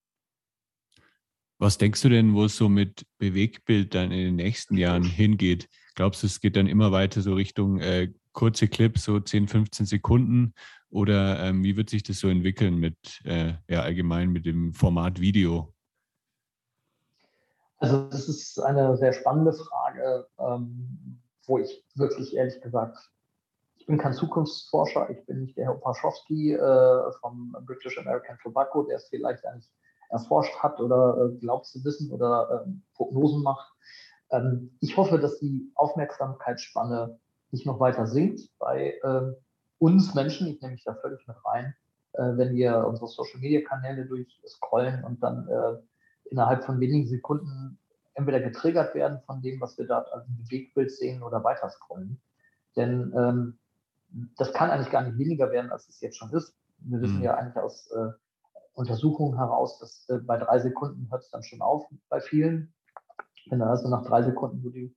Was 1.57 1.77
denkst 1.77 2.01
du 2.01 2.09
denn, 2.09 2.33
wo 2.33 2.45
es 2.45 2.57
so 2.57 2.67
mit 2.67 3.05
Bewegtbild 3.17 3.95
dann 3.95 4.11
in 4.11 4.25
den 4.25 4.35
nächsten 4.35 4.75
Jahren 4.75 5.03
hingeht? 5.03 5.69
Glaubst 5.95 6.21
du, 6.21 6.27
es 6.27 6.41
geht 6.41 6.57
dann 6.57 6.67
immer 6.67 6.91
weiter 6.91 7.21
so 7.21 7.33
Richtung 7.33 7.79
äh, 7.79 8.11
kurze 8.33 8.67
Clips, 8.67 9.05
so 9.05 9.19
10, 9.19 9.47
15 9.47 9.85
Sekunden? 9.85 10.53
Oder 10.95 11.41
ähm, 11.41 11.61
wie 11.61 11.75
wird 11.75 11.89
sich 11.89 12.03
das 12.03 12.19
so 12.19 12.29
entwickeln 12.29 12.77
mit, 12.77 13.19
äh, 13.25 13.55
ja, 13.67 13.81
allgemein 13.81 14.29
mit 14.29 14.45
dem 14.45 14.73
Format 14.73 15.19
Video? 15.19 15.73
Also, 17.79 18.07
das 18.07 18.29
ist 18.29 18.57
eine 18.61 18.95
sehr 18.95 19.11
spannende 19.11 19.51
Frage, 19.51 20.25
ähm, 20.39 21.21
wo 21.47 21.59
ich 21.59 21.83
wirklich 21.95 22.33
ehrlich 22.33 22.61
gesagt, 22.61 22.97
ich 23.75 23.85
bin 23.87 23.97
kein 23.97 24.13
Zukunftsforscher, 24.13 25.09
ich 25.09 25.25
bin 25.25 25.41
nicht 25.41 25.57
der 25.57 25.65
Herr 25.65 25.75
Opaschowski 25.75 26.53
äh, 26.53 27.11
vom 27.19 27.53
British 27.65 27.97
American 27.97 28.37
Tobacco, 28.41 28.83
der 28.83 28.95
es 28.95 29.09
vielleicht 29.09 29.45
eigentlich 29.45 29.69
erforscht 30.11 30.55
hat 30.59 30.79
oder 30.79 31.17
äh, 31.25 31.37
glaubt 31.39 31.65
zu 31.65 31.83
wissen 31.83 32.09
oder 32.09 32.63
ähm, 32.65 32.83
Prognosen 32.93 33.43
macht. 33.43 33.69
Ähm, 34.31 34.77
ich 34.79 34.95
hoffe, 34.95 35.19
dass 35.19 35.39
die 35.39 35.73
Aufmerksamkeitsspanne 35.75 37.19
nicht 37.51 37.65
noch 37.65 37.81
weiter 37.81 38.07
sinkt 38.07 38.49
bei 38.59 38.97
äh, 39.03 39.33
uns 39.79 40.13
Menschen. 40.13 40.47
Ich 40.47 40.61
nehme 40.61 40.73
mich 40.73 40.83
da 40.83 40.95
völlig 40.95 41.27
mit 41.27 41.37
rein. 41.45 41.75
Äh, 42.13 42.37
wenn 42.37 42.55
wir 42.55 42.85
unsere 42.87 43.07
Social-Media-Kanäle 43.07 44.05
durchscrollen 44.05 45.03
und 45.03 45.21
dann 45.21 45.47
äh, 45.47 46.29
innerhalb 46.29 46.63
von 46.63 46.79
wenigen 46.79 47.07
Sekunden 47.07 47.77
entweder 48.13 48.39
getriggert 48.39 48.95
werden 48.95 49.19
von 49.25 49.41
dem, 49.41 49.59
was 49.59 49.77
wir 49.77 49.87
da 49.87 49.99
als 49.99 50.25
Bewegtbild 50.27 50.91
sehen 50.91 51.21
oder 51.21 51.43
weiter 51.43 51.69
scrollen. 51.69 52.21
Denn 52.75 53.13
ähm, 53.15 53.59
das 54.37 54.53
kann 54.53 54.69
eigentlich 54.69 54.91
gar 54.91 55.03
nicht 55.03 55.17
weniger 55.17 55.51
werden, 55.51 55.71
als 55.71 55.89
es 55.89 55.99
jetzt 55.99 56.17
schon 56.17 56.31
ist. 56.31 56.55
Wir 56.79 57.01
wissen 57.01 57.17
mhm. 57.17 57.23
ja 57.23 57.35
eigentlich 57.35 57.57
aus 57.57 57.91
äh, 57.91 58.11
Untersuchungen 58.73 59.37
heraus, 59.37 59.79
dass 59.79 60.07
äh, 60.09 60.19
bei 60.19 60.37
drei 60.37 60.59
Sekunden 60.59 61.09
hört 61.11 61.23
es 61.23 61.29
dann 61.29 61.43
schon 61.43 61.61
auf 61.61 61.85
bei 62.09 62.21
vielen. 62.21 62.73
Wenn 63.49 63.59
du 63.59 63.65
also 63.65 63.89
nach 63.89 64.05
drei 64.05 64.23
Sekunden, 64.23 64.63
wo 64.63 64.69
du 64.69 64.93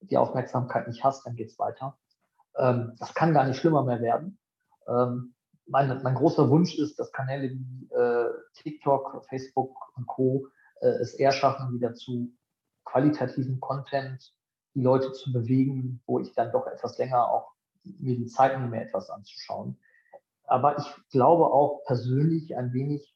die 0.00 0.16
Aufmerksamkeit 0.16 0.88
nicht 0.88 1.04
hast, 1.04 1.26
dann 1.26 1.36
geht 1.36 1.50
es 1.50 1.58
weiter. 1.58 1.96
Ähm, 2.56 2.94
das 2.98 3.14
kann 3.14 3.34
gar 3.34 3.46
nicht 3.46 3.58
schlimmer 3.58 3.84
mehr 3.84 4.00
werden. 4.00 4.38
Ähm, 4.86 5.34
mein, 5.66 6.02
mein, 6.02 6.14
großer 6.14 6.50
Wunsch 6.50 6.76
ist, 6.78 6.98
dass 6.98 7.12
Kanäle 7.12 7.50
wie 7.50 7.88
äh, 7.90 8.30
TikTok, 8.54 9.24
Facebook 9.28 9.76
und 9.96 10.06
Co. 10.06 10.46
Äh, 10.80 10.88
es 10.88 11.14
eher 11.14 11.32
schaffen, 11.32 11.72
wieder 11.72 11.94
zu 11.94 12.32
qualitativen 12.84 13.60
Content 13.60 14.34
die 14.74 14.82
Leute 14.82 15.12
zu 15.12 15.32
bewegen, 15.32 16.02
wo 16.06 16.18
ich 16.18 16.34
dann 16.34 16.52
doch 16.52 16.66
etwas 16.66 16.98
länger 16.98 17.30
auch 17.30 17.52
mir 17.84 18.16
die 18.16 18.26
Zeit 18.26 18.58
nehme, 18.58 18.82
etwas 18.82 19.10
anzuschauen. 19.10 19.78
Aber 20.44 20.78
ich 20.78 20.86
glaube 21.10 21.46
auch 21.46 21.82
persönlich 21.86 22.56
ein 22.56 22.72
wenig, 22.72 23.14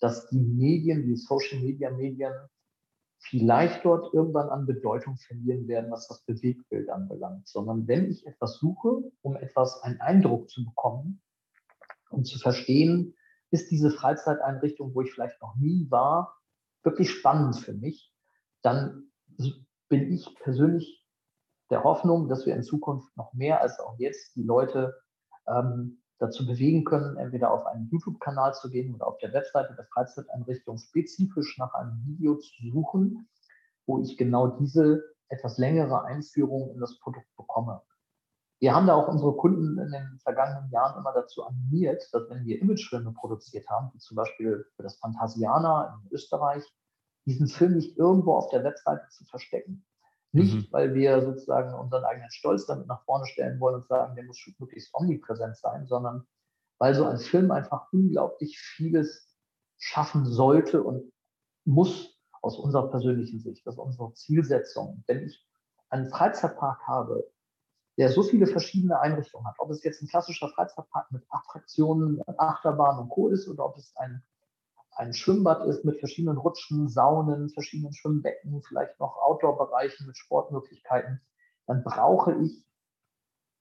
dass 0.00 0.28
die 0.28 0.40
Medien, 0.40 1.04
die 1.06 1.16
Social 1.16 1.60
Media 1.60 1.90
Medien, 1.90 2.32
vielleicht 3.22 3.84
dort 3.84 4.12
irgendwann 4.12 4.48
an 4.48 4.66
Bedeutung 4.66 5.16
verlieren 5.16 5.68
werden, 5.68 5.90
was 5.90 6.08
das 6.08 6.22
Bewegtbild 6.22 6.90
anbelangt, 6.90 7.48
sondern 7.48 7.86
wenn 7.86 8.10
ich 8.10 8.26
etwas 8.26 8.58
suche, 8.58 9.02
um 9.22 9.36
etwas, 9.36 9.80
einen 9.82 10.00
Eindruck 10.00 10.50
zu 10.50 10.64
bekommen, 10.64 11.22
um 12.10 12.24
zu 12.24 12.38
verstehen, 12.38 13.14
ist 13.50 13.70
diese 13.70 13.90
Freizeiteinrichtung, 13.90 14.94
wo 14.94 15.02
ich 15.02 15.12
vielleicht 15.12 15.40
noch 15.40 15.56
nie 15.56 15.90
war, 15.90 16.36
wirklich 16.82 17.10
spannend 17.10 17.56
für 17.56 17.74
mich, 17.74 18.12
dann 18.62 19.10
bin 19.88 20.12
ich 20.12 20.34
persönlich 20.40 21.06
der 21.70 21.84
Hoffnung, 21.84 22.28
dass 22.28 22.44
wir 22.44 22.54
in 22.54 22.62
Zukunft 22.62 23.16
noch 23.16 23.32
mehr 23.34 23.60
als 23.60 23.78
auch 23.78 23.98
jetzt 23.98 24.34
die 24.36 24.42
Leute 24.42 24.94
ähm, 25.46 26.01
dazu 26.22 26.46
bewegen 26.46 26.84
können, 26.84 27.16
entweder 27.16 27.50
auf 27.50 27.66
einen 27.66 27.88
YouTube-Kanal 27.90 28.54
zu 28.54 28.70
gehen 28.70 28.94
oder 28.94 29.08
auf 29.08 29.18
der 29.18 29.32
Webseite 29.32 29.74
der 29.74 29.86
Freizeiteinrichtung 29.86 30.78
spezifisch 30.78 31.58
nach 31.58 31.74
einem 31.74 32.00
Video 32.06 32.36
zu 32.36 32.50
suchen, 32.70 33.28
wo 33.86 34.00
ich 34.00 34.16
genau 34.16 34.46
diese 34.46 35.02
etwas 35.28 35.58
längere 35.58 36.04
Einführung 36.04 36.72
in 36.74 36.80
das 36.80 36.98
Produkt 37.00 37.26
bekomme. 37.36 37.82
Wir 38.60 38.72
haben 38.72 38.86
da 38.86 38.94
auch 38.94 39.08
unsere 39.08 39.34
Kunden 39.34 39.76
in 39.76 39.90
den 39.90 40.20
vergangenen 40.22 40.70
Jahren 40.70 40.96
immer 41.00 41.12
dazu 41.12 41.44
animiert, 41.44 42.08
dass 42.12 42.30
wenn 42.30 42.44
wir 42.44 42.62
Imagefilme 42.62 43.12
produziert 43.12 43.68
haben, 43.68 43.90
wie 43.92 43.98
zum 43.98 44.16
Beispiel 44.16 44.64
für 44.76 44.84
das 44.84 44.98
Phantasiana 44.98 46.00
in 46.04 46.12
Österreich, 46.12 46.62
diesen 47.26 47.48
Film 47.48 47.74
nicht 47.74 47.98
irgendwo 47.98 48.34
auf 48.34 48.48
der 48.50 48.62
Webseite 48.62 49.08
zu 49.10 49.24
verstecken. 49.24 49.84
Nicht, 50.32 50.54
mhm. 50.54 50.66
weil 50.70 50.94
wir 50.94 51.20
sozusagen 51.22 51.74
unseren 51.74 52.04
eigenen 52.04 52.30
Stolz 52.30 52.66
damit 52.66 52.86
nach 52.86 53.04
vorne 53.04 53.26
stellen 53.26 53.60
wollen 53.60 53.76
und 53.76 53.86
sagen, 53.86 54.14
der 54.16 54.24
muss 54.24 54.38
möglichst 54.58 54.94
omnipräsent 54.94 55.56
sein, 55.58 55.86
sondern 55.86 56.26
weil 56.78 56.94
so 56.94 57.04
ein 57.04 57.18
Film 57.18 57.50
einfach 57.50 57.92
unglaublich 57.92 58.58
vieles 58.58 59.28
schaffen 59.78 60.24
sollte 60.24 60.82
und 60.82 61.12
muss 61.64 62.18
aus 62.40 62.58
unserer 62.58 62.90
persönlichen 62.90 63.40
Sicht. 63.40 63.66
Das 63.66 63.74
ist 63.74 63.78
unsere 63.78 64.12
Zielsetzung. 64.14 65.04
Wenn 65.06 65.26
ich 65.26 65.46
einen 65.90 66.08
Freizeitpark 66.08 66.80
habe, 66.86 67.30
der 67.98 68.08
so 68.08 68.22
viele 68.22 68.46
verschiedene 68.46 68.98
Einrichtungen 68.98 69.46
hat. 69.46 69.56
Ob 69.58 69.70
es 69.70 69.84
jetzt 69.84 70.02
ein 70.02 70.08
klassischer 70.08 70.48
Freizeitpark 70.48 71.12
mit 71.12 71.24
Attraktionen, 71.28 72.22
Achterbahn 72.38 72.98
und 72.98 73.10
Co. 73.10 73.28
ist 73.28 73.48
oder 73.48 73.66
ob 73.66 73.76
es 73.76 73.94
ein, 73.96 74.22
ein 74.94 75.14
Schwimmbad 75.14 75.66
ist 75.66 75.84
mit 75.84 75.98
verschiedenen 75.98 76.36
Rutschen, 76.36 76.88
Saunen, 76.88 77.48
verschiedenen 77.50 77.94
Schwimmbecken, 77.94 78.62
vielleicht 78.62 78.98
noch 79.00 79.16
Outdoor-Bereichen 79.16 80.06
mit 80.06 80.16
Sportmöglichkeiten, 80.16 81.20
dann 81.66 81.82
brauche 81.82 82.34
ich 82.42 82.66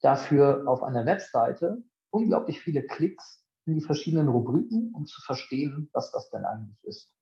dafür 0.01 0.67
auf 0.67 0.83
einer 0.83 1.05
Webseite 1.05 1.83
unglaublich 2.09 2.59
viele 2.59 2.83
Klicks 2.83 3.45
in 3.65 3.75
die 3.75 3.81
verschiedenen 3.81 4.27
Rubriken, 4.27 4.93
um 4.93 5.05
zu 5.05 5.21
verstehen, 5.21 5.89
was 5.93 6.11
das 6.11 6.29
denn 6.31 6.45
eigentlich 6.45 6.83
ist. 6.83 7.13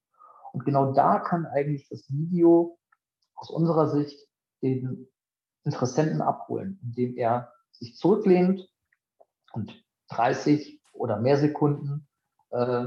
Und 0.54 0.66
genau 0.66 0.94
da 0.94 1.20
kann 1.20 1.46
eigentlich 1.46 1.88
das 1.90 2.10
Video 2.10 2.80
aus 3.36 3.50
unserer 3.50 3.90
Sicht 3.90 4.28
den 4.62 5.08
Interessenten 5.64 6.22
abholen, 6.22 6.80
indem 6.82 7.16
er 7.16 7.54
sich 7.72 7.96
zurücklehnt 7.96 8.68
und 9.52 9.86
30 10.10 10.82
oder 10.94 11.20
mehr 11.20 11.38
Sekunden 11.38 12.08
äh, 12.50 12.86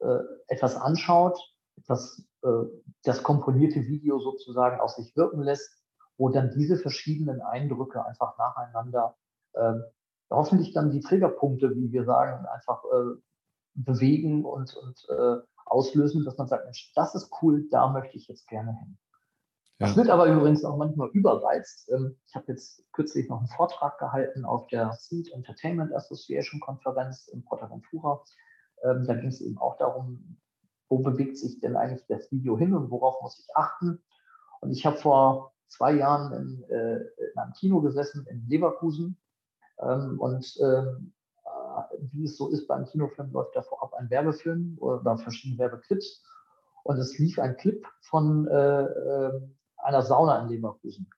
äh, 0.00 0.18
etwas 0.48 0.76
anschaut, 0.76 1.38
etwas, 1.76 2.24
äh, 2.42 2.48
das 3.02 3.22
komponierte 3.22 3.86
Video 3.86 4.18
sozusagen 4.18 4.80
auf 4.80 4.90
sich 4.90 5.16
wirken 5.16 5.42
lässt, 5.42 5.82
wo 6.16 6.28
dann 6.28 6.50
diese 6.50 6.76
verschiedenen 6.76 7.40
Eindrücke 7.42 8.04
einfach 8.04 8.38
nacheinander 8.38 9.16
äh, 9.54 9.74
hoffentlich 10.30 10.72
dann 10.72 10.90
die 10.90 11.00
Triggerpunkte, 11.00 11.74
wie 11.76 11.92
wir 11.92 12.04
sagen, 12.04 12.46
einfach 12.46 12.82
äh, 12.84 13.20
bewegen 13.74 14.44
und, 14.44 14.74
und 14.76 15.06
äh, 15.08 15.36
auslösen, 15.66 16.24
dass 16.24 16.38
man 16.38 16.48
sagt, 16.48 16.64
Mensch, 16.64 16.92
das 16.94 17.14
ist 17.14 17.30
cool, 17.42 17.68
da 17.70 17.88
möchte 17.88 18.16
ich 18.16 18.28
jetzt 18.28 18.46
gerne 18.48 18.76
hin. 18.78 18.98
Ja. 19.78 19.88
Das 19.88 19.96
wird 19.96 20.08
aber 20.08 20.26
übrigens 20.26 20.64
auch 20.64 20.76
manchmal 20.76 21.08
überreizt. 21.10 21.90
Ähm, 21.90 22.16
ich 22.26 22.34
habe 22.34 22.46
jetzt 22.48 22.84
kürzlich 22.92 23.28
noch 23.28 23.38
einen 23.38 23.48
Vortrag 23.48 23.98
gehalten 23.98 24.44
auf 24.44 24.68
der 24.68 24.92
Seed 24.92 25.32
Entertainment 25.32 25.92
Association 25.92 26.60
Konferenz 26.60 27.26
in 27.28 27.44
Portaventura. 27.44 28.22
Ähm, 28.84 29.04
da 29.06 29.14
ging 29.14 29.28
es 29.28 29.40
eben 29.40 29.58
auch 29.58 29.76
darum, 29.78 30.38
wo 30.88 30.98
bewegt 30.98 31.38
sich 31.38 31.60
denn 31.60 31.76
eigentlich 31.76 32.06
das 32.06 32.30
Video 32.30 32.58
hin 32.58 32.74
und 32.74 32.90
worauf 32.90 33.20
muss 33.22 33.38
ich 33.38 33.56
achten. 33.56 34.02
Und 34.60 34.70
ich 34.70 34.84
habe 34.86 34.96
vor 34.96 35.54
zwei 35.68 35.92
Jahren 35.92 36.32
in, 36.32 36.64
äh, 36.70 36.96
in, 36.96 37.38
einem 37.38 37.52
Kino 37.54 37.80
gesessen 37.80 38.26
in 38.28 38.46
Leverkusen 38.48 39.18
ähm, 39.80 40.20
und 40.20 40.56
äh, 40.60 40.84
wie 42.12 42.24
es 42.24 42.36
so 42.36 42.48
ist 42.48 42.68
beim 42.68 42.84
Kinofilm, 42.84 43.32
läuft 43.32 43.56
da 43.56 43.62
vorab 43.62 43.94
ein 43.94 44.10
Werbefilm 44.10 44.76
oder 44.78 45.18
verschiedene 45.18 45.58
Werbeclips. 45.58 46.22
Und 46.84 46.98
es 46.98 47.18
lief 47.18 47.38
ein 47.38 47.56
Clip 47.56 47.84
von 48.02 48.46
äh, 48.46 49.30
einer 49.78 50.02
Sauna 50.02 50.42
in 50.42 50.48
Leverkusen. 50.48 51.08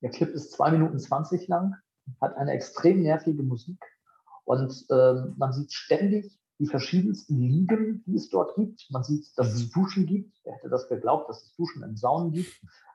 Der 0.00 0.10
Clip 0.10 0.30
ist 0.30 0.52
zwei 0.52 0.70
Minuten 0.70 0.98
20 0.98 1.48
lang, 1.48 1.74
hat 2.20 2.36
eine 2.36 2.52
extrem 2.52 3.02
nervige 3.02 3.42
Musik 3.42 3.82
und 4.44 4.86
ähm, 4.90 5.34
man 5.36 5.52
sieht 5.52 5.72
ständig 5.72 6.38
die 6.58 6.66
verschiedensten 6.66 7.38
Liegen, 7.38 8.04
die 8.06 8.16
es 8.16 8.30
dort 8.30 8.54
gibt. 8.54 8.86
Man 8.90 9.02
sieht, 9.02 9.26
dass 9.36 9.52
es 9.52 9.66
mhm. 9.66 9.70
Duschen 9.72 10.06
gibt. 10.06 10.36
Wer 10.44 10.54
hätte 10.54 10.68
das 10.68 10.88
geglaubt, 10.88 11.28
dass 11.28 11.42
es 11.42 11.54
Duschen 11.56 11.82
in 11.82 11.96
Saunen 11.96 12.32
gibt? 12.32 12.52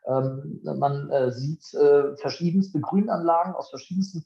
Ähm, 0.07 0.61
man 0.63 1.09
äh, 1.09 1.31
sieht 1.31 1.73
äh, 1.73 2.15
verschiedenste 2.17 2.79
Grünanlagen 2.79 3.53
aus 3.53 3.69
verschiedensten 3.69 4.23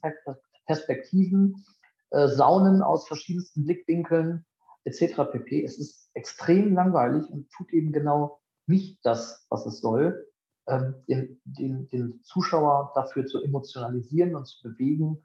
Perspektiven, 0.66 1.64
äh, 2.10 2.28
Saunen 2.28 2.82
aus 2.82 3.06
verschiedensten 3.06 3.64
Blickwinkeln 3.64 4.44
etc. 4.84 5.22
pp. 5.32 5.64
Es 5.64 5.78
ist 5.78 6.10
extrem 6.14 6.74
langweilig 6.74 7.28
und 7.30 7.50
tut 7.50 7.72
eben 7.72 7.92
genau 7.92 8.40
nicht 8.66 9.04
das, 9.04 9.46
was 9.50 9.66
es 9.66 9.80
soll 9.80 10.26
ähm, 10.66 10.94
den, 11.08 11.40
den, 11.44 11.88
den 11.90 12.20
Zuschauer 12.22 12.92
dafür 12.94 13.26
zu 13.26 13.42
emotionalisieren 13.42 14.34
und 14.34 14.46
zu 14.46 14.62
bewegen, 14.62 15.22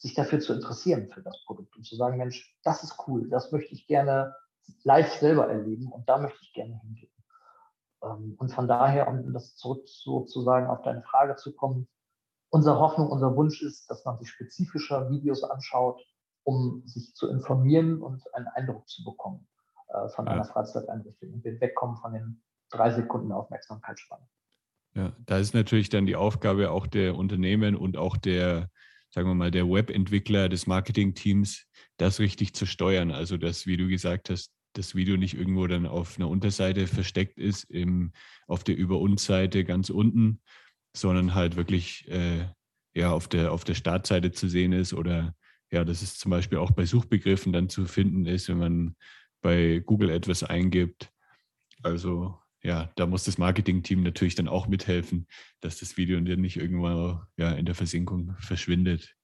sich 0.00 0.14
dafür 0.14 0.40
zu 0.40 0.54
interessieren 0.54 1.08
für 1.08 1.22
das 1.22 1.44
Produkt 1.44 1.76
und 1.76 1.84
zu 1.84 1.94
sagen, 1.94 2.16
Mensch, 2.16 2.56
das 2.64 2.82
ist 2.82 2.96
cool, 3.06 3.28
das 3.28 3.52
möchte 3.52 3.74
ich 3.74 3.86
gerne 3.86 4.34
live 4.82 5.12
selber 5.12 5.48
erleben 5.48 5.92
und 5.92 6.08
da 6.08 6.18
möchte 6.18 6.38
ich 6.42 6.52
gerne 6.54 6.80
hingehen. 6.80 7.12
Ähm, 8.02 8.34
und 8.38 8.52
von 8.52 8.66
daher, 8.66 9.08
um 9.08 9.32
das 9.32 9.56
zurück 9.56 9.86
sozusagen 9.86 10.68
auf 10.68 10.82
deine 10.82 11.02
Frage 11.02 11.36
zu 11.36 11.54
kommen, 11.54 11.86
unsere 12.48 12.78
Hoffnung, 12.78 13.10
unser 13.10 13.36
Wunsch 13.36 13.62
ist, 13.62 13.90
dass 13.90 14.04
man 14.04 14.18
sich 14.18 14.30
spezifischer 14.30 15.10
Videos 15.10 15.44
anschaut, 15.44 16.00
um 16.44 16.82
sich 16.86 17.14
zu 17.14 17.28
informieren 17.28 18.02
und 18.02 18.22
einen 18.34 18.48
Eindruck 18.48 18.88
zu 18.88 19.04
bekommen 19.04 19.46
äh, 19.88 20.08
von 20.08 20.26
ja. 20.26 20.32
einer 20.32 20.44
Freizeiteinrichtung 20.44 21.34
und 21.34 21.44
wir 21.44 21.60
wegkommen 21.60 21.96
von 21.98 22.14
den 22.14 22.42
drei 22.70 22.90
Sekunden 22.90 23.32
Aufmerksamkeitsspanne. 23.32 24.26
Ja, 24.94 25.12
da 25.26 25.38
ist 25.38 25.54
natürlich 25.54 25.90
dann 25.90 26.06
die 26.06 26.16
Aufgabe 26.16 26.70
auch 26.70 26.86
der 26.86 27.16
Unternehmen 27.16 27.76
und 27.76 27.98
auch 27.98 28.16
der, 28.16 28.70
sagen 29.10 29.28
wir 29.28 29.34
mal, 29.34 29.50
der 29.50 29.68
Webentwickler, 29.68 30.48
des 30.48 30.66
Marketingteams, 30.66 31.66
das 31.96 32.20
richtig 32.20 32.54
zu 32.54 32.66
steuern. 32.66 33.10
Also, 33.10 33.36
dass, 33.36 33.66
wie 33.66 33.76
du 33.76 33.88
gesagt 33.88 34.30
hast, 34.30 34.52
das 34.72 34.94
Video 34.94 35.16
nicht 35.16 35.34
irgendwo 35.34 35.66
dann 35.66 35.86
auf 35.86 36.16
einer 36.16 36.28
Unterseite 36.28 36.86
versteckt 36.86 37.38
ist, 37.38 37.64
im, 37.64 38.12
auf 38.46 38.64
der 38.64 38.76
Über 38.76 38.98
uns 38.98 39.24
Seite 39.24 39.64
ganz 39.64 39.90
unten, 39.90 40.40
sondern 40.96 41.34
halt 41.34 41.56
wirklich 41.56 42.08
äh, 42.08 42.46
ja, 42.94 43.12
auf, 43.12 43.28
der, 43.28 43.52
auf 43.52 43.64
der 43.64 43.74
Startseite 43.74 44.32
zu 44.32 44.48
sehen 44.48 44.72
ist 44.72 44.92
oder 44.92 45.34
ja, 45.70 45.84
dass 45.84 46.02
es 46.02 46.18
zum 46.18 46.30
Beispiel 46.30 46.58
auch 46.58 46.72
bei 46.72 46.84
Suchbegriffen 46.84 47.52
dann 47.52 47.68
zu 47.68 47.86
finden 47.86 48.26
ist, 48.26 48.48
wenn 48.48 48.58
man 48.58 48.96
bei 49.40 49.82
Google 49.84 50.10
etwas 50.10 50.42
eingibt. 50.42 51.12
Also 51.82 52.39
ja, 52.62 52.90
da 52.96 53.06
muss 53.06 53.24
das 53.24 53.38
Marketing-Team 53.38 54.02
natürlich 54.02 54.34
dann 54.34 54.48
auch 54.48 54.66
mithelfen, 54.66 55.26
dass 55.60 55.78
das 55.78 55.96
Video 55.96 56.20
dann 56.20 56.40
nicht 56.40 56.56
irgendwann 56.56 57.26
ja, 57.36 57.52
in 57.52 57.66
der 57.66 57.74
Versenkung 57.74 58.36
verschwindet. 58.38 59.14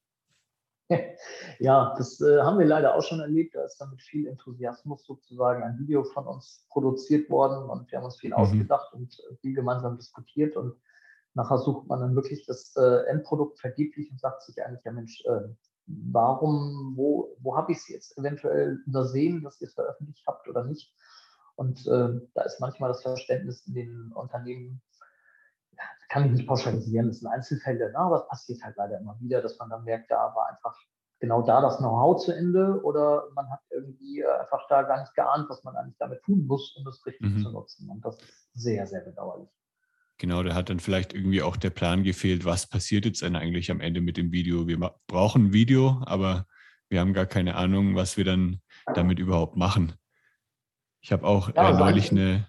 Ja, 1.58 1.94
das 1.96 2.20
äh, 2.20 2.42
haben 2.42 2.58
wir 2.58 2.66
leider 2.66 2.94
auch 2.94 3.02
schon 3.02 3.20
erlebt. 3.20 3.54
Da 3.54 3.64
ist 3.64 3.78
dann 3.78 3.90
mit 3.90 4.02
viel 4.02 4.26
Enthusiasmus 4.26 5.04
sozusagen 5.04 5.62
ein 5.62 5.78
Video 5.78 6.04
von 6.04 6.26
uns 6.26 6.66
produziert 6.70 7.30
worden 7.30 7.68
und 7.68 7.90
wir 7.90 7.98
haben 7.98 8.04
uns 8.04 8.18
viel 8.18 8.30
mhm. 8.30 8.36
ausgedacht 8.36 8.92
und 8.92 9.18
äh, 9.18 9.36
viel 9.36 9.54
gemeinsam 9.54 9.96
diskutiert 9.96 10.56
und 10.56 10.74
nachher 11.34 11.58
sucht 11.58 11.88
man 11.88 12.00
dann 12.00 12.14
wirklich 12.14 12.44
das 12.46 12.74
äh, 12.76 13.06
Endprodukt 13.08 13.58
vergeblich 13.58 14.10
und 14.10 14.20
sagt 14.20 14.42
sich 14.42 14.62
eigentlich, 14.62 14.84
ja 14.84 14.92
Mensch, 14.92 15.24
äh, 15.24 15.48
warum, 15.86 16.92
wo, 16.96 17.36
wo 17.40 17.56
habe 17.56 17.72
ich 17.72 17.78
es 17.78 17.88
jetzt 17.88 18.18
eventuell 18.18 18.80
übersehen, 18.86 19.42
dass 19.42 19.60
ihr 19.60 19.68
es 19.68 19.74
veröffentlicht 19.74 20.24
habt 20.26 20.48
oder 20.48 20.64
nicht? 20.64 20.92
Und 21.56 21.86
äh, 21.86 22.20
da 22.34 22.42
ist 22.42 22.60
manchmal 22.60 22.88
das 22.88 23.02
Verständnis 23.02 23.66
in 23.66 23.74
den 23.74 24.12
Unternehmen, 24.12 24.82
ja, 25.72 25.82
kann 26.08 26.26
ich 26.26 26.32
nicht 26.32 26.46
pauschalisieren, 26.46 27.08
das 27.08 27.18
sind 27.18 27.28
Einzelfälle, 27.28 27.90
ne? 27.90 27.98
aber 27.98 28.22
es 28.22 28.28
passiert 28.28 28.62
halt 28.62 28.76
leider 28.76 29.00
immer 29.00 29.18
wieder, 29.20 29.42
dass 29.42 29.58
man 29.58 29.70
dann 29.70 29.84
merkt, 29.84 30.10
da 30.10 30.34
war 30.34 30.48
einfach 30.50 30.76
genau 31.18 31.42
da 31.42 31.60
das 31.60 31.78
Know-how 31.78 32.22
zu 32.22 32.32
Ende 32.32 32.80
oder 32.82 33.24
man 33.34 33.50
hat 33.50 33.60
irgendwie 33.70 34.20
äh, 34.20 34.40
einfach 34.40 34.66
da 34.68 34.82
gar 34.82 35.00
nicht 35.00 35.14
geahnt, 35.14 35.48
was 35.48 35.64
man 35.64 35.74
eigentlich 35.76 35.96
damit 35.98 36.22
tun 36.22 36.46
muss, 36.46 36.76
um 36.76 36.84
das 36.84 37.04
richtig 37.06 37.30
mhm. 37.30 37.42
zu 37.42 37.50
nutzen. 37.50 37.88
Und 37.90 38.04
das 38.04 38.16
ist 38.20 38.52
sehr, 38.54 38.86
sehr 38.86 39.00
bedauerlich. 39.00 39.48
Genau, 40.18 40.42
da 40.42 40.54
hat 40.54 40.70
dann 40.70 40.80
vielleicht 40.80 41.12
irgendwie 41.12 41.42
auch 41.42 41.56
der 41.56 41.70
Plan 41.70 42.02
gefehlt, 42.02 42.44
was 42.44 42.66
passiert 42.66 43.04
jetzt 43.04 43.22
denn 43.22 43.36
eigentlich 43.36 43.70
am 43.70 43.80
Ende 43.80 44.00
mit 44.00 44.16
dem 44.16 44.32
Video. 44.32 44.66
Wir 44.66 44.78
brauchen 45.06 45.46
ein 45.46 45.52
Video, 45.52 46.02
aber 46.06 46.46
wir 46.88 47.00
haben 47.00 47.12
gar 47.12 47.26
keine 47.26 47.54
Ahnung, 47.56 47.96
was 47.96 48.16
wir 48.16 48.24
dann 48.24 48.60
damit 48.94 49.18
überhaupt 49.18 49.56
machen. 49.56 49.92
Ich 51.06 51.12
habe 51.12 51.24
auch 51.24 51.54
ja, 51.54 51.70
äh, 51.70 51.78
neulich 51.78 52.10
eine, 52.10 52.48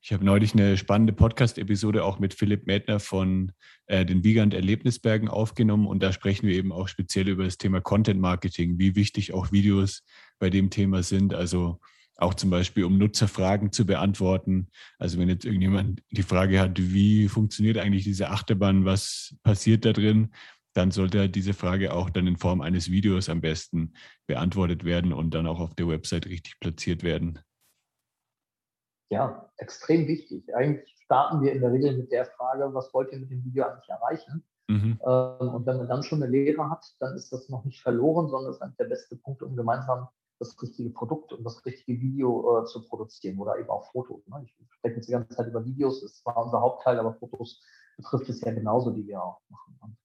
ich 0.00 0.14
habe 0.14 0.24
neulich 0.24 0.54
eine 0.54 0.78
spannende 0.78 1.12
Podcast-Episode 1.12 2.04
auch 2.04 2.18
mit 2.18 2.32
Philipp 2.32 2.66
Mädner 2.66 3.00
von 3.00 3.52
äh, 3.84 4.06
den 4.06 4.24
Wiegand 4.24 4.54
Erlebnisbergen 4.54 5.28
aufgenommen 5.28 5.86
und 5.86 6.02
da 6.02 6.10
sprechen 6.10 6.46
wir 6.46 6.54
eben 6.54 6.72
auch 6.72 6.88
speziell 6.88 7.28
über 7.28 7.44
das 7.44 7.58
Thema 7.58 7.82
Content 7.82 8.18
Marketing, 8.18 8.78
wie 8.78 8.96
wichtig 8.96 9.34
auch 9.34 9.52
Videos 9.52 10.04
bei 10.38 10.48
dem 10.48 10.70
Thema 10.70 11.02
sind. 11.02 11.34
Also 11.34 11.78
auch 12.16 12.32
zum 12.32 12.48
Beispiel, 12.48 12.84
um 12.84 12.96
Nutzerfragen 12.96 13.72
zu 13.72 13.84
beantworten. 13.84 14.68
Also 14.98 15.18
wenn 15.18 15.28
jetzt 15.28 15.44
irgendjemand 15.44 16.02
die 16.10 16.22
Frage 16.22 16.60
hat, 16.60 16.78
wie 16.80 17.28
funktioniert 17.28 17.76
eigentlich 17.76 18.04
diese 18.04 18.30
Achterbahn, 18.30 18.86
was 18.86 19.36
passiert 19.42 19.84
da 19.84 19.92
drin, 19.92 20.32
dann 20.72 20.92
sollte 20.92 21.28
diese 21.28 21.52
Frage 21.52 21.92
auch 21.92 22.08
dann 22.08 22.26
in 22.26 22.38
Form 22.38 22.62
eines 22.62 22.90
Videos 22.90 23.28
am 23.28 23.42
besten 23.42 23.92
beantwortet 24.26 24.84
werden 24.84 25.12
und 25.12 25.34
dann 25.34 25.46
auch 25.46 25.60
auf 25.60 25.74
der 25.74 25.88
Website 25.88 26.24
richtig 26.24 26.58
platziert 26.58 27.02
werden 27.02 27.38
ja, 29.08 29.50
extrem 29.56 30.06
wichtig. 30.06 30.54
Eigentlich 30.54 30.96
starten 31.04 31.42
wir 31.42 31.52
in 31.52 31.60
der 31.60 31.72
Regel 31.72 31.96
mit 31.96 32.10
der 32.10 32.26
Frage, 32.26 32.72
was 32.74 32.92
wollt 32.92 33.12
ihr 33.12 33.20
mit 33.20 33.30
dem 33.30 33.44
Video 33.44 33.64
eigentlich 33.64 33.88
erreichen? 33.88 34.44
Mhm. 34.68 35.00
Ähm, 35.06 35.48
und 35.54 35.66
wenn 35.66 35.76
man 35.76 35.88
dann 35.88 36.02
schon 36.02 36.22
eine 36.22 36.30
Lehre 36.30 36.68
hat, 36.68 36.84
dann 36.98 37.14
ist 37.14 37.32
das 37.32 37.48
noch 37.48 37.64
nicht 37.64 37.80
verloren, 37.80 38.28
sondern 38.28 38.52
ist 38.52 38.62
eigentlich 38.62 38.76
der 38.78 38.86
beste 38.86 39.16
Punkt, 39.16 39.42
um 39.42 39.56
gemeinsam 39.56 40.08
das 40.38 40.60
richtige 40.60 40.90
Produkt 40.90 41.32
und 41.32 41.44
das 41.44 41.64
richtige 41.64 42.00
Video 42.00 42.60
äh, 42.60 42.64
zu 42.66 42.86
produzieren 42.86 43.38
oder 43.38 43.58
eben 43.58 43.70
auch 43.70 43.90
Fotos. 43.92 44.26
Ne? 44.26 44.42
Ich 44.44 44.54
spreche 44.74 44.96
jetzt 44.96 45.08
die 45.08 45.12
ganze 45.12 45.34
Zeit 45.34 45.46
über 45.46 45.64
Videos, 45.64 46.02
das 46.02 46.20
war 46.26 46.44
unser 46.44 46.60
Hauptteil, 46.60 46.98
aber 46.98 47.14
Fotos 47.14 47.62
betrifft 47.96 48.28
es 48.28 48.40
ja 48.42 48.52
genauso, 48.52 48.90
die 48.90 49.06
wir 49.06 49.22
auch 49.22 49.40
machen. 49.48 49.96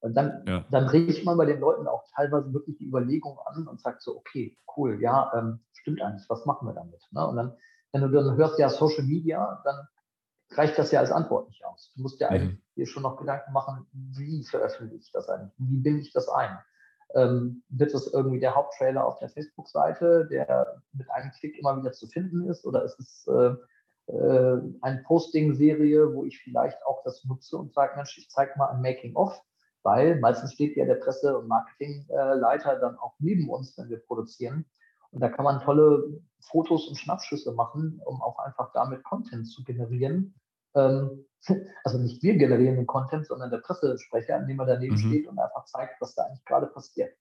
Und 0.00 0.14
dann, 0.14 0.44
ja. 0.46 0.64
dann 0.70 0.86
regt 0.86 1.24
man 1.24 1.38
bei 1.38 1.46
den 1.46 1.60
Leuten 1.60 1.86
auch 1.86 2.04
teilweise 2.14 2.52
wirklich 2.52 2.76
die 2.76 2.86
Überlegung 2.86 3.38
an 3.46 3.66
und 3.66 3.80
sagt 3.80 4.02
so, 4.02 4.18
okay, 4.18 4.56
cool, 4.76 5.00
ja, 5.00 5.32
ähm, 5.34 5.60
stimmt 5.72 6.02
eigentlich, 6.02 6.28
was 6.28 6.44
machen 6.44 6.68
wir 6.68 6.74
damit? 6.74 7.00
Ne? 7.10 7.26
Und 7.26 7.36
dann 7.36 7.56
wenn 7.94 8.02
du 8.02 8.08
dann 8.08 8.36
hörst, 8.36 8.58
ja, 8.58 8.68
Social 8.68 9.04
Media, 9.04 9.62
dann 9.64 9.86
reicht 10.50 10.76
das 10.78 10.90
ja 10.90 10.98
als 10.98 11.12
Antwort 11.12 11.48
nicht 11.48 11.64
aus. 11.64 11.92
Du 11.94 12.02
musst 12.02 12.20
ja 12.20 12.28
mhm. 12.28 12.34
eigentlich 12.34 12.60
dir 12.74 12.86
schon 12.86 13.04
noch 13.04 13.16
Gedanken 13.16 13.52
machen, 13.52 13.86
wie 13.92 14.44
veröffentliche 14.44 15.04
ich 15.04 15.12
das 15.12 15.28
eigentlich? 15.28 15.52
Wie 15.58 15.78
binde 15.78 16.00
ich 16.00 16.12
das 16.12 16.28
ein? 16.28 16.58
Ähm, 17.14 17.62
wird 17.68 17.94
das 17.94 18.08
irgendwie 18.08 18.40
der 18.40 18.56
Haupttrailer 18.56 19.06
auf 19.06 19.20
der 19.20 19.28
Facebook-Seite, 19.28 20.26
der 20.28 20.82
mit 20.92 21.08
einem 21.10 21.30
Klick 21.38 21.56
immer 21.56 21.76
wieder 21.76 21.92
zu 21.92 22.08
finden 22.08 22.48
ist? 22.48 22.64
Oder 22.64 22.82
ist 22.82 22.98
es 22.98 23.28
äh, 23.28 23.54
äh, 24.12 24.60
eine 24.80 25.02
Posting-Serie, 25.06 26.12
wo 26.12 26.24
ich 26.24 26.40
vielleicht 26.40 26.84
auch 26.86 27.04
das 27.04 27.24
nutze 27.24 27.56
und 27.56 27.72
sage, 27.72 27.94
Mensch, 27.94 28.18
ich 28.18 28.28
zeige 28.28 28.58
mal 28.58 28.70
ein 28.70 28.82
Making-of, 28.82 29.40
weil 29.84 30.18
meistens 30.18 30.54
steht 30.54 30.76
ja 30.76 30.84
der 30.84 30.96
Presse- 30.96 31.38
und 31.38 31.46
Marketingleiter 31.46 32.80
dann 32.80 32.98
auch 32.98 33.14
neben 33.20 33.48
uns, 33.48 33.78
wenn 33.78 33.88
wir 33.88 34.00
produzieren. 34.00 34.66
Und 35.14 35.20
da 35.20 35.28
kann 35.28 35.44
man 35.44 35.60
tolle 35.60 36.20
Fotos 36.40 36.88
und 36.88 36.96
Schnappschüsse 36.96 37.52
machen, 37.52 38.00
um 38.04 38.20
auch 38.20 38.38
einfach 38.40 38.72
damit 38.72 39.04
Content 39.04 39.48
zu 39.48 39.62
generieren. 39.62 40.34
Ähm, 40.74 41.26
also 41.84 41.98
nicht 41.98 42.22
wir 42.22 42.36
generieren 42.36 42.76
den 42.76 42.86
Content, 42.86 43.26
sondern 43.26 43.50
der 43.50 43.58
Pressesprecher, 43.58 44.36
indem 44.38 44.58
er 44.58 44.66
daneben 44.66 44.96
mhm. 44.96 44.98
steht 44.98 45.28
und 45.28 45.38
einfach 45.38 45.64
zeigt, 45.66 46.00
was 46.00 46.16
da 46.16 46.24
eigentlich 46.24 46.44
gerade 46.44 46.66
passiert. 46.66 47.16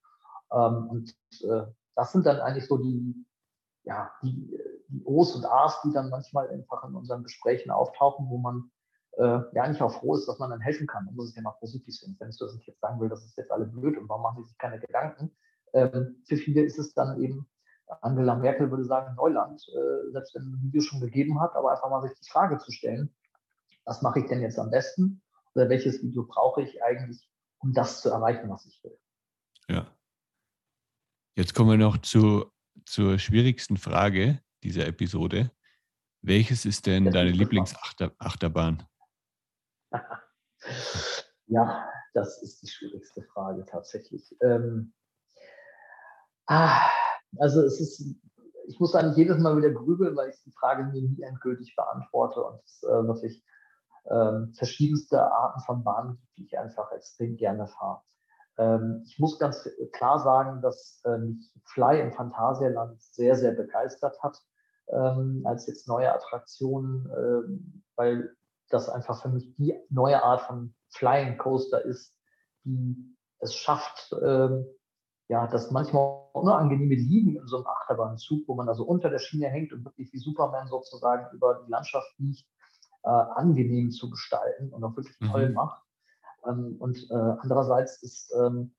Ähm, 0.51 0.87
und 0.89 1.15
äh, 1.43 1.65
das 1.95 2.11
sind 2.11 2.25
dann 2.25 2.39
eigentlich 2.39 2.67
so 2.67 2.77
die, 2.77 3.25
ja, 3.83 4.11
die, 4.23 4.57
die 4.87 5.05
O's 5.05 5.35
und 5.35 5.45
A's, 5.45 5.79
die 5.83 5.93
dann 5.93 6.09
manchmal 6.09 6.49
einfach 6.49 6.83
in 6.87 6.95
unseren 6.95 7.23
Gesprächen 7.23 7.69
auftauchen, 7.69 8.27
wo 8.27 8.39
man 8.39 8.71
äh, 9.17 9.39
ja 9.53 9.63
eigentlich 9.63 9.83
auch 9.83 9.93
froh 9.93 10.15
ist, 10.15 10.27
dass 10.27 10.39
man 10.39 10.49
dann 10.49 10.61
helfen 10.61 10.87
kann. 10.87 11.05
Man 11.05 11.15
muss 11.15 11.29
es 11.29 11.35
ja 11.35 11.43
mal 11.43 11.51
positiv 11.59 11.93
sehen. 11.95 12.15
Wenn 12.19 12.29
ich 12.29 12.39
das 12.39 12.55
nicht 12.55 12.65
jetzt 12.65 12.81
sagen 12.81 12.99
will, 12.99 13.09
das 13.09 13.23
ist 13.23 13.37
jetzt 13.37 13.51
alle 13.51 13.65
blöd 13.65 13.99
und 13.99 14.09
warum 14.09 14.23
machen 14.23 14.41
die 14.41 14.47
sich 14.47 14.57
keine 14.57 14.79
Gedanken? 14.79 15.35
Ähm, 15.73 16.23
für 16.25 16.37
viele 16.37 16.63
ist 16.63 16.79
es 16.79 16.95
dann 16.95 17.21
eben, 17.21 17.47
Angela 18.01 18.35
Merkel 18.35 18.69
würde 18.69 18.85
sagen, 18.85 19.15
Neuland, 19.15 19.61
äh, 19.69 20.11
selbst 20.11 20.35
wenn 20.35 20.43
ein 20.43 20.61
Video 20.61 20.81
schon 20.81 20.99
gegeben 20.99 21.39
hat, 21.39 21.55
aber 21.55 21.71
einfach 21.71 21.89
mal 21.89 22.01
sich 22.01 22.17
die 22.19 22.29
Frage 22.29 22.57
zu 22.57 22.71
stellen, 22.71 23.13
was 23.85 24.01
mache 24.01 24.19
ich 24.19 24.27
denn 24.27 24.41
jetzt 24.41 24.59
am 24.59 24.71
besten? 24.71 25.21
Oder 25.55 25.69
welches 25.69 26.01
Video 26.01 26.25
brauche 26.25 26.61
ich 26.61 26.83
eigentlich, 26.83 27.29
um 27.59 27.73
das 27.73 28.01
zu 28.01 28.09
erreichen, 28.09 28.49
was 28.49 28.65
ich 28.65 28.83
will? 28.83 28.97
Ja. 29.67 29.87
Jetzt 31.35 31.53
kommen 31.53 31.71
wir 31.71 31.77
noch 31.77 31.97
zu, 31.97 32.51
zur 32.85 33.19
schwierigsten 33.19 33.77
Frage 33.77 34.41
dieser 34.63 34.87
Episode. 34.87 35.51
Welches 36.21 36.65
ist 36.65 36.85
denn 36.85 37.05
das 37.05 37.13
deine 37.13 37.31
Lieblingsachterbahn? 37.31 38.87
ja, 41.47 41.89
das 42.13 42.41
ist 42.41 42.61
die 42.61 42.67
schwierigste 42.67 43.23
Frage 43.23 43.65
tatsächlich. 43.65 44.35
Ähm, 44.41 44.93
ah, 46.47 46.89
also 47.39 47.61
es 47.61 47.79
ist, 47.79 48.15
ich 48.67 48.79
muss 48.79 48.95
eigentlich 48.95 49.17
jedes 49.17 49.39
Mal 49.39 49.57
wieder 49.57 49.71
grübeln, 49.71 50.15
weil 50.15 50.29
ich 50.29 50.41
die 50.43 50.51
Frage 50.51 50.83
mir 50.83 51.01
nie 51.01 51.21
endgültig 51.21 51.75
beantworte 51.75 52.43
und 52.43 52.59
es 52.63 52.83
äh, 52.83 53.07
wirklich 53.07 53.43
ähm, 54.09 54.53
verschiedenste 54.53 55.21
Arten 55.31 55.61
von 55.61 55.83
Bahnen 55.83 56.17
gibt, 56.17 56.37
die 56.37 56.45
ich 56.45 56.59
einfach 56.59 56.91
extrem 56.91 57.37
gerne 57.37 57.67
fahre. 57.67 58.01
Ähm, 58.57 59.03
ich 59.05 59.17
muss 59.19 59.39
ganz 59.39 59.67
klar 59.93 60.19
sagen, 60.19 60.61
dass 60.61 61.01
äh, 61.05 61.17
mich 61.17 61.51
Fly 61.65 62.01
im 62.01 62.13
Phantasialand 62.13 63.01
sehr, 63.01 63.35
sehr 63.35 63.51
begeistert 63.51 64.21
hat 64.21 64.37
ähm, 64.87 65.43
als 65.45 65.67
jetzt 65.67 65.87
neue 65.87 66.13
Attraktion, 66.13 67.09
äh, 67.09 67.81
weil 67.95 68.35
das 68.69 68.89
einfach 68.89 69.21
für 69.21 69.29
mich 69.29 69.55
die 69.55 69.75
neue 69.89 70.21
Art 70.21 70.41
von 70.41 70.73
Flying 70.89 71.37
Coaster 71.37 71.83
ist, 71.83 72.15
die 72.63 73.15
es 73.39 73.55
schafft, 73.55 74.11
äh, 74.13 74.63
ja, 75.29 75.47
das 75.47 75.71
manchmal 75.71 76.23
unangenehme 76.33 76.95
Liegen 76.95 77.37
in 77.37 77.47
so 77.47 77.57
einem 77.57 77.67
Achterbahnzug, 77.67 78.47
wo 78.47 78.55
man 78.55 78.67
also 78.67 78.83
unter 78.83 79.09
der 79.09 79.19
Schiene 79.19 79.47
hängt 79.47 79.71
und 79.71 79.85
wirklich 79.85 80.11
wie 80.11 80.19
Superman 80.19 80.67
sozusagen 80.67 81.33
über 81.35 81.63
die 81.65 81.71
Landschaft 81.71 82.07
fliegt, 82.15 82.45
äh, 83.03 83.09
angenehm 83.09 83.91
zu 83.91 84.09
gestalten 84.09 84.69
und 84.73 84.83
auch 84.83 84.95
wirklich 84.95 85.19
mhm. 85.19 85.31
toll 85.31 85.49
macht. 85.49 85.81
Ähm, 86.45 86.75
und 86.79 86.97
äh, 87.09 87.13
andererseits 87.13 88.01
ist 88.03 88.33
ähm, 88.35 88.73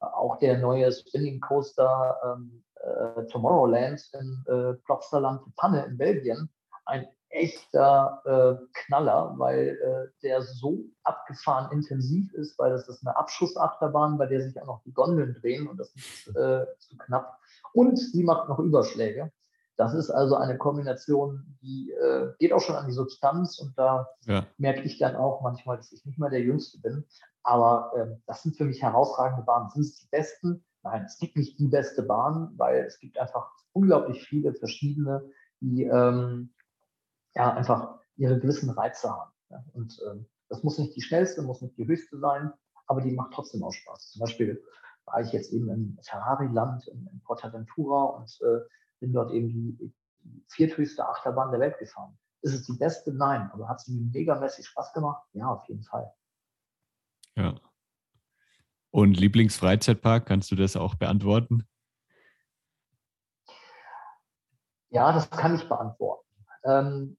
auch 0.00 0.38
der 0.38 0.58
neue 0.58 0.90
Spinning 0.90 1.40
Coaster 1.40 2.16
ähm, 2.24 2.64
äh, 2.76 3.26
Tomorrowland 3.26 4.02
in 4.14 4.44
äh, 4.46 4.74
Plopsaland 4.84 5.42
Panne 5.56 5.84
in 5.84 5.98
Belgien 5.98 6.50
ein 6.86 7.06
echter 7.34 8.22
äh, 8.24 8.66
Knaller, 8.72 9.34
weil 9.36 9.78
äh, 9.82 10.20
der 10.22 10.42
so 10.42 10.84
abgefahren 11.02 11.72
intensiv 11.72 12.32
ist, 12.34 12.58
weil 12.58 12.70
das 12.70 12.88
ist 12.88 13.06
eine 13.06 13.16
Abschussachterbahn, 13.16 14.16
bei 14.18 14.26
der 14.26 14.40
sich 14.40 14.60
auch 14.60 14.66
noch 14.66 14.82
die 14.84 14.92
Gondeln 14.92 15.34
drehen 15.34 15.66
und 15.66 15.78
das 15.78 15.94
ist 15.94 16.28
äh, 16.36 16.66
zu 16.78 16.96
knapp. 16.96 17.38
Und 17.72 17.98
sie 17.98 18.22
macht 18.22 18.48
noch 18.48 18.60
Überschläge. 18.60 19.32
Das 19.76 19.92
ist 19.92 20.10
also 20.10 20.36
eine 20.36 20.56
Kombination, 20.56 21.56
die 21.60 21.90
äh, 21.90 22.32
geht 22.38 22.52
auch 22.52 22.60
schon 22.60 22.76
an 22.76 22.86
die 22.86 22.92
Substanz 22.92 23.58
und 23.58 23.76
da 23.76 24.08
ja. 24.26 24.46
merke 24.56 24.82
ich 24.82 24.98
dann 24.98 25.16
auch 25.16 25.42
manchmal, 25.42 25.76
dass 25.76 25.90
ich 25.90 26.06
nicht 26.06 26.18
mehr 26.18 26.30
der 26.30 26.42
Jüngste 26.42 26.78
bin. 26.78 27.04
Aber 27.42 27.92
äh, 27.96 28.16
das 28.26 28.44
sind 28.44 28.56
für 28.56 28.64
mich 28.64 28.82
herausragende 28.82 29.42
Bahnen. 29.42 29.70
Sind 29.70 29.82
es 29.82 29.98
die 29.98 30.08
besten? 30.08 30.64
Nein, 30.84 31.04
es 31.04 31.18
gibt 31.18 31.36
nicht 31.36 31.58
die 31.58 31.66
beste 31.66 32.04
Bahn, 32.04 32.52
weil 32.56 32.84
es 32.84 33.00
gibt 33.00 33.18
einfach 33.18 33.50
unglaublich 33.72 34.22
viele 34.22 34.54
verschiedene, 34.54 35.28
die 35.60 35.84
ähm, 35.84 36.54
ja 37.34 37.52
einfach 37.54 37.98
ihre 38.16 38.38
gewissen 38.38 38.70
Reize 38.70 39.10
haben. 39.10 39.32
Ja? 39.50 39.64
Und 39.72 40.00
ähm, 40.08 40.26
das 40.48 40.62
muss 40.62 40.78
nicht 40.78 40.94
die 40.94 41.02
schnellste, 41.02 41.42
muss 41.42 41.62
nicht 41.62 41.76
die 41.76 41.86
höchste 41.86 42.18
sein, 42.18 42.52
aber 42.86 43.00
die 43.00 43.12
macht 43.12 43.32
trotzdem 43.32 43.62
auch 43.64 43.72
Spaß. 43.72 44.10
Zum 44.12 44.20
Beispiel 44.20 44.62
war 45.04 45.20
ich 45.20 45.32
jetzt 45.32 45.52
eben 45.52 45.68
im 45.68 45.98
Ferrari-Land 46.02 46.86
in, 46.88 47.06
in 47.06 47.20
Portaventura 47.22 48.04
und 48.04 48.38
äh, 48.42 48.60
bin 49.00 49.12
dort 49.12 49.32
eben 49.32 49.48
die, 49.48 49.76
die 49.76 49.94
vierthöchste 50.48 51.06
Achterbahn 51.06 51.50
der 51.50 51.60
Welt 51.60 51.78
gefahren. 51.78 52.18
Ist 52.42 52.54
es 52.54 52.66
die 52.66 52.74
beste? 52.74 53.12
Nein. 53.12 53.50
Aber 53.52 53.68
hat 53.68 53.80
sie 53.80 53.92
mir 53.92 54.10
megamäßig 54.10 54.66
Spaß 54.66 54.92
gemacht? 54.92 55.22
Ja, 55.32 55.48
auf 55.48 55.66
jeden 55.68 55.82
Fall. 55.82 56.12
Ja. 57.36 57.54
Und 58.90 59.18
Lieblingsfreizeitpark, 59.18 60.26
kannst 60.26 60.50
du 60.50 60.56
das 60.56 60.76
auch 60.76 60.94
beantworten? 60.94 61.66
Ja, 64.90 65.12
das 65.12 65.28
kann 65.30 65.56
ich 65.56 65.68
beantworten. 65.68 66.28
Ähm, 66.62 67.16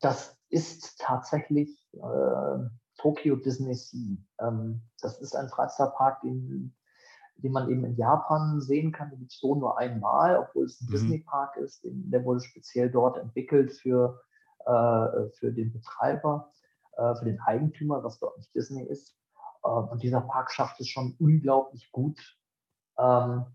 das 0.00 0.36
ist 0.48 0.98
tatsächlich 0.98 1.88
äh, 1.92 2.58
Tokyo 2.98 3.36
Disney 3.36 3.74
Sea. 3.74 4.16
Ähm, 4.40 4.82
das 5.00 5.20
ist 5.20 5.36
ein 5.36 5.48
Freizeitpark, 5.48 6.20
den 6.22 6.74
den 7.42 7.52
man 7.52 7.68
eben 7.70 7.84
in 7.84 7.96
Japan 7.96 8.60
sehen 8.60 8.92
kann. 8.92 9.10
Den 9.10 9.20
gibt 9.20 9.32
es 9.32 9.40
so 9.40 9.54
nur 9.54 9.78
einmal, 9.78 10.36
obwohl 10.36 10.64
es 10.66 10.80
ein 10.80 10.86
mhm. 10.86 10.92
Disney-Park 10.92 11.56
ist. 11.56 11.80
Der 11.84 12.24
wurde 12.24 12.40
speziell 12.40 12.90
dort 12.90 13.18
entwickelt 13.18 13.72
für, 13.72 14.20
äh, 14.66 15.28
für 15.38 15.52
den 15.52 15.72
Betreiber, 15.72 16.50
äh, 16.96 17.14
für 17.14 17.24
den 17.24 17.40
Eigentümer, 17.40 18.02
was 18.02 18.18
dort 18.18 18.36
nicht 18.38 18.54
Disney 18.54 18.84
ist. 18.84 19.16
Äh, 19.64 19.68
und 19.68 20.02
dieser 20.02 20.20
Park 20.20 20.52
schafft 20.52 20.80
es 20.80 20.88
schon 20.88 21.16
unglaublich 21.18 21.90
gut, 21.92 22.18
ähm, 22.98 23.46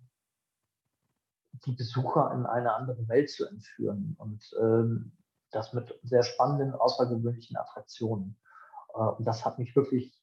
die 1.66 1.74
Besucher 1.74 2.32
in 2.34 2.46
eine 2.46 2.74
andere 2.74 3.08
Welt 3.08 3.30
zu 3.30 3.48
entführen. 3.48 4.16
Und 4.20 4.44
ähm, 4.60 5.14
das 5.56 5.74
mit 5.74 5.98
sehr 6.04 6.24
spannenden, 6.24 6.74
außergewöhnlichen 6.74 7.58
Attraktionen. 7.58 8.38
Äh, 8.94 9.00
und 9.00 9.26
das 9.26 9.46
hat 9.46 9.60
mich 9.60 9.76
wirklich 9.76 10.18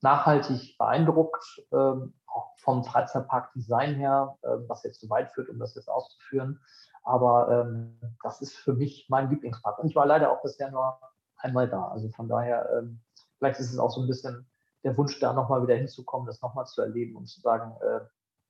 nachhaltig 0.00 0.78
beeindruckt, 0.78 1.62
ähm, 1.72 2.14
auch 2.26 2.56
vom 2.58 2.84
Freizeitpark-Design 2.84 3.96
her, 3.96 4.36
äh, 4.42 4.56
was 4.68 4.84
jetzt 4.84 5.00
zu 5.00 5.10
weit 5.10 5.32
führt, 5.32 5.48
um 5.48 5.58
das 5.58 5.74
jetzt 5.74 5.88
auszuführen. 5.88 6.60
Aber 7.02 7.48
ähm, 7.50 7.98
das 8.22 8.40
ist 8.40 8.54
für 8.54 8.74
mich 8.74 9.06
mein 9.08 9.30
Lieblingspark. 9.30 9.78
Und 9.78 9.88
ich 9.88 9.96
war 9.96 10.06
leider 10.06 10.30
auch 10.30 10.42
bisher 10.42 10.70
nur 10.70 11.00
einmal 11.36 11.68
da. 11.68 11.88
Also 11.88 12.08
von 12.10 12.28
daher, 12.28 12.68
ähm, 12.78 13.00
vielleicht 13.38 13.60
ist 13.60 13.72
es 13.72 13.78
auch 13.78 13.90
so 13.90 14.02
ein 14.02 14.06
bisschen 14.06 14.48
der 14.84 14.96
Wunsch, 14.96 15.18
da 15.18 15.32
nochmal 15.32 15.62
wieder 15.62 15.74
hinzukommen, 15.74 16.26
das 16.26 16.42
nochmal 16.42 16.66
zu 16.66 16.82
erleben 16.82 17.16
und 17.16 17.26
zu 17.26 17.40
sagen, 17.40 17.74
äh, 17.80 18.00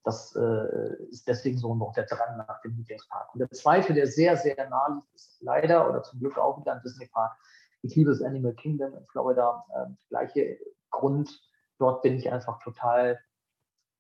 das 0.04 0.34
äh, 0.36 1.02
ist 1.10 1.26
deswegen 1.28 1.58
so 1.58 1.74
noch 1.74 1.92
der 1.92 2.06
Drang 2.06 2.36
nach 2.38 2.60
dem 2.62 2.76
Lieblingspark. 2.76 3.34
Und 3.34 3.40
der 3.40 3.50
zweite, 3.50 3.94
der 3.94 4.06
sehr, 4.06 4.36
sehr 4.36 4.68
nah 4.68 4.88
liegt, 4.94 5.14
ist 5.14 5.42
leider 5.42 5.88
oder 5.88 6.02
zum 6.02 6.20
Glück 6.20 6.38
auch 6.38 6.60
wieder 6.60 6.74
ein 6.74 6.82
Disney-Park. 6.82 7.36
Ich 7.82 7.94
liebe 7.94 8.10
das 8.10 8.22
Animal 8.22 8.54
Kingdom 8.54 8.94
in 8.94 9.06
Florida. 9.06 9.64
Äh, 9.74 9.92
gleiche 10.08 10.58
Grund. 10.90 11.30
Dort 11.78 12.02
bin 12.02 12.16
ich 12.16 12.30
einfach 12.32 12.58
total, 12.62 13.20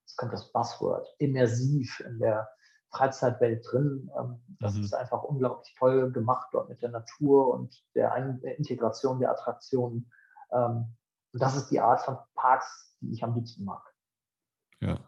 jetzt 0.06 0.16
kommt 0.16 0.32
das 0.32 0.50
Buzzword, 0.52 1.06
immersiv 1.18 2.00
in 2.00 2.18
der 2.18 2.48
Freizeitwelt 2.90 3.66
drin. 3.70 4.10
Ähm, 4.18 4.42
das 4.60 4.74
mhm. 4.74 4.84
ist 4.84 4.94
einfach 4.94 5.22
unglaublich 5.22 5.74
toll 5.78 6.10
gemacht 6.12 6.48
dort 6.52 6.68
mit 6.68 6.82
der 6.82 6.90
Natur 6.90 7.52
und 7.52 7.84
der 7.94 8.14
Integration 8.56 9.20
der 9.20 9.30
Attraktionen. 9.30 10.10
Ähm, 10.52 10.96
und 11.32 11.42
das 11.42 11.56
ist 11.56 11.68
die 11.68 11.80
Art 11.80 12.00
von 12.00 12.16
Parks, 12.34 12.96
die 13.00 13.12
ich 13.12 13.22
am 13.22 13.34
liebsten 13.34 13.64
mag. 13.64 13.82
Ja. 14.80 14.98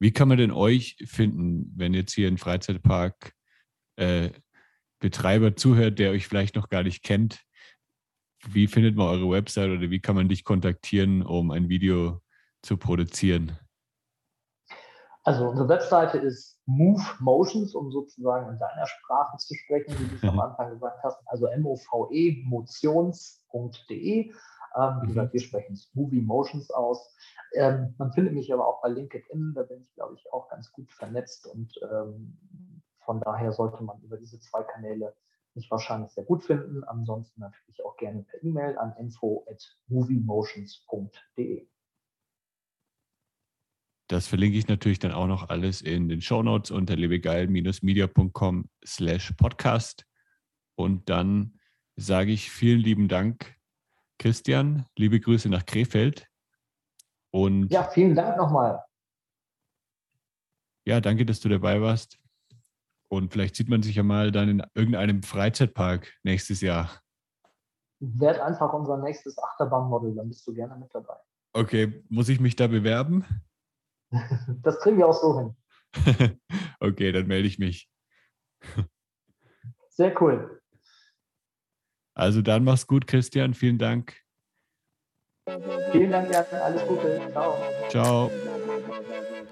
Wie 0.00 0.12
kann 0.12 0.28
man 0.28 0.38
denn 0.38 0.52
euch 0.52 0.96
finden, 1.06 1.72
wenn 1.76 1.94
jetzt 1.94 2.12
hier 2.12 2.28
ein 2.28 2.38
Freizeitpark 2.38 3.32
äh, 3.96 4.30
Betreiber 5.00 5.56
zuhört, 5.56 5.98
der 5.98 6.10
euch 6.10 6.26
vielleicht 6.26 6.56
noch 6.56 6.68
gar 6.68 6.82
nicht 6.82 7.02
kennt? 7.02 7.44
wie 8.46 8.66
findet 8.66 8.96
man 8.96 9.08
eure 9.08 9.30
Website 9.30 9.70
oder 9.70 9.90
wie 9.90 10.00
kann 10.00 10.14
man 10.14 10.28
dich 10.28 10.44
kontaktieren, 10.44 11.22
um 11.22 11.50
ein 11.50 11.68
Video 11.68 12.20
zu 12.62 12.76
produzieren? 12.76 13.58
Also 15.24 15.48
unsere 15.48 15.68
Webseite 15.68 16.18
ist 16.18 16.58
Move 16.64 17.02
Motions, 17.18 17.74
um 17.74 17.90
sozusagen 17.90 18.50
in 18.50 18.58
deiner 18.58 18.86
Sprache 18.86 19.36
zu 19.36 19.54
sprechen, 19.54 19.94
wie 19.98 20.06
du 20.06 20.14
es 20.14 20.22
am 20.22 20.34
mhm. 20.34 20.40
Anfang 20.40 20.70
gesagt 20.70 21.02
hast. 21.04 21.18
Also 21.26 21.46
M-O-V-E 21.46 22.44
motions.de. 22.46 24.32
Ähm, 24.78 25.02
wie 25.02 25.08
gesagt, 25.08 25.32
wir 25.32 25.40
sprechen 25.40 25.78
Movie 25.94 26.20
Motions 26.20 26.70
aus. 26.70 27.14
Ähm, 27.54 27.94
man 27.98 28.12
findet 28.12 28.34
mich 28.34 28.52
aber 28.52 28.66
auch 28.66 28.80
bei 28.80 28.88
LinkedIn, 28.88 29.54
da 29.54 29.62
bin 29.64 29.80
ich, 29.80 29.92
glaube 29.94 30.14
ich, 30.14 30.32
auch 30.32 30.48
ganz 30.48 30.70
gut 30.70 30.90
vernetzt 30.92 31.46
und 31.46 31.72
ähm, 31.90 32.38
von 33.00 33.20
daher 33.20 33.52
sollte 33.52 33.82
man 33.82 34.00
über 34.02 34.18
diese 34.18 34.38
zwei 34.38 34.62
Kanäle 34.62 35.14
mich 35.54 35.70
wahrscheinlich 35.70 36.12
sehr 36.12 36.24
gut 36.24 36.44
finden. 36.44 36.84
Ansonsten 36.84 37.40
natürlich 37.40 37.84
auch 37.84 37.96
gerne 37.96 38.22
per 38.22 38.42
E-Mail 38.42 38.78
an 38.78 38.94
info 38.98 39.44
at 39.50 39.62
moviemotions.de. 39.88 41.66
Das 44.08 44.26
verlinke 44.26 44.56
ich 44.56 44.68
natürlich 44.68 44.98
dann 44.98 45.12
auch 45.12 45.26
noch 45.26 45.48
alles 45.50 45.82
in 45.82 46.08
den 46.08 46.22
Show 46.22 46.42
Notes 46.42 46.70
unter 46.70 46.96
lebegeil-media.com 46.96 48.70
slash 48.84 49.32
podcast. 49.32 50.06
Und 50.76 51.10
dann 51.10 51.58
sage 51.96 52.30
ich 52.30 52.50
vielen 52.50 52.80
lieben 52.80 53.08
Dank, 53.08 53.57
Christian. 54.18 54.86
Liebe 54.96 55.20
Grüße 55.20 55.48
nach 55.48 55.64
Krefeld. 55.64 56.28
Und 57.30 57.72
ja, 57.72 57.84
vielen 57.84 58.14
Dank 58.14 58.36
nochmal. 58.36 58.84
Ja, 60.86 61.00
danke, 61.00 61.26
dass 61.26 61.40
du 61.40 61.48
dabei 61.48 61.80
warst. 61.80 62.18
Und 63.08 63.32
vielleicht 63.32 63.56
sieht 63.56 63.68
man 63.68 63.82
sich 63.82 63.96
ja 63.96 64.02
mal 64.02 64.32
dann 64.32 64.48
in 64.48 64.66
irgendeinem 64.74 65.22
Freizeitpark 65.22 66.12
nächstes 66.22 66.60
Jahr. 66.60 67.02
Werd 68.00 68.40
einfach 68.40 68.72
unser 68.72 68.98
nächstes 68.98 69.38
Achterbahnmodel, 69.38 70.14
dann 70.14 70.28
bist 70.28 70.46
du 70.46 70.54
gerne 70.54 70.76
mit 70.76 70.94
dabei. 70.94 71.16
Okay, 71.52 72.04
muss 72.08 72.28
ich 72.28 72.40
mich 72.40 72.56
da 72.56 72.66
bewerben? 72.66 73.24
Das 74.62 74.80
kriegen 74.80 74.96
wir 74.96 75.06
auch 75.06 75.12
so 75.12 75.38
hin. 75.38 75.56
okay, 76.80 77.12
dann 77.12 77.26
melde 77.26 77.46
ich 77.46 77.58
mich. 77.58 77.90
Sehr 79.90 80.18
cool. 80.22 80.62
Also 82.18 82.42
dann 82.42 82.64
mach's 82.64 82.86
gut, 82.88 83.06
Christian. 83.06 83.54
Vielen 83.54 83.78
Dank. 83.78 84.16
Vielen 85.92 86.10
Dank, 86.10 86.30
Jan. 86.32 86.44
Alles 86.62 86.84
Gute. 86.86 87.20
Ciao. 87.32 87.56
Ciao. 87.88 88.30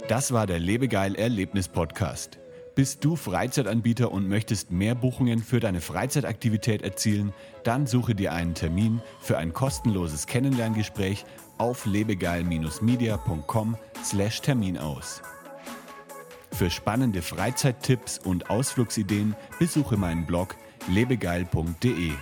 Das 0.08 0.32
war 0.32 0.48
der 0.48 0.58
Lebegeil 0.58 1.14
Erlebnis 1.14 1.68
Podcast. 1.68 2.38
Bist 2.74 3.04
du 3.04 3.14
Freizeitanbieter 3.16 4.10
und 4.10 4.28
möchtest 4.28 4.72
mehr 4.72 4.96
Buchungen 4.96 5.38
für 5.38 5.60
deine 5.60 5.80
Freizeitaktivität 5.80 6.82
erzielen? 6.82 7.32
Dann 7.62 7.86
suche 7.86 8.16
dir 8.16 8.32
einen 8.32 8.54
Termin 8.54 9.00
für 9.20 9.38
ein 9.38 9.54
kostenloses 9.54 10.26
Kennenlerngespräch 10.26 11.24
auf 11.58 11.86
lebegeil-media.com/termin 11.86 14.76
aus. 14.76 15.22
Für 16.52 16.68
spannende 16.68 17.22
Freizeittipps 17.22 18.18
und 18.18 18.50
Ausflugsideen 18.50 19.34
besuche 19.58 19.96
meinen 19.96 20.26
Blog 20.26 20.56
lebegeil.de. 20.88 22.12